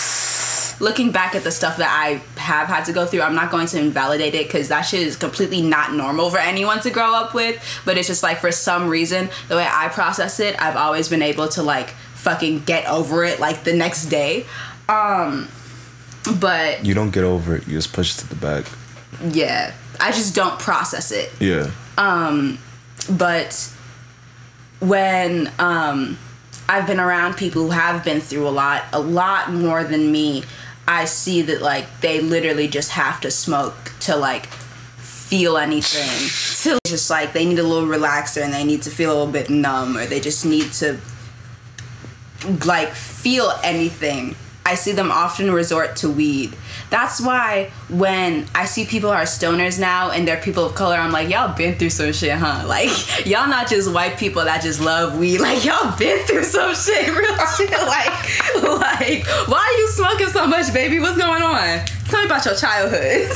looking 0.80 1.12
back 1.12 1.36
at 1.36 1.44
the 1.44 1.52
stuff 1.52 1.78
that 1.78 1.90
I 1.90 2.22
have 2.40 2.68
had 2.68 2.84
to 2.86 2.94
go 2.94 3.06
through, 3.06 3.22
I'm 3.22 3.36
not 3.36 3.50
going 3.52 3.68
to 3.68 3.80
invalidate 3.80 4.36
it 4.36 4.48
because 4.48 4.68
that 4.70 4.82
shit 4.84 5.02
is 5.02 5.16
completely 5.16 5.62
not 5.62 5.94
normal 5.94 6.30
for 6.30 6.38
anyone 6.38 6.80
to 6.82 6.90
grow 6.90 7.14
up 7.14 7.34
with. 7.34 7.62
But 7.86 7.98
it's 7.98 8.08
just 8.08 8.24
like 8.24 8.40
for 8.40 8.52
some 8.52 8.88
reason, 8.88 9.30
the 9.48 9.56
way 9.56 9.68
I 9.70 9.90
process 9.90 10.40
it, 10.40 10.62
I've 10.62 10.76
always 10.76 11.10
been 11.10 11.22
able 11.22 11.48
to 11.50 11.64
like 11.64 11.90
fucking 12.16 12.64
get 12.66 12.88
over 12.88 13.24
it 13.24 13.40
like 13.40 13.64
the 13.64 13.74
next 13.74 14.06
day. 14.08 14.46
Um, 14.90 15.48
but 16.40 16.86
You 16.86 16.94
don't 16.94 17.12
get 17.12 17.24
over 17.24 17.56
it. 17.56 17.68
You 17.68 17.74
just 17.74 17.94
push 17.94 18.16
it 18.16 18.22
to 18.22 18.28
the 18.30 18.36
back. 18.36 18.66
yeah, 19.34 19.74
I 20.00 20.12
just 20.12 20.36
don't 20.36 20.60
process 20.60 21.12
it. 21.12 21.32
Yeah. 21.40 21.72
Um, 21.98 22.60
but 23.10 23.72
when 24.80 25.52
um 25.60 26.18
I've 26.70 26.86
been 26.86 27.00
around 27.00 27.36
people 27.38 27.64
who 27.64 27.70
have 27.72 28.04
been 28.04 28.20
through 28.20 28.48
a 28.48 28.50
lot, 28.52 28.84
a 28.92 29.00
lot 29.00 29.54
more 29.54 29.86
than 29.86 30.12
me, 30.12 30.44
I 30.88 31.06
see 31.06 31.42
that 31.44 31.62
like 31.62 31.86
they 32.02 32.22
literally 32.22 32.68
just 32.68 32.92
have 32.92 33.20
to 33.22 33.32
smoke 33.32 33.94
to 34.02 34.16
like 34.16 34.48
feel 34.98 35.58
anything. 35.58 36.30
To 36.64 36.80
just 36.88 37.10
like 37.10 37.34
they 37.34 37.46
need 37.46 37.60
a 37.60 37.64
little 37.64 37.88
relaxer 37.88 38.42
and 38.44 38.52
they 38.52 38.64
need 38.64 38.82
to 38.82 38.90
feel 38.90 39.12
a 39.12 39.16
little 39.16 39.32
bit 39.32 39.50
numb 39.50 39.96
or 39.96 40.06
they 40.06 40.20
just 40.20 40.44
need 40.44 40.74
to 40.74 41.00
like 42.66 42.94
feel 42.94 43.54
anything. 43.64 44.36
I 44.66 44.76
see 44.76 44.92
them 44.92 45.12
often 45.12 45.52
resort 45.52 45.96
to 45.98 46.10
weed. 46.10 46.56
That's 46.90 47.20
why 47.20 47.72
when 47.90 48.46
I 48.56 48.66
see 48.66 48.86
people 48.86 49.10
who 49.10 49.16
are 49.16 49.24
stoners 49.24 49.80
now 49.80 50.12
and 50.12 50.28
they're 50.28 50.40
people 50.40 50.66
of 50.66 50.76
color, 50.76 50.96
I'm 50.96 51.12
like, 51.12 51.30
y'all 51.30 51.56
been 51.56 51.76
through 51.76 51.90
some 51.90 52.14
shit, 52.14 52.32
huh? 52.32 52.66
Like, 52.68 53.26
y'all 53.26 53.48
not 53.48 53.70
just 53.70 53.92
white 53.94 54.18
people 54.18 54.44
that 54.44 54.62
just 54.62 54.82
love 54.82 55.18
weed. 55.18 55.40
Like, 55.48 55.64
y'all 55.64 55.96
been 55.98 56.26
through 56.26 56.44
some 56.44 56.76
shit, 56.76 57.08
real 57.16 57.38
shit. 57.58 57.72
Like, 57.72 58.62
like, 58.64 59.26
why 59.48 59.58
are 59.60 59.80
you 59.80 59.88
smoking 59.90 60.28
so 60.28 60.46
much, 60.48 60.74
baby? 60.74 61.00
What's 61.00 61.18
going 61.18 61.42
on? 61.42 61.86
Tell 62.10 62.20
me 62.22 62.26
about 62.26 62.44
your 62.46 62.56
childhood. 62.56 63.32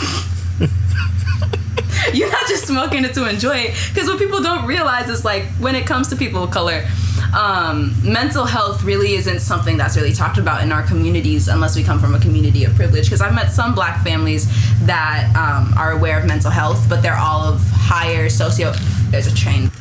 You're 2.13 2.31
not 2.31 2.47
just 2.47 2.67
smoking 2.67 3.05
it 3.05 3.13
to 3.13 3.29
enjoy 3.29 3.57
it. 3.57 3.75
Because 3.93 4.07
what 4.07 4.19
people 4.19 4.41
don't 4.41 4.65
realize 4.65 5.07
is 5.09 5.23
like 5.23 5.43
when 5.59 5.75
it 5.75 5.85
comes 5.85 6.07
to 6.09 6.15
people 6.15 6.43
of 6.43 6.51
color, 6.51 6.85
um, 7.33 7.95
mental 8.03 8.45
health 8.45 8.83
really 8.83 9.13
isn't 9.13 9.39
something 9.39 9.77
that's 9.77 9.95
really 9.95 10.13
talked 10.13 10.37
about 10.37 10.63
in 10.63 10.71
our 10.71 10.83
communities 10.83 11.47
unless 11.47 11.75
we 11.75 11.83
come 11.83 11.99
from 11.99 12.15
a 12.15 12.19
community 12.19 12.63
of 12.63 12.75
privilege. 12.75 13.05
Because 13.05 13.21
I've 13.21 13.33
met 13.33 13.51
some 13.51 13.73
black 13.73 14.03
families 14.03 14.47
that 14.85 15.33
um, 15.35 15.73
are 15.77 15.91
aware 15.91 16.19
of 16.19 16.25
mental 16.25 16.51
health, 16.51 16.87
but 16.89 17.01
they're 17.01 17.17
all 17.17 17.41
of 17.41 17.61
higher 17.71 18.29
socio. 18.29 18.71
There's 19.09 19.27
a 19.27 19.35
train. 19.35 19.71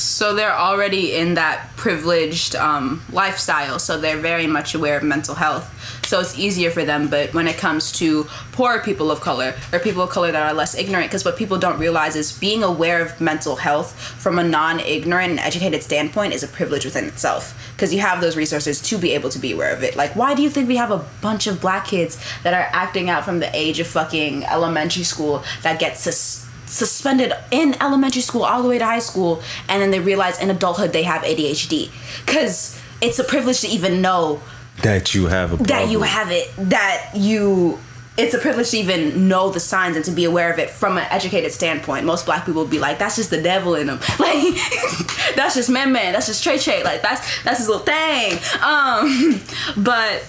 So 0.00 0.34
they're 0.34 0.56
already 0.56 1.14
in 1.14 1.34
that 1.34 1.76
privileged 1.76 2.56
um, 2.56 3.02
lifestyle, 3.12 3.78
so 3.78 4.00
they're 4.00 4.16
very 4.16 4.46
much 4.46 4.74
aware 4.74 4.96
of 4.96 5.02
mental 5.02 5.34
health. 5.34 5.66
So 6.06 6.20
it's 6.20 6.38
easier 6.38 6.70
for 6.70 6.84
them. 6.84 7.08
But 7.08 7.34
when 7.34 7.46
it 7.46 7.56
comes 7.56 7.92
to 7.92 8.24
poor 8.52 8.80
people 8.80 9.10
of 9.10 9.20
color 9.20 9.54
or 9.72 9.78
people 9.78 10.02
of 10.02 10.10
color 10.10 10.32
that 10.32 10.42
are 10.42 10.54
less 10.54 10.74
ignorant, 10.74 11.08
because 11.08 11.24
what 11.24 11.36
people 11.36 11.58
don't 11.58 11.78
realize 11.78 12.16
is 12.16 12.32
being 12.32 12.62
aware 12.62 13.02
of 13.02 13.20
mental 13.20 13.56
health 13.56 13.94
from 13.96 14.38
a 14.38 14.42
non-ignorant 14.42 15.30
and 15.30 15.40
educated 15.40 15.82
standpoint 15.82 16.32
is 16.32 16.42
a 16.42 16.48
privilege 16.48 16.84
within 16.84 17.04
itself. 17.04 17.54
Because 17.76 17.94
you 17.94 18.00
have 18.00 18.20
those 18.20 18.36
resources 18.36 18.80
to 18.82 18.98
be 18.98 19.12
able 19.12 19.30
to 19.30 19.38
be 19.38 19.52
aware 19.52 19.72
of 19.72 19.82
it. 19.82 19.96
Like, 19.96 20.16
why 20.16 20.34
do 20.34 20.42
you 20.42 20.50
think 20.50 20.66
we 20.66 20.76
have 20.76 20.90
a 20.90 21.04
bunch 21.20 21.46
of 21.46 21.60
black 21.60 21.86
kids 21.86 22.18
that 22.42 22.54
are 22.54 22.68
acting 22.72 23.08
out 23.10 23.24
from 23.24 23.38
the 23.38 23.54
age 23.54 23.78
of 23.80 23.86
fucking 23.86 24.44
elementary 24.44 25.04
school 25.04 25.44
that 25.62 25.78
get 25.78 25.96
sus- 25.96 26.49
suspended 26.70 27.32
in 27.50 27.74
elementary 27.82 28.22
school 28.22 28.44
all 28.44 28.62
the 28.62 28.68
way 28.68 28.78
to 28.78 28.84
high 28.84 28.98
school 29.00 29.42
and 29.68 29.82
then 29.82 29.90
they 29.90 30.00
realize 30.00 30.40
in 30.40 30.50
adulthood 30.50 30.92
they 30.92 31.02
have 31.02 31.22
ADHD 31.22 31.90
cuz 32.26 32.78
it's 33.00 33.18
a 33.18 33.24
privilege 33.24 33.60
to 33.60 33.68
even 33.68 34.00
know 34.00 34.40
That 34.82 35.14
you 35.14 35.26
have 35.26 35.52
a 35.52 35.56
problem. 35.56 35.66
that 35.66 35.90
you 35.90 36.02
have 36.02 36.30
it 36.30 36.50
that 36.70 37.10
you 37.14 37.78
it's 38.16 38.34
a 38.34 38.38
privilege 38.38 38.70
to 38.70 38.76
even 38.76 39.28
know 39.28 39.50
the 39.50 39.60
signs 39.60 39.96
and 39.96 40.04
to 40.04 40.10
be 40.10 40.24
aware 40.24 40.52
of 40.52 40.58
it 40.58 40.68
from 40.68 40.98
an 40.98 41.06
educated 41.10 41.52
standpoint. 41.52 42.04
Most 42.04 42.26
black 42.26 42.44
people 42.44 42.60
would 42.62 42.70
be 42.70 42.78
like, 42.78 42.98
"That's 42.98 43.16
just 43.16 43.30
the 43.30 43.40
devil 43.40 43.74
in 43.76 43.86
them." 43.86 43.98
Like, 44.18 44.42
that's 45.36 45.54
just 45.54 45.70
man, 45.70 45.92
man. 45.92 46.12
That's 46.12 46.26
just 46.26 46.42
Trey 46.44 46.58
Trey. 46.58 46.82
Like, 46.82 47.00
that's 47.02 47.22
that's 47.44 47.58
his 47.60 47.68
little 47.68 47.84
thing. 47.84 48.32
Um, 48.62 49.40
but 49.82 50.22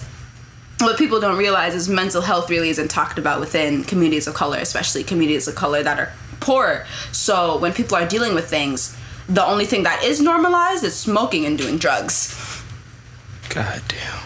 what 0.80 0.96
people 0.96 1.20
don't 1.20 1.36
realize 1.36 1.74
is 1.74 1.88
mental 1.88 2.22
health 2.22 2.48
really 2.48 2.70
isn't 2.70 2.88
talked 2.88 3.18
about 3.18 3.40
within 3.40 3.84
communities 3.84 4.26
of 4.26 4.32
color, 4.34 4.56
especially 4.58 5.04
communities 5.04 5.46
of 5.46 5.54
color 5.54 5.82
that 5.82 5.98
are 5.98 6.12
poor. 6.42 6.84
So 7.12 7.56
when 7.58 7.72
people 7.72 7.96
are 7.96 8.06
dealing 8.06 8.34
with 8.34 8.48
things, 8.48 8.94
the 9.28 9.44
only 9.44 9.64
thing 9.64 9.82
that 9.84 10.02
is 10.04 10.20
normalized 10.20 10.84
is 10.84 10.94
smoking 10.94 11.46
and 11.46 11.56
doing 11.56 11.78
drugs. 11.78 12.34
God 13.48 13.80
damn. 13.88 14.18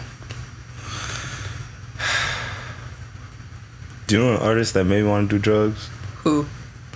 Do 4.07 4.15
you 4.15 4.21
know 4.23 4.35
an 4.35 4.41
artist 4.41 4.73
that 4.73 4.85
made 4.85 5.03
me 5.03 5.09
want 5.09 5.29
to 5.29 5.35
do 5.37 5.41
drugs? 5.41 5.89
Who? 6.23 6.45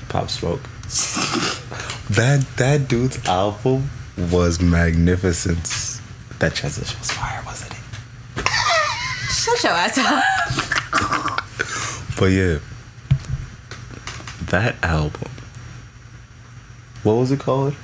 Pop 0.09 0.29
Smoke. 0.29 0.61
that 2.09 2.45
that 2.57 2.87
dude's 2.87 3.23
album 3.25 3.89
was 4.31 4.59
magnificent. 4.61 5.63
That 6.39 6.55
transition 6.55 6.97
was 6.99 7.11
fire, 7.11 7.41
wasn't 7.45 7.73
it? 7.73 8.47
Shut 9.29 9.63
your 9.63 9.73
ass 9.73 9.97
up. 9.97 10.23
But 12.17 12.31
yeah, 12.31 12.59
that 14.51 14.75
album. 14.83 15.31
What 17.03 17.13
was 17.13 17.31
it 17.31 17.39
called? 17.39 17.75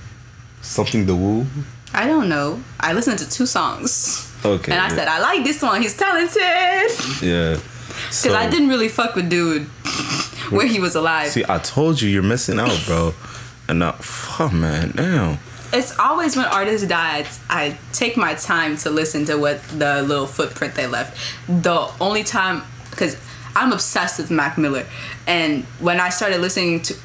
Something 0.61 1.05
the 1.05 1.15
Woo. 1.15 1.45
I 1.93 2.05
don't 2.05 2.29
know. 2.29 2.61
I 2.79 2.93
listened 2.93 3.19
to 3.19 3.29
two 3.29 3.45
songs. 3.45 4.23
Okay. 4.45 4.71
And 4.71 4.79
I 4.79 4.89
yeah. 4.89 4.95
said, 4.95 5.07
I 5.07 5.19
like 5.19 5.43
this 5.43 5.61
one. 5.61 5.81
He's 5.81 5.97
talented. 5.97 7.23
yeah. 7.23 7.55
Because 7.87 8.15
So, 8.15 8.35
I 8.35 8.47
didn't 8.49 8.67
really 8.69 8.89
fuck 8.89 9.15
with 9.15 9.29
dude 9.29 9.63
where 10.51 10.67
he 10.67 10.79
was 10.79 10.93
alive. 10.95 11.29
see. 11.29 11.43
I 11.49 11.57
told 11.59 11.99
you, 12.01 12.09
you're 12.09 12.21
missing 12.21 12.59
out, 12.59 12.79
bro. 12.85 13.13
And 13.67 13.81
uh, 13.81 13.91
now, 13.91 13.97
oh 14.39 14.49
man, 14.53 14.91
damn. 14.95 15.39
it's 15.73 15.97
always 15.99 16.37
when 16.37 16.45
artists 16.45 16.87
die, 16.87 17.25
I 17.49 17.77
take 17.93 18.15
my 18.15 18.33
time 18.35 18.77
to 18.77 18.89
listen 18.91 19.25
to 19.25 19.35
what 19.37 19.61
the 19.69 20.03
little 20.03 20.27
footprint 20.27 20.75
they 20.75 20.85
left. 20.87 21.17
The 21.47 21.89
only 21.99 22.23
time, 22.23 22.61
because 22.91 23.15
I'm 23.57 23.73
obsessed 23.73 24.19
with 24.19 24.29
Mac 24.31 24.57
Miller. 24.57 24.85
And 25.25 25.63
when 25.79 25.99
I 25.99 26.09
started 26.09 26.39
listening 26.41 26.81
to. 26.83 26.95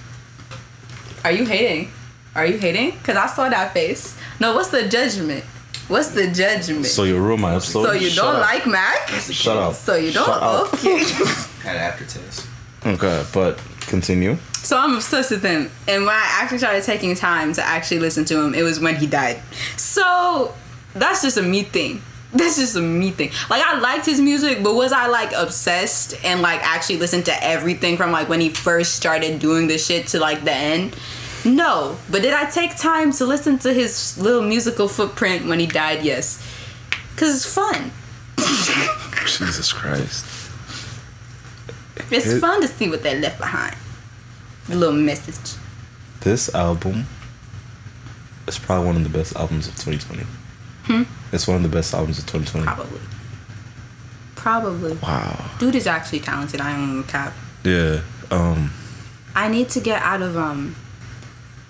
Are 1.24 1.32
you 1.32 1.44
hating? 1.44 1.90
Are 2.34 2.46
you 2.46 2.58
hating? 2.58 2.92
Because 2.92 3.16
I 3.16 3.26
saw 3.26 3.48
that 3.48 3.72
face. 3.72 4.16
No, 4.40 4.54
what's 4.54 4.68
the 4.70 4.88
judgment? 4.88 5.44
What's 5.88 6.10
the 6.10 6.30
judgment? 6.30 6.86
So 6.86 7.04
you 7.04 7.18
ruined 7.18 7.42
my 7.42 7.54
episode. 7.56 7.84
So 7.84 7.92
you 7.92 8.08
Shut 8.10 8.24
don't 8.24 8.36
up. 8.36 8.40
like 8.42 8.66
Mac? 8.66 9.08
Shut 9.08 9.56
up. 9.56 9.74
So 9.74 9.94
you 9.96 10.12
don't? 10.12 10.26
Shut 10.26 10.42
up. 10.42 10.74
Okay. 10.74 10.98
Had 11.62 11.76
aftertaste. 11.88 12.46
Okay, 12.84 13.24
but 13.32 13.58
continue. 13.82 14.36
So 14.54 14.78
I'm 14.78 14.94
obsessed 14.94 15.30
with 15.30 15.42
him. 15.42 15.70
And 15.88 16.04
when 16.06 16.14
I 16.14 16.38
actually 16.40 16.58
started 16.58 16.82
taking 16.84 17.14
time 17.14 17.52
to 17.54 17.62
actually 17.64 18.00
listen 18.00 18.24
to 18.26 18.40
him, 18.40 18.54
it 18.54 18.62
was 18.62 18.78
when 18.80 18.96
he 18.96 19.06
died. 19.06 19.40
So 19.76 20.54
that's 20.94 21.22
just 21.22 21.36
a 21.36 21.42
me 21.42 21.62
thing. 21.64 22.02
That's 22.34 22.56
just 22.56 22.76
a 22.76 22.80
me 22.80 23.10
thing. 23.10 23.30
Like 23.50 23.62
I 23.62 23.78
liked 23.78 24.06
his 24.06 24.20
music, 24.20 24.62
but 24.62 24.74
was 24.74 24.90
I 24.92 25.06
like 25.08 25.32
obsessed 25.36 26.14
and 26.24 26.40
like 26.40 26.60
actually 26.62 26.96
listened 26.96 27.26
to 27.26 27.44
everything 27.44 27.96
from 27.98 28.10
like 28.10 28.28
when 28.28 28.40
he 28.40 28.48
first 28.48 28.94
started 28.94 29.38
doing 29.38 29.66
this 29.68 29.86
shit 29.86 30.06
to 30.08 30.18
like 30.20 30.42
the 30.44 30.52
end? 30.54 30.96
No. 31.44 31.98
But 32.10 32.22
did 32.22 32.32
I 32.32 32.48
take 32.48 32.76
time 32.76 33.12
to 33.12 33.26
listen 33.26 33.58
to 33.60 33.72
his 33.72 34.16
little 34.18 34.42
musical 34.42 34.88
footprint 34.88 35.46
when 35.46 35.58
he 35.60 35.66
died? 35.66 36.02
Yes. 36.04 36.40
Cause 37.16 37.34
it's 37.34 37.54
fun. 37.54 37.90
Jesus 39.26 39.72
Christ. 39.72 40.24
It's 42.10 42.26
It- 42.26 42.40
fun 42.40 42.60
to 42.62 42.68
see 42.68 42.88
what 42.88 43.02
they 43.02 43.18
left 43.20 43.38
behind. 43.38 43.76
The 44.68 44.76
little 44.76 44.94
message. 44.94 45.58
This 46.20 46.54
album 46.54 47.06
is 48.46 48.58
probably 48.58 48.86
one 48.86 48.96
of 48.96 49.02
the 49.02 49.10
best 49.10 49.34
albums 49.36 49.66
of 49.68 49.74
2020. 49.74 50.24
Hmm? 50.84 51.02
It's 51.32 51.46
one 51.46 51.56
of 51.56 51.62
the 51.62 51.68
best 51.68 51.94
albums 51.94 52.18
of 52.18 52.26
2020. 52.26 52.66
Probably. 52.66 53.00
Probably. 54.34 54.94
Wow. 54.94 55.50
Dude 55.58 55.76
is 55.76 55.86
actually 55.86 56.20
talented. 56.20 56.60
I 56.60 56.72
don't 56.72 57.04
cap. 57.04 57.32
Yeah. 57.64 58.00
Um. 58.30 58.72
I 59.34 59.48
need 59.48 59.68
to 59.70 59.80
get 59.80 60.02
out 60.02 60.22
of 60.22 60.36
um. 60.36 60.74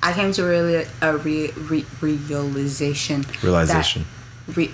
I 0.02 0.12
came 0.12 0.32
to 0.32 0.42
really 0.42 0.86
a 1.00 1.16
re, 1.16 1.52
re, 1.56 1.84
realization. 2.00 3.24
Realization. 3.42 4.04
Re, 4.48 4.70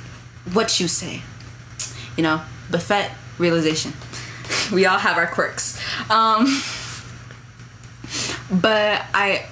what 0.52 0.80
you 0.80 0.88
say, 0.88 1.22
you 2.16 2.22
know, 2.22 2.40
Buffet 2.70 3.10
realization. 3.36 3.92
we 4.72 4.86
all 4.86 4.98
have 4.98 5.16
our 5.16 5.26
quirks. 5.26 5.80
Um. 6.10 6.62
But 8.50 9.04
I, 9.12 9.44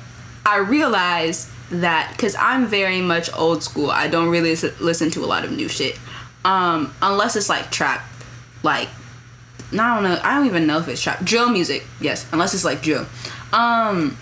I 0.46 0.58
realized 0.58 1.48
that 1.70 2.12
because 2.12 2.34
I'm 2.38 2.66
very 2.66 3.00
much 3.00 3.32
old 3.34 3.62
school. 3.62 3.90
I 3.90 4.08
don't 4.08 4.28
really 4.28 4.54
listen 4.80 5.10
to 5.12 5.24
a 5.24 5.26
lot 5.26 5.44
of 5.44 5.50
new 5.50 5.68
shit, 5.68 5.98
um, 6.44 6.94
unless 7.02 7.36
it's 7.36 7.48
like 7.48 7.70
trap, 7.70 8.04
like 8.62 8.88
no, 9.72 9.82
I 9.82 9.94
don't 9.94 10.04
know. 10.04 10.20
I 10.22 10.36
don't 10.36 10.46
even 10.46 10.66
know 10.66 10.78
if 10.78 10.88
it's 10.88 11.02
trap. 11.02 11.24
Drill 11.24 11.50
music, 11.50 11.84
yes, 12.00 12.26
unless 12.32 12.54
it's 12.54 12.64
like 12.64 12.82
drill. 12.82 13.06
Um, 13.52 14.16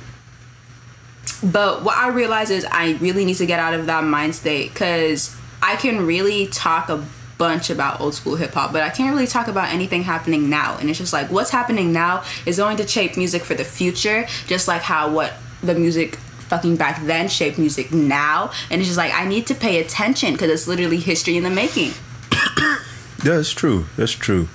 But 1.43 1.83
what 1.85 1.97
I 1.99 2.09
realize 2.09 2.51
is 2.51 2.65
I 2.65 2.93
really 3.01 3.25
need 3.27 3.37
to 3.37 3.47
get 3.47 3.61
out 3.61 3.75
of 3.75 3.87
that 3.87 4.05
mind 4.05 4.35
state 4.35 4.73
because 4.73 5.37
I 5.63 5.77
can 5.77 6.07
really 6.07 6.47
talk 6.47 6.89
a 6.89 7.05
bunch 7.37 7.69
about 7.69 8.01
old 8.01 8.15
school 8.15 8.37
hip 8.37 8.55
hop, 8.55 8.73
but 8.73 8.83
I 8.83 8.89
can't 8.89 9.13
really 9.15 9.27
talk 9.27 9.49
about 9.49 9.73
anything 9.73 10.05
happening 10.05 10.49
now. 10.49 10.79
And 10.79 10.89
it's 10.89 10.99
just 10.99 11.13
like 11.13 11.31
what's 11.31 11.51
happening 11.51 11.93
now 11.93 12.23
is 12.47 12.57
going 12.57 12.79
to 12.79 12.87
shape 12.87 13.19
music 13.19 13.43
for 13.43 13.55
the 13.55 13.65
future, 13.65 14.27
just 14.47 14.69
like 14.69 14.83
how 14.83 15.11
what 15.13 15.35
the 15.63 15.75
music 15.75 16.19
fucking 16.49 16.77
back 16.77 17.05
then 17.05 17.29
shaped 17.29 17.59
music 17.59 17.93
now. 17.93 18.51
And 18.71 18.81
it's 18.81 18.89
just 18.89 18.99
like 18.99 19.13
I 19.13 19.27
need 19.27 19.47
to 19.49 19.55
pay 19.55 19.81
attention 19.81 20.33
because 20.33 20.51
it's 20.51 20.69
literally 20.69 20.99
history 20.99 21.37
in 21.37 21.45
the 21.45 21.51
making. 21.51 21.93
Yeah, 23.25 23.39
it's 23.39 23.53
true. 23.53 23.87
That's 23.97 24.13
true. 24.13 24.51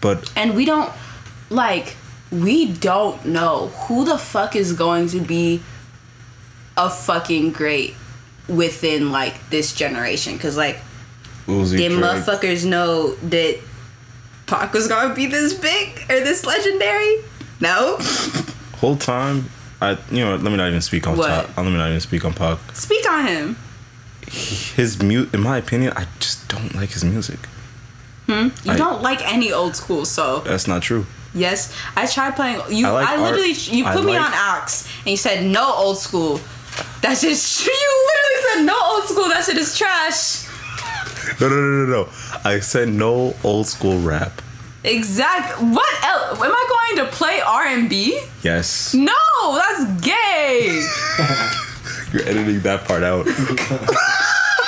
But 0.00 0.32
and 0.34 0.54
we 0.56 0.64
don't 0.64 0.90
like 1.50 1.96
we 2.32 2.72
don't 2.72 3.26
know 3.26 3.66
who 3.66 4.06
the 4.06 4.16
fuck 4.16 4.56
is 4.56 4.72
going 4.72 5.08
to 5.08 5.20
be 5.20 5.62
a 6.78 6.88
fucking 6.88 7.52
great 7.52 7.94
within 8.48 9.12
like 9.12 9.50
this 9.50 9.74
generation 9.74 10.34
because 10.34 10.56
like 10.56 10.78
Uzi 11.46 11.76
did 11.76 11.92
motherfuckers 11.92 12.64
know 12.64 13.14
that 13.16 13.58
Pac 14.46 14.72
was 14.72 14.88
gonna 14.88 15.14
be 15.14 15.26
this 15.26 15.52
big 15.52 16.00
or 16.08 16.20
this 16.20 16.46
legendary? 16.46 17.16
No. 17.60 17.98
whole 18.78 18.96
time, 18.96 19.50
I 19.80 19.92
you 20.10 20.24
know, 20.24 20.32
let 20.36 20.42
me 20.50 20.56
not 20.56 20.68
even 20.68 20.80
speak 20.80 21.06
on 21.06 21.16
What? 21.16 21.28
top. 21.46 21.56
Let 21.56 21.66
me 21.66 21.72
not 21.76 21.88
even 21.88 22.00
speak 22.00 22.24
on 22.24 22.32
Pac. 22.34 22.58
Speak 22.74 23.08
on 23.10 23.26
him. 23.26 23.56
His 24.26 25.02
mute, 25.02 25.32
in 25.34 25.40
my 25.40 25.56
opinion, 25.58 25.92
I 25.96 26.06
just 26.20 26.48
don't 26.48 26.74
like 26.74 26.90
his 26.90 27.02
music. 27.04 27.38
Hmm? 28.26 28.48
You 28.64 28.72
I- 28.72 28.76
don't 28.76 29.02
like 29.02 29.20
any 29.32 29.50
old 29.52 29.74
school, 29.76 30.04
so 30.04 30.40
That's 30.40 30.68
not 30.68 30.82
true. 30.82 31.06
yes, 31.34 31.74
I 31.96 32.06
tried 32.06 32.36
playing. 32.36 32.60
You, 32.70 32.86
I 32.86 32.90
I, 32.90 32.92
like 32.92 33.08
art. 33.08 33.20
literally, 33.20 33.52
you 33.52 33.84
I 33.86 33.92
put 33.94 34.04
me 34.04 34.16
on 34.16 34.30
Axe, 34.32 34.86
and 35.00 35.08
you 35.08 35.16
said 35.16 35.44
no 35.46 35.72
old 35.74 35.98
school. 35.98 36.40
That's 37.02 37.22
just 37.22 37.66
you 37.66 38.06
literally 38.12 38.42
said 38.54 38.64
no 38.66 38.78
old 38.92 39.04
school. 39.08 39.28
That 39.30 39.44
shit 39.44 39.56
is 39.56 39.76
trash. 39.76 40.46
No, 41.40 41.48
no, 41.48 41.56
no, 41.56 41.86
no, 41.86 42.02
no. 42.04 42.08
I 42.44 42.60
said 42.60 42.88
no 42.88 43.34
old 43.42 43.66
school 43.66 43.98
rap. 44.00 44.42
Exact. 44.84 45.60
What 45.60 46.04
else? 46.04 46.40
Am 46.40 46.50
I 46.52 46.92
going 46.94 47.06
to 47.06 47.12
play 47.16 47.40
R 47.40 47.66
and 47.66 47.88
B? 47.88 48.20
Yes. 48.42 48.94
No, 48.94 49.12
that's 49.54 50.00
gay. 50.00 50.82
You're 52.12 52.26
editing 52.28 52.60
that 52.60 52.84
part 52.86 53.02
out. 53.02 53.26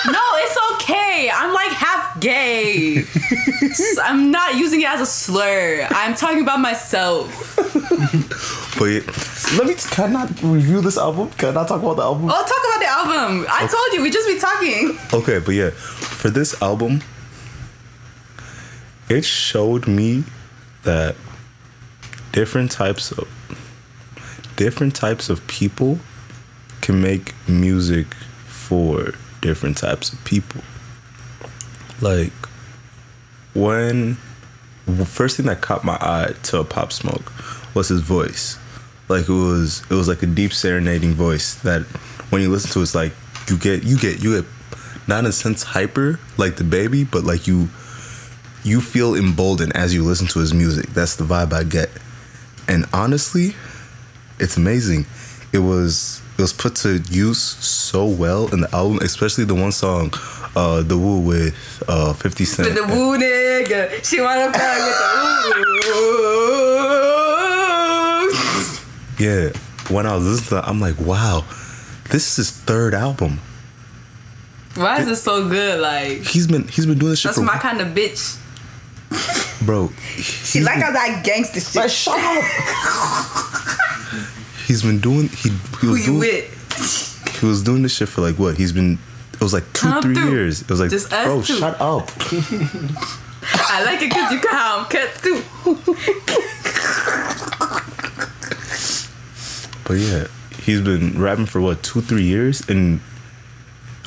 No, 0.04 0.18
it's 0.34 0.58
okay. 0.72 1.30
I'm 1.32 1.54
like 1.54 1.70
half 1.70 2.18
gay. 2.18 3.04
I'm 4.02 4.32
not 4.32 4.56
using 4.56 4.80
it 4.80 4.88
as 4.88 5.00
a 5.00 5.06
slur. 5.06 5.86
I'm 5.88 6.16
talking 6.16 6.42
about 6.42 6.58
myself. 6.58 7.54
but 7.56 8.88
let 9.56 9.66
me. 9.68 9.74
Can 9.76 10.10
I 10.10 10.12
not 10.24 10.42
review 10.42 10.80
this 10.80 10.98
album? 10.98 11.30
Can 11.38 11.50
I 11.50 11.52
not 11.52 11.68
talk 11.68 11.80
about 11.80 11.94
the 11.98 12.02
album? 12.02 12.24
Oh, 12.24 12.30
talk 12.30 12.42
about 12.42 12.80
the 12.80 12.88
album. 12.88 13.46
I 13.48 13.60
told 13.68 13.92
you 13.92 14.02
we 14.02 14.10
just 14.10 14.26
be 14.26 14.40
talking. 14.40 14.98
Okay, 15.14 15.38
but 15.38 15.54
yeah, 15.54 15.70
for 15.70 16.30
this 16.30 16.60
album, 16.60 17.00
it 19.12 19.24
showed 19.26 19.86
me 19.86 20.24
that 20.84 21.14
different 22.32 22.70
types 22.70 23.12
of 23.12 23.28
different 24.56 24.94
types 24.94 25.28
of 25.28 25.46
people 25.46 25.98
can 26.80 27.00
make 27.00 27.34
music 27.46 28.14
for 28.46 29.12
different 29.42 29.76
types 29.76 30.12
of 30.12 30.24
people. 30.24 30.62
Like 32.00 32.32
when 33.54 34.16
the 34.86 35.04
first 35.04 35.36
thing 35.36 35.46
that 35.46 35.60
caught 35.60 35.84
my 35.84 35.98
eye 36.00 36.32
to 36.44 36.64
pop 36.64 36.90
smoke 36.90 37.32
was 37.74 37.88
his 37.88 38.00
voice. 38.00 38.58
Like 39.08 39.28
it 39.28 39.32
was 39.32 39.82
it 39.90 39.94
was 39.94 40.08
like 40.08 40.22
a 40.22 40.26
deep 40.26 40.54
serenading 40.54 41.12
voice 41.12 41.56
that 41.56 41.82
when 42.30 42.40
you 42.40 42.48
listen 42.48 42.70
to 42.72 42.78
it, 42.80 42.82
it's 42.84 42.94
like 42.94 43.12
you 43.48 43.58
get 43.58 43.84
you 43.84 43.98
get 43.98 44.22
you 44.22 44.40
get 44.40 44.50
not 45.06 45.20
in 45.20 45.26
a 45.26 45.32
sense 45.32 45.62
hyper 45.62 46.18
like 46.38 46.56
the 46.56 46.64
baby, 46.64 47.04
but 47.04 47.24
like 47.24 47.46
you 47.46 47.68
you 48.64 48.80
feel 48.80 49.14
emboldened 49.14 49.74
as 49.76 49.94
you 49.94 50.04
listen 50.04 50.26
to 50.28 50.38
his 50.38 50.54
music. 50.54 50.86
That's 50.90 51.16
the 51.16 51.24
vibe 51.24 51.52
I 51.52 51.64
get. 51.64 51.90
And 52.68 52.86
honestly, 52.92 53.54
it's 54.38 54.56
amazing. 54.56 55.06
It 55.52 55.58
was 55.58 56.20
it 56.38 56.42
was 56.42 56.52
put 56.52 56.76
to 56.76 56.98
use 57.10 57.40
so 57.40 58.06
well 58.06 58.52
in 58.52 58.60
the 58.62 58.74
album, 58.74 58.98
especially 59.02 59.44
the 59.44 59.54
one 59.54 59.72
song, 59.72 60.12
uh, 60.56 60.82
"The 60.82 60.96
Woo" 60.96 61.20
with 61.20 61.82
uh, 61.88 62.12
Fifty 62.14 62.44
Cent. 62.44 62.68
With 62.68 62.76
the 62.76 62.84
woo 62.94 63.18
nigga, 63.18 64.02
she 64.04 64.20
wanna 64.20 64.52
fuck 64.52 64.78
with 64.78 64.98
the 64.98 65.82
woo. 65.84 65.92
Yeah, 69.18 69.50
when 69.94 70.06
I 70.06 70.14
was 70.16 70.24
listening 70.24 70.48
to 70.48 70.54
that, 70.56 70.68
I'm 70.68 70.80
like, 70.80 70.98
wow, 70.98 71.44
this 72.10 72.26
is 72.30 72.36
his 72.36 72.50
third 72.50 72.94
album. 72.94 73.40
Why 74.74 75.00
is 75.00 75.08
it 75.08 75.16
so 75.16 75.48
good? 75.48 75.80
Like 75.80 76.22
He's 76.22 76.46
been 76.46 76.66
he's 76.66 76.86
been 76.86 76.98
doing 76.98 77.10
this 77.10 77.20
shit 77.20 77.28
that's 77.28 77.38
for 77.38 77.44
my 77.44 77.58
kind 77.58 77.80
of 77.80 77.88
bitch. 77.88 78.38
Bro. 79.64 79.90
She 80.16 80.58
he's 80.58 80.66
like 80.66 80.74
been- 80.76 80.82
how 80.82 80.90
that 80.92 81.22
gangster 81.24 81.60
shit. 81.60 81.90
shut 81.90 82.18
up. 82.18 82.44
he's 84.66 84.82
been 84.82 85.00
doing 85.00 85.28
he 85.28 85.50
he 85.50 85.56
Who 85.78 85.90
was 85.92 86.00
you 86.00 86.06
doing 86.06 86.18
with? 86.20 87.38
he 87.40 87.46
was 87.46 87.62
doing 87.62 87.82
this 87.82 87.94
shit 87.94 88.08
for 88.08 88.20
like 88.20 88.38
what? 88.38 88.56
He's 88.56 88.72
been 88.72 88.98
it 89.34 89.40
was 89.40 89.52
like 89.52 89.64
two 89.72 89.86
Come 89.88 90.02
three 90.02 90.14
through. 90.14 90.30
years. 90.30 90.62
It 90.62 90.70
was 90.70 90.80
like 90.80 90.90
Just 90.90 91.12
us 91.12 91.24
bro, 91.26 91.42
two. 91.42 91.56
shut 91.58 91.80
up. 91.80 92.10
I 93.54 93.82
like 93.84 94.00
it 94.02 94.08
because 94.10 94.30
you 94.32 94.38
can 94.38 94.52
have 94.52 94.88
cuts 94.88 95.20
too. 95.20 95.42
But 99.84 99.94
yeah, 99.94 100.26
he's 100.60 100.80
been 100.80 101.20
rapping 101.20 101.46
for 101.46 101.60
what 101.60 101.82
two 101.82 102.00
three 102.00 102.22
years, 102.22 102.62
and 102.68 103.00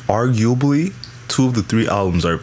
arguably 0.08 0.94
two 1.28 1.48
of 1.48 1.54
the 1.54 1.64
three 1.64 1.88
albums 1.88 2.26
are 2.26 2.40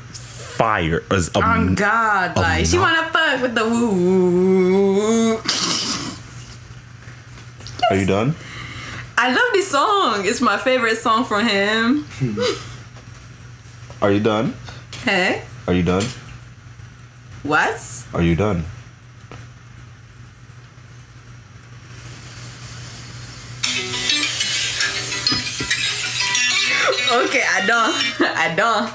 fire. 0.56 1.02
As 1.10 1.28
a, 1.28 1.38
Oh 1.38 1.40
my 1.40 1.74
God, 1.74 2.36
like 2.36 2.66
she 2.66 2.78
wanna 2.78 3.08
fuck 3.10 3.42
with 3.42 3.54
the 3.54 3.64
woo. 3.64 5.36
Are 7.90 7.96
you 7.96 8.06
done? 8.06 8.34
I 9.18 9.28
love 9.32 9.52
this 9.52 9.68
song. 9.70 10.24
It's 10.26 10.40
my 10.40 10.56
favorite 10.58 10.96
song 10.98 11.24
from 11.24 11.46
him. 11.46 12.06
Are 14.02 14.10
you 14.10 14.20
done? 14.20 14.54
Hey, 15.04 15.42
Are 15.68 15.74
you 15.74 15.82
done? 15.82 16.04
what? 17.42 17.78
Are 18.14 18.22
you 18.22 18.34
done? 18.36 18.64
Okay, 27.12 27.44
I 27.46 27.66
don't. 27.66 27.94
I 28.36 28.54
don't. 28.54 28.90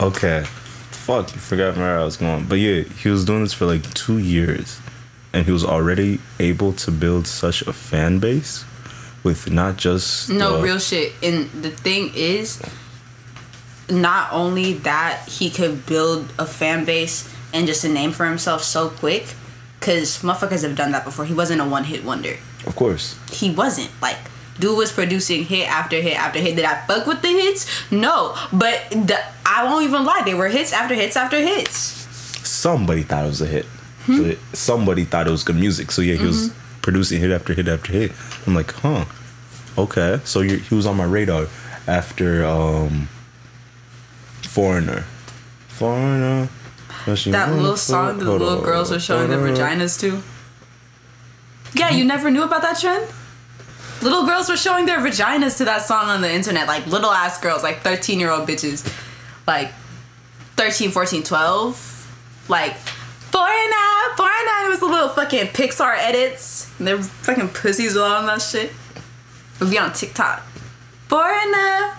Okay. 0.00 0.44
Fuck, 1.04 1.32
you 1.34 1.40
forgot 1.40 1.76
where 1.76 1.98
I 1.98 2.04
was 2.04 2.16
going. 2.16 2.44
But 2.44 2.56
yeah, 2.58 2.82
he 2.82 3.08
was 3.08 3.24
doing 3.24 3.42
this 3.42 3.52
for 3.52 3.66
like 3.66 3.82
two 3.94 4.18
years. 4.18 4.78
And 5.32 5.46
he 5.46 5.52
was 5.52 5.64
already 5.64 6.20
able 6.38 6.72
to 6.74 6.90
build 6.90 7.26
such 7.26 7.62
a 7.62 7.72
fan 7.72 8.18
base 8.18 8.64
with 9.22 9.50
not 9.50 9.76
just 9.76 10.28
No 10.28 10.56
the- 10.56 10.62
real 10.62 10.78
shit. 10.78 11.12
And 11.22 11.48
the 11.62 11.70
thing 11.70 12.10
is, 12.14 12.60
not 13.88 14.32
only 14.32 14.74
that 14.74 15.26
he 15.28 15.50
could 15.50 15.86
build 15.86 16.32
a 16.38 16.46
fan 16.46 16.84
base 16.84 17.32
and 17.52 17.66
just 17.66 17.84
a 17.84 17.88
name 17.88 18.12
for 18.12 18.26
himself 18.26 18.62
so 18.62 18.88
quick, 18.90 19.26
because 19.78 20.18
motherfuckers 20.22 20.62
have 20.62 20.76
done 20.76 20.92
that 20.92 21.04
before. 21.04 21.24
He 21.24 21.34
wasn't 21.34 21.60
a 21.60 21.64
one 21.64 21.84
hit 21.84 22.04
wonder. 22.04 22.36
Of 22.66 22.76
course. 22.76 23.16
He 23.32 23.50
wasn't 23.50 23.90
like. 24.02 24.18
Dude 24.60 24.76
was 24.76 24.92
producing 24.92 25.44
hit 25.44 25.68
after 25.68 25.96
hit 26.00 26.16
after 26.16 26.38
hit. 26.38 26.54
Did 26.56 26.64
I 26.66 26.80
fuck 26.86 27.06
with 27.06 27.22
the 27.22 27.28
hits? 27.28 27.66
No, 27.90 28.36
but 28.52 28.88
the, 28.90 29.18
I 29.46 29.64
won't 29.64 29.84
even 29.84 30.04
lie. 30.04 30.22
They 30.24 30.34
were 30.34 30.48
hits 30.48 30.72
after 30.72 30.94
hits 30.94 31.16
after 31.16 31.38
hits. 31.40 31.72
Somebody 32.48 33.02
thought 33.02 33.24
it 33.24 33.28
was 33.28 33.40
a 33.40 33.46
hit. 33.46 33.64
Hmm? 34.04 34.32
Somebody 34.52 35.04
thought 35.04 35.26
it 35.26 35.30
was 35.30 35.42
good 35.42 35.56
music. 35.56 35.90
So 35.90 36.02
yeah, 36.02 36.14
he 36.16 36.24
was 36.26 36.50
Mm-hmm. 36.50 36.80
producing 36.82 37.20
hit 37.20 37.30
after 37.30 37.52
hit 37.54 37.68
after 37.68 37.92
hit. 37.92 38.12
I'm 38.46 38.54
like, 38.54 38.72
huh. 38.72 39.04
Okay. 39.78 40.20
So 40.24 40.40
he 40.42 40.74
was 40.74 40.86
on 40.86 40.96
my 40.96 41.04
radar 41.04 41.46
after 41.86 42.44
um 42.44 43.08
Foreigner. 44.42 45.04
Foreigner. 45.68 46.48
That 47.06 47.52
little 47.52 47.76
song 47.76 48.18
that 48.18 48.24
the 48.24 48.32
little 48.32 48.60
girls 48.60 48.90
were 48.90 49.00
showing 49.00 49.30
their 49.30 49.38
vaginas 49.38 49.98
to. 50.00 50.22
Yeah, 51.72 51.90
you 51.90 52.04
never 52.04 52.30
knew 52.30 52.42
about 52.42 52.62
that 52.62 52.78
trend? 52.78 53.06
Little 54.02 54.24
girls 54.24 54.48
were 54.48 54.56
showing 54.56 54.86
their 54.86 54.98
vaginas 54.98 55.58
to 55.58 55.64
that 55.66 55.82
song 55.82 56.06
on 56.06 56.20
the 56.20 56.32
internet. 56.32 56.66
Like 56.66 56.86
little 56.86 57.10
ass 57.10 57.40
girls, 57.40 57.62
like 57.62 57.80
13 57.80 58.18
year 58.18 58.30
old 58.30 58.48
bitches. 58.48 58.86
Like 59.46 59.72
13, 60.56 60.90
14, 60.90 61.22
12. 61.22 62.44
Like 62.48 62.76
Foreigner, 62.76 64.16
Foreigner. 64.16 64.66
It 64.66 64.68
was 64.70 64.80
the 64.80 64.86
little 64.86 65.08
fucking 65.10 65.48
Pixar 65.48 65.96
edits. 65.98 66.70
And 66.78 66.86
their 66.88 67.02
fucking 67.02 67.50
pussies 67.50 67.94
were 67.94 68.02
on 68.02 68.26
that 68.26 68.42
shit. 68.42 68.70
It 68.70 69.60
would 69.60 69.70
be 69.70 69.78
on 69.78 69.92
TikTok. 69.92 70.42
Foreigner, 71.08 71.94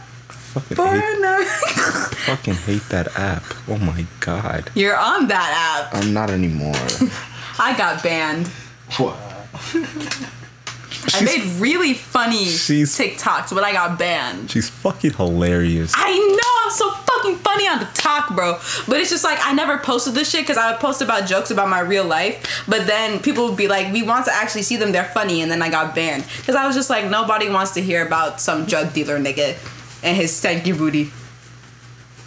Fucking 0.52 0.76
hate, 0.76 1.48
fucking 2.26 2.54
hate 2.56 2.82
that 2.90 3.18
app. 3.18 3.44
Oh 3.70 3.78
my 3.78 4.06
god. 4.20 4.70
You're 4.76 4.98
on 4.98 5.30
that 5.30 5.88
app. 5.90 5.96
I'm 5.96 6.14
not 6.14 6.30
anymore. 6.30 6.76
I 7.60 7.74
got 7.78 8.04
banned. 8.04 8.48
What? 8.98 9.16
I 11.14 11.22
made 11.24 11.42
really 11.60 11.94
funny 11.94 12.46
She's- 12.46 12.98
TikToks, 12.98 13.54
but 13.54 13.64
I 13.64 13.72
got 13.74 13.98
banned. 13.98 14.52
She's 14.52 14.70
fucking 14.70 15.14
hilarious. 15.14 15.94
I 15.96 16.12
know 16.18 16.66
I'm 16.66 16.72
so 16.72 16.92
fucking 16.92 17.36
funny 17.38 17.68
on 17.68 17.80
the 17.80 17.86
talk, 17.94 18.36
bro. 18.36 18.60
But 18.88 19.00
it's 19.00 19.10
just 19.10 19.24
like 19.24 19.40
I 19.42 19.54
never 19.54 19.78
posted 19.80 20.14
this 20.14 20.30
shit 20.30 20.42
because 20.42 20.58
I 20.58 20.72
would 20.72 20.80
post 20.80 21.02
about 21.02 21.28
jokes 21.28 21.52
about 21.52 21.70
my 21.70 21.80
real 21.80 22.06
life. 22.06 22.64
But 22.68 22.88
then 22.88 23.20
people 23.20 23.48
would 23.48 23.58
be 23.58 23.68
like, 23.68 23.92
"We 23.92 24.04
want 24.04 24.26
to 24.26 24.34
actually 24.34 24.64
see 24.64 24.78
them. 24.78 24.92
They're 24.92 25.04
funny." 25.06 25.42
And 25.42 25.50
then 25.52 25.62
I 25.62 25.70
got 25.70 25.96
banned 25.96 26.26
because 26.38 26.56
I 26.56 26.66
was 26.68 26.76
just 26.76 26.90
like, 26.90 27.06
nobody 27.10 27.50
wants 27.50 27.72
to 27.72 27.82
hear 27.82 28.06
about 28.06 28.40
some 28.42 28.66
drug 28.66 28.94
dealer 28.94 29.20
nigga 29.20 29.58
and 30.04 30.16
his 30.16 30.32
stanky 30.32 30.78
booty. 30.78 31.12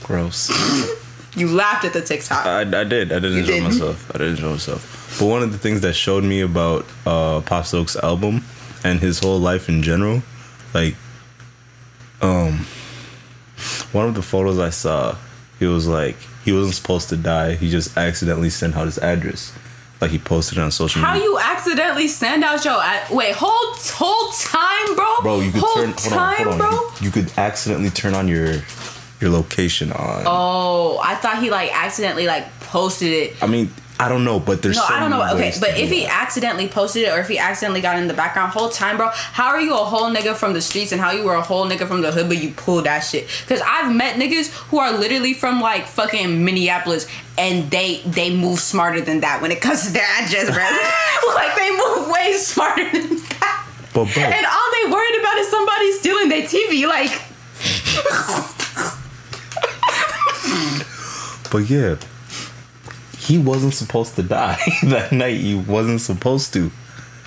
Gross. 0.03 0.51
You 1.37 1.49
laughed 1.49 1.85
at 1.85 1.93
the 1.93 2.01
TikTok. 2.01 2.47
I, 2.47 2.61
I 2.61 2.85
did. 2.85 3.11
I 3.11 3.19
did 3.19 3.33
enjoy 3.37 3.61
myself. 3.61 4.09
I 4.15 4.19
did 4.19 4.29
enjoy 4.29 4.51
myself. 4.51 5.17
But 5.19 5.27
one 5.27 5.43
of 5.43 5.51
the 5.51 5.59
things 5.59 5.81
that 5.81 5.95
showed 5.95 6.23
me 6.23 6.43
about 6.43 6.87
uh, 7.05 7.41
Pop 7.41 7.67
Smoke's 7.67 7.97
album 7.97 8.45
and 8.85 9.01
his 9.01 9.19
whole 9.19 9.41
life 9.41 9.69
in 9.69 9.83
general, 9.83 10.23
like, 10.73 10.95
um, 12.23 12.67
one 13.93 14.07
of 14.09 14.15
the 14.15 14.23
photos 14.23 14.59
I 14.59 14.71
saw, 14.71 15.17
he 15.59 15.67
was 15.67 15.87
like, 15.89 16.17
he 16.45 16.53
wasn't 16.53 16.75
supposed 16.75 17.09
to 17.09 17.17
die. 17.17 17.55
He 17.55 17.71
just 17.71 17.97
accidentally 17.97 18.51
sent 18.51 18.77
out 18.77 18.87
his 18.87 18.99
address. 18.99 19.53
Like 20.01 20.11
he 20.11 20.19
posted 20.19 20.59
it 20.59 20.61
on 20.61 20.71
social 20.71 21.01
How 21.01 21.15
media. 21.15 21.27
How 21.27 21.33
you 21.33 21.39
accidentally 21.39 22.09
send 22.09 22.45
out 22.45 22.65
your 22.65 22.83
ad- 22.83 23.11
wait 23.11 23.35
whole 23.35 23.73
whole 23.75 24.31
time, 24.33 24.95
bro? 24.97 25.15
bro, 25.23 25.41
you 25.41 25.51
could 25.51 25.63
whole 25.63 25.75
turn. 25.75 25.87
Hold 25.91 25.99
time, 25.99 26.19
on, 26.19 26.37
hold 26.37 26.49
on. 26.53 26.59
bro. 26.59 26.71
You, 27.01 27.07
you 27.07 27.11
could 27.11 27.33
accidentally 27.39 27.91
turn 27.91 28.15
on 28.15 28.29
your 28.29 28.57
your 29.21 29.31
location 29.31 29.93
on. 29.93 30.25
Oh, 30.27 31.01
I 31.03 31.15
thought 31.15 31.41
he 31.43 31.49
like 31.51 31.71
accidentally 31.75 32.27
like 32.27 32.45
posted 32.61 33.13
it. 33.13 33.43
I 33.43 33.47
mean, 33.47 33.73
I 33.99 34.09
don't 34.09 34.25
know, 34.25 34.41
but 34.41 34.61
there's 34.61 34.77
No, 34.77 34.83
so 34.83 34.95
I 34.95 34.99
don't 34.99 35.11
know. 35.11 35.23
Okay, 35.35 35.53
but 35.61 35.79
if 35.79 35.89
he 35.89 36.05
accidentally 36.05 36.67
posted 36.67 37.05
it 37.05 37.13
or 37.13 37.21
if 37.21 37.29
he 37.29 37.39
accidentally 37.39 37.81
got 37.81 37.97
in 37.97 38.09
the 38.09 38.15
background 38.15 38.51
whole 38.51 38.69
time, 38.69 38.97
bro, 38.97 39.11
how 39.13 39.49
are 39.49 39.61
you 39.61 39.73
a 39.73 39.85
whole 39.85 40.11
nigga 40.11 40.35
from 40.35 40.53
the 40.53 40.61
streets 40.61 40.91
and 40.91 41.01
how 41.01 41.13
you 41.13 41.23
were 41.23 41.35
a 41.35 41.43
whole 41.43 41.65
nigga 41.65 41.87
from 41.87 42.01
the 42.01 42.11
hood, 42.11 42.27
but 42.27 42.39
you 42.43 42.51
pulled 42.53 42.85
that 42.87 43.01
shit? 43.01 43.29
Because 43.43 43.61
I've 43.65 43.95
met 43.95 44.17
niggas 44.17 44.51
who 44.69 44.79
are 44.79 44.91
literally 44.91 45.33
from 45.33 45.61
like 45.61 45.87
fucking 45.87 46.45
Minneapolis 46.45 47.07
and 47.39 47.71
they 47.71 48.01
they 48.05 48.35
move 48.35 48.59
smarter 48.59 49.01
than 49.01 49.21
that 49.21 49.41
when 49.41 49.53
it 49.53 49.61
comes 49.61 49.87
to 49.87 49.93
their 49.93 50.07
address, 50.19 50.51
bro. 50.51 50.65
like 51.35 51.55
they 51.57 51.71
move 51.71 52.09
way 52.11 52.33
smarter 52.37 52.91
than 52.91 53.17
that. 53.17 53.67
But 53.95 54.13
bro, 54.13 54.23
And 54.25 54.47
all 54.47 54.71
they 54.73 54.91
worried 54.91 55.21
about 55.21 55.37
is 55.39 55.49
somebody 55.51 55.93
stealing 55.93 56.29
their 56.29 56.43
TV. 56.43 56.89
Like, 56.89 57.23
But 61.51 61.71
yeah, 61.71 61.95
he 63.25 63.39
wasn't 63.39 63.75
supposed 63.75 64.15
to 64.17 64.23
die 64.23 64.59
that 64.85 65.13
night. 65.13 65.39
He 65.41 65.55
wasn't 65.55 66.01
supposed 66.01 66.53
to. 66.55 66.71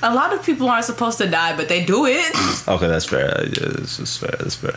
a 0.03 0.13
lot 0.13 0.31
of 0.33 0.43
people 0.45 0.69
aren't 0.69 0.85
supposed 0.85 1.17
to 1.17 1.27
die, 1.27 1.55
but 1.57 1.67
they 1.69 1.83
do 1.85 2.05
it. 2.05 2.31
Okay, 2.67 2.87
that's 2.87 3.05
fair. 3.05 3.27
Yeah, 3.45 3.69
that's 3.75 3.97
just 3.97 4.19
fair. 4.19 4.35
That's 4.39 4.55
fair. 4.55 4.75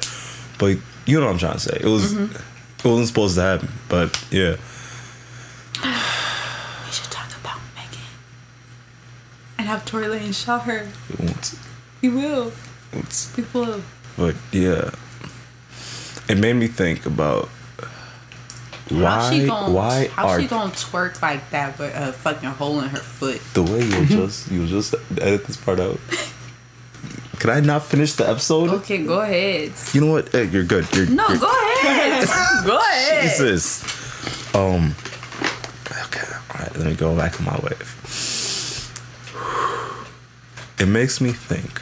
But 0.58 0.78
you 1.06 1.18
know 1.18 1.26
what 1.26 1.32
I'm 1.32 1.38
trying 1.38 1.54
to 1.54 1.60
say. 1.60 1.76
It 1.80 1.86
was. 1.86 2.12
Mm-hmm. 2.14 2.34
It 2.78 2.84
wasn't 2.84 3.08
supposed 3.08 3.34
to 3.36 3.42
happen. 3.42 3.68
But 3.88 4.08
yeah, 4.30 4.56
We 6.86 6.92
should 6.92 7.10
talk 7.10 7.28
about 7.40 7.58
Megan 7.76 8.06
and 9.58 9.66
have 9.68 9.84
Tory 9.84 10.06
Lanez 10.06 10.44
shot 10.44 10.62
her. 10.62 10.88
it 11.10 11.18
won't. 11.20 11.54
He 12.00 12.08
will. 12.08 12.52
People 13.36 13.60
will. 13.66 13.82
but 14.16 14.34
yeah, 14.52 14.90
it 16.28 16.38
made 16.38 16.54
me 16.54 16.66
think 16.66 17.06
about 17.06 17.48
How 18.90 19.30
she 19.30 19.40
why. 19.40 19.46
gonna, 19.46 19.72
Why 19.72 20.06
how 20.08 20.28
are 20.28 20.40
she 20.40 20.46
gonna 20.48 20.72
twerk 20.72 21.22
like 21.22 21.48
that 21.50 21.78
with 21.78 21.94
a 21.94 22.12
fucking 22.12 22.50
hole 22.50 22.80
in 22.80 22.88
her 22.88 22.98
foot? 22.98 23.40
the 23.54 23.62
way 23.62 23.84
you 23.84 24.06
just 24.18 24.50
you 24.50 24.66
just 24.66 24.94
edit 25.18 25.46
this 25.46 25.56
part 25.56 25.78
out? 25.80 25.98
Can 27.38 27.50
I 27.50 27.60
not 27.60 27.84
finish 27.84 28.12
the 28.14 28.28
episode? 28.28 28.68
Okay, 28.68 29.04
go 29.04 29.20
ahead. 29.20 29.72
You 29.94 30.00
know 30.02 30.12
what? 30.12 30.28
Hey, 30.30 30.44
you're 30.48 30.64
good. 30.64 30.86
You're, 30.94 31.06
No, 31.06 31.26
you're, 31.28 31.38
go 31.38 31.50
ahead. 31.50 32.28
go 32.66 32.76
ahead. 32.78 33.22
Jesus. 33.22 33.82
Um. 34.54 34.94
Okay. 36.06 36.26
All 36.50 36.60
right. 36.60 36.76
Let 36.76 36.86
me 36.86 36.94
go 36.94 37.16
back 37.16 37.32
to 37.36 37.42
my 37.42 37.58
wave. 37.62 37.96
It 40.78 40.86
makes 40.86 41.20
me 41.20 41.32
think. 41.32 41.80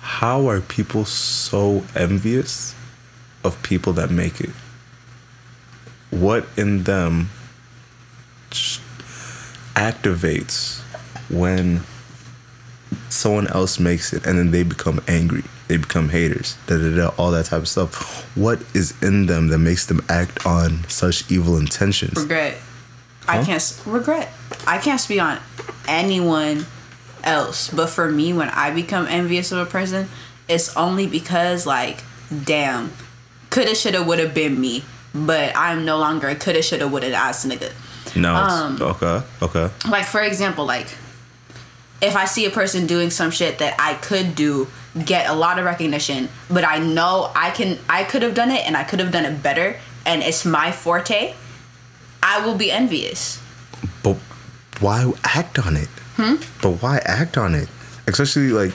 How 0.00 0.48
are 0.48 0.60
people 0.60 1.04
so 1.04 1.84
envious 1.94 2.74
of 3.44 3.62
people 3.62 3.92
that 3.94 4.10
make 4.10 4.40
it? 4.40 4.50
What 6.20 6.46
in 6.56 6.84
them 6.84 7.30
activates 9.74 10.80
when 11.28 11.82
someone 13.08 13.46
else 13.48 13.78
makes 13.78 14.12
it 14.12 14.26
and 14.26 14.38
then 14.38 14.50
they 14.50 14.62
become 14.62 15.00
angry 15.08 15.42
they 15.68 15.76
become 15.76 16.08
haters 16.08 16.56
da, 16.66 16.78
da, 16.78 16.94
da, 16.94 17.08
all 17.18 17.30
that 17.32 17.46
type 17.46 17.60
of 17.60 17.68
stuff. 17.68 18.24
What 18.36 18.62
is 18.74 18.94
in 19.02 19.26
them 19.26 19.48
that 19.48 19.58
makes 19.58 19.86
them 19.86 20.00
act 20.08 20.46
on 20.46 20.88
such 20.88 21.30
evil 21.30 21.56
intentions? 21.56 22.16
Regret. 22.16 22.58
I 23.28 23.42
can't 23.42 23.82
regret. 23.84 24.32
I 24.66 24.78
can't 24.78 25.00
speak 25.00 25.20
on 25.20 25.40
anyone 25.88 26.66
else, 27.24 27.70
but 27.70 27.88
for 27.88 28.08
me, 28.08 28.32
when 28.32 28.48
I 28.50 28.70
become 28.70 29.06
envious 29.06 29.50
of 29.50 29.58
a 29.58 29.66
person, 29.66 30.08
it's 30.48 30.76
only 30.76 31.08
because 31.08 31.66
like, 31.66 32.04
damn, 32.44 32.92
coulda, 33.50 33.74
shoulda, 33.74 34.04
woulda 34.04 34.28
been 34.28 34.60
me, 34.60 34.84
but 35.24 35.56
I'm 35.56 35.84
no 35.84 35.96
longer 35.98 36.28
a 36.28 36.34
coulda, 36.34 36.62
shoulda, 36.62 36.86
woulda 36.88 37.12
ass 37.14 37.44
nigga. 37.46 37.72
no 38.16 38.34
Um, 38.34 38.78
okay 38.82 39.22
okay 39.42 39.70
Like 39.88 40.04
for 40.06 40.20
example, 40.20 40.64
like 40.66 40.88
if 42.02 42.14
I 42.14 42.26
see 42.26 42.44
a 42.44 42.50
person 42.50 42.86
doing 42.86 43.10
some 43.10 43.30
shit 43.30 43.58
that 43.58 43.74
I 43.78 43.94
could 43.94 44.34
do, 44.34 44.68
get 45.04 45.30
a 45.30 45.32
lot 45.34 45.58
of 45.58 45.64
recognition, 45.64 46.28
but 46.50 46.62
I 46.64 46.78
know 46.78 47.30
I 47.34 47.50
can, 47.50 47.78
I 47.88 48.04
could 48.04 48.22
have 48.22 48.34
done 48.34 48.50
it 48.50 48.66
and 48.66 48.76
I 48.76 48.84
could 48.84 49.00
have 49.00 49.10
done 49.12 49.24
it 49.24 49.42
better, 49.42 49.78
and 50.04 50.22
it's 50.22 50.44
my 50.44 50.72
forte. 50.72 51.34
I 52.22 52.44
will 52.44 52.54
be 52.56 52.70
envious. 52.70 53.40
but 54.02 54.16
why 54.80 55.10
act 55.24 55.58
on 55.58 55.76
it 55.76 55.88
Hmm? 56.16 56.36
but 56.62 56.82
why 56.82 56.98
act 57.04 57.36
on 57.38 57.54
it 57.54 57.68
especially 58.06 58.50
like 58.50 58.72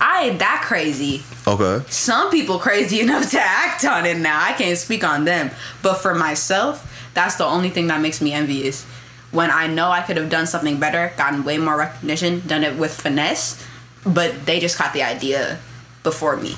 I 0.00 0.24
ain't 0.28 0.38
that 0.40 0.62
crazy. 0.64 1.22
Okay 1.46 1.84
Some 1.88 2.30
people 2.30 2.58
crazy 2.58 3.00
enough 3.06 3.30
to 3.30 3.40
act 3.40 3.84
on 3.84 4.06
it 4.06 4.18
now. 4.18 4.40
I 4.42 4.52
can't 4.52 4.78
speak 4.78 5.04
on 5.04 5.24
them. 5.24 5.50
But 5.82 5.94
for 5.94 6.14
myself, 6.14 6.88
that's 7.14 7.36
the 7.36 7.44
only 7.44 7.70
thing 7.70 7.88
that 7.88 8.00
makes 8.00 8.20
me 8.20 8.32
envious. 8.32 8.84
When 9.32 9.50
I 9.50 9.66
know 9.66 9.90
I 9.90 10.02
could 10.02 10.16
have 10.18 10.28
done 10.28 10.46
something 10.46 10.78
better, 10.78 11.12
gotten 11.16 11.42
way 11.44 11.58
more 11.58 11.76
recognition, 11.76 12.42
done 12.46 12.62
it 12.64 12.78
with 12.78 12.92
finesse, 12.92 13.64
but 14.04 14.46
they 14.46 14.60
just 14.60 14.76
caught 14.76 14.92
the 14.92 15.02
idea 15.02 15.58
before 16.02 16.36
me. 16.36 16.56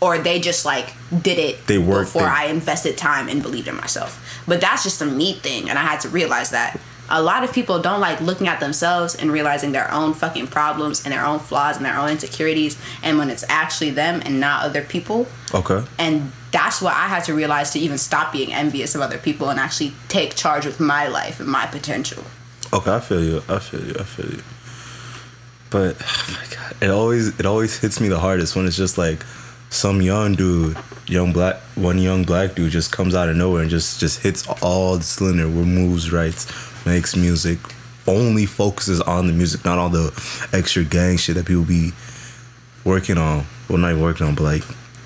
Or 0.00 0.18
they 0.18 0.40
just 0.40 0.64
like 0.66 0.92
did 1.22 1.38
it 1.38 1.66
They 1.66 1.78
worked 1.78 2.12
before 2.12 2.28
it. 2.28 2.32
I 2.32 2.44
invested 2.46 2.98
time 2.98 3.28
and 3.28 3.42
believed 3.42 3.66
in 3.66 3.76
myself. 3.76 4.22
But 4.46 4.60
that's 4.60 4.82
just 4.82 5.00
a 5.00 5.06
me 5.06 5.32
thing, 5.34 5.70
and 5.70 5.78
I 5.78 5.82
had 5.82 6.00
to 6.00 6.08
realize 6.08 6.50
that. 6.50 6.78
A 7.08 7.22
lot 7.22 7.44
of 7.44 7.52
people 7.52 7.80
don't 7.80 8.00
like 8.00 8.20
looking 8.20 8.48
at 8.48 8.60
themselves 8.60 9.14
and 9.14 9.30
realizing 9.30 9.72
their 9.72 9.92
own 9.92 10.14
fucking 10.14 10.48
problems 10.48 11.04
and 11.04 11.12
their 11.12 11.24
own 11.24 11.38
flaws 11.38 11.76
and 11.76 11.84
their 11.84 11.96
own 11.96 12.10
insecurities. 12.10 12.76
And 13.02 13.18
when 13.18 13.30
it's 13.30 13.44
actually 13.48 13.90
them 13.90 14.22
and 14.24 14.40
not 14.40 14.64
other 14.64 14.82
people, 14.82 15.26
okay 15.54 15.84
and 15.98 16.32
that's 16.56 16.80
what 16.80 16.94
I 16.94 17.08
had 17.08 17.24
to 17.24 17.34
realize 17.34 17.70
to 17.72 17.78
even 17.78 17.98
stop 17.98 18.32
being 18.32 18.52
envious 18.52 18.94
of 18.94 19.02
other 19.02 19.18
people 19.18 19.50
and 19.50 19.60
actually 19.60 19.92
take 20.08 20.34
charge 20.36 20.64
with 20.64 20.80
my 20.80 21.06
life 21.06 21.38
and 21.38 21.48
my 21.48 21.66
potential. 21.66 22.24
Okay, 22.72 22.94
I 22.94 23.00
feel 23.00 23.22
you. 23.22 23.42
I 23.48 23.58
feel 23.58 23.84
you. 23.84 23.94
I 23.98 24.04
feel 24.04 24.30
you. 24.30 24.42
But 25.70 25.96
oh 26.00 26.38
my 26.40 26.56
god, 26.56 26.82
it 26.82 26.90
always 26.90 27.38
it 27.38 27.46
always 27.46 27.78
hits 27.78 28.00
me 28.00 28.08
the 28.08 28.18
hardest 28.18 28.56
when 28.56 28.66
it's 28.66 28.76
just 28.76 28.96
like 28.96 29.22
some 29.68 30.00
young 30.00 30.34
dude, 30.34 30.78
young 31.06 31.32
black 31.32 31.56
one 31.74 31.98
young 31.98 32.24
black 32.24 32.54
dude 32.54 32.72
just 32.72 32.90
comes 32.90 33.14
out 33.14 33.28
of 33.28 33.36
nowhere 33.36 33.60
and 33.62 33.70
just 33.70 34.00
just 34.00 34.22
hits 34.22 34.46
all 34.62 34.96
the 34.96 35.04
cylinder, 35.04 35.46
moves 35.48 36.10
right, 36.10 36.34
makes 36.86 37.16
music, 37.16 37.58
only 38.06 38.46
focuses 38.46 39.00
on 39.00 39.26
the 39.26 39.32
music, 39.32 39.64
not 39.64 39.78
all 39.78 39.88
the 39.88 40.12
extra 40.52 40.84
gang 40.84 41.16
shit 41.16 41.34
that 41.34 41.46
people 41.46 41.64
be 41.64 41.92
working 42.84 43.18
on. 43.18 43.44
Well, 43.68 43.78
not 43.78 43.90
even 43.90 44.02
working 44.02 44.26
on, 44.26 44.34
but 44.34 44.44
like 44.44 44.62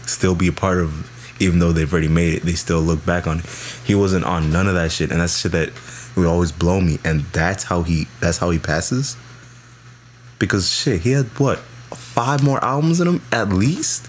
still 0.07 0.35
be 0.35 0.49
a 0.49 0.53
part 0.53 0.79
of. 0.79 1.11
Even 1.43 1.59
though 1.59 1.73
they've 1.73 1.91
already 1.91 2.07
made 2.07 2.35
it, 2.35 2.43
they 2.43 2.53
still 2.53 2.83
look 2.83 3.05
back 3.07 3.27
on 3.27 3.39
it. 3.39 3.47
He 3.87 3.95
wasn't 3.95 4.27
on 4.27 4.53
none 4.53 4.67
of 4.67 4.75
that 4.75 4.93
shit, 4.93 5.11
and 5.11 5.23
that's 5.23 5.39
shit 5.39 5.53
that 5.53 5.73
would 6.15 6.27
always 6.27 6.53
blow 6.53 6.83
me. 6.83 6.99
And 7.03 7.23
that's 7.33 7.65
how 7.65 7.83
he 7.83 8.09
that's 8.21 8.37
how 8.37 8.51
he 8.51 8.59
passes. 8.59 9.17
Because 10.39 10.71
shit, 10.71 11.01
he 11.01 11.13
had 11.13 11.27
what 11.39 11.59
five 11.95 12.45
more 12.45 12.63
albums 12.63 13.01
in 13.01 13.09
him 13.09 13.23
at 13.33 13.49
least. 13.49 14.07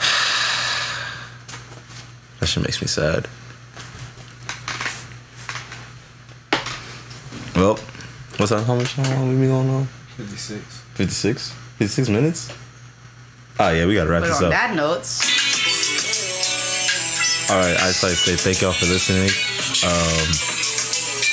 That 2.40 2.46
shit 2.46 2.62
makes 2.62 2.80
me 2.80 2.88
sad. 2.88 3.28
Well, 7.56 7.76
what's 8.36 8.50
that? 8.50 8.64
How 8.64 8.74
much 8.74 8.94
time 8.94 9.28
we 9.28 9.34
been 9.36 9.48
going 9.48 9.68
on? 9.70 9.86
56. 10.16 10.62
56? 10.94 11.52
56 11.78 12.08
minutes? 12.08 12.52
Ah, 13.58 13.70
yeah, 13.70 13.86
we 13.86 13.94
gotta 13.94 14.08
wrap 14.10 14.22
But 14.22 14.28
this 14.28 14.38
on 14.38 14.44
up. 14.44 14.50
that 14.50 14.74
notes, 14.74 15.20
All 17.50 17.56
right, 17.58 17.76
I 17.76 17.88
just 17.88 18.02
like 18.02 18.12
to 18.12 18.16
say 18.18 18.36
thank 18.36 18.60
y'all 18.62 18.72
for 18.72 18.86
listening. 18.86 19.28
Um, 19.84 20.26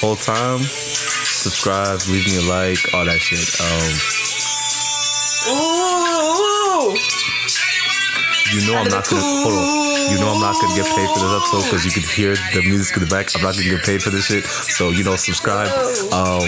whole 0.02 0.16
time, 0.16 0.60
subscribe, 0.60 2.00
leave 2.10 2.26
me 2.28 2.38
a 2.38 2.50
like, 2.50 2.80
all 2.94 3.06
that 3.06 3.20
shit. 3.20 3.48
Um, 3.62 3.94
Ooh. 5.54 6.98
You 8.54 8.66
know 8.68 8.78
I'm 8.80 8.90
not 8.90 9.08
gonna 9.10 9.22
hold 9.22 9.54
on. 9.54 10.12
You 10.12 10.18
know 10.20 10.34
I'm 10.34 10.42
not 10.42 10.56
gonna 10.62 10.76
get 10.76 10.86
paid 10.96 11.10
for 11.12 11.20
this 11.20 11.34
episode 11.36 11.64
because 11.66 11.86
you 11.86 11.92
can 11.92 12.04
hear 12.04 12.36
the 12.54 12.62
music 12.68 12.96
in 12.98 13.04
the 13.04 13.10
back. 13.10 13.36
I'm 13.36 13.42
not 13.42 13.56
gonna 13.56 13.70
get 13.70 13.84
paid 13.84 14.02
for 14.02 14.10
this 14.10 14.26
shit. 14.26 14.46
So 14.46 14.90
you 14.90 15.04
know, 15.04 15.16
subscribe. 15.16 15.68
Um, 16.14 16.42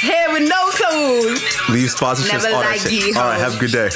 Hair 0.00 0.30
with 0.32 0.48
no 0.48 0.68
clothes. 0.70 1.42
leave 1.70 1.90
sponsorships, 1.90 2.32
Never 2.44 2.54
all 2.54 2.62
that 2.62 2.70
like 2.70 2.80
shit. 2.80 2.92
you, 2.92 3.14
All 3.16 3.24
right, 3.24 3.38
have 3.40 3.56
a 3.56 3.58
good 3.58 3.72
day. 3.72 3.88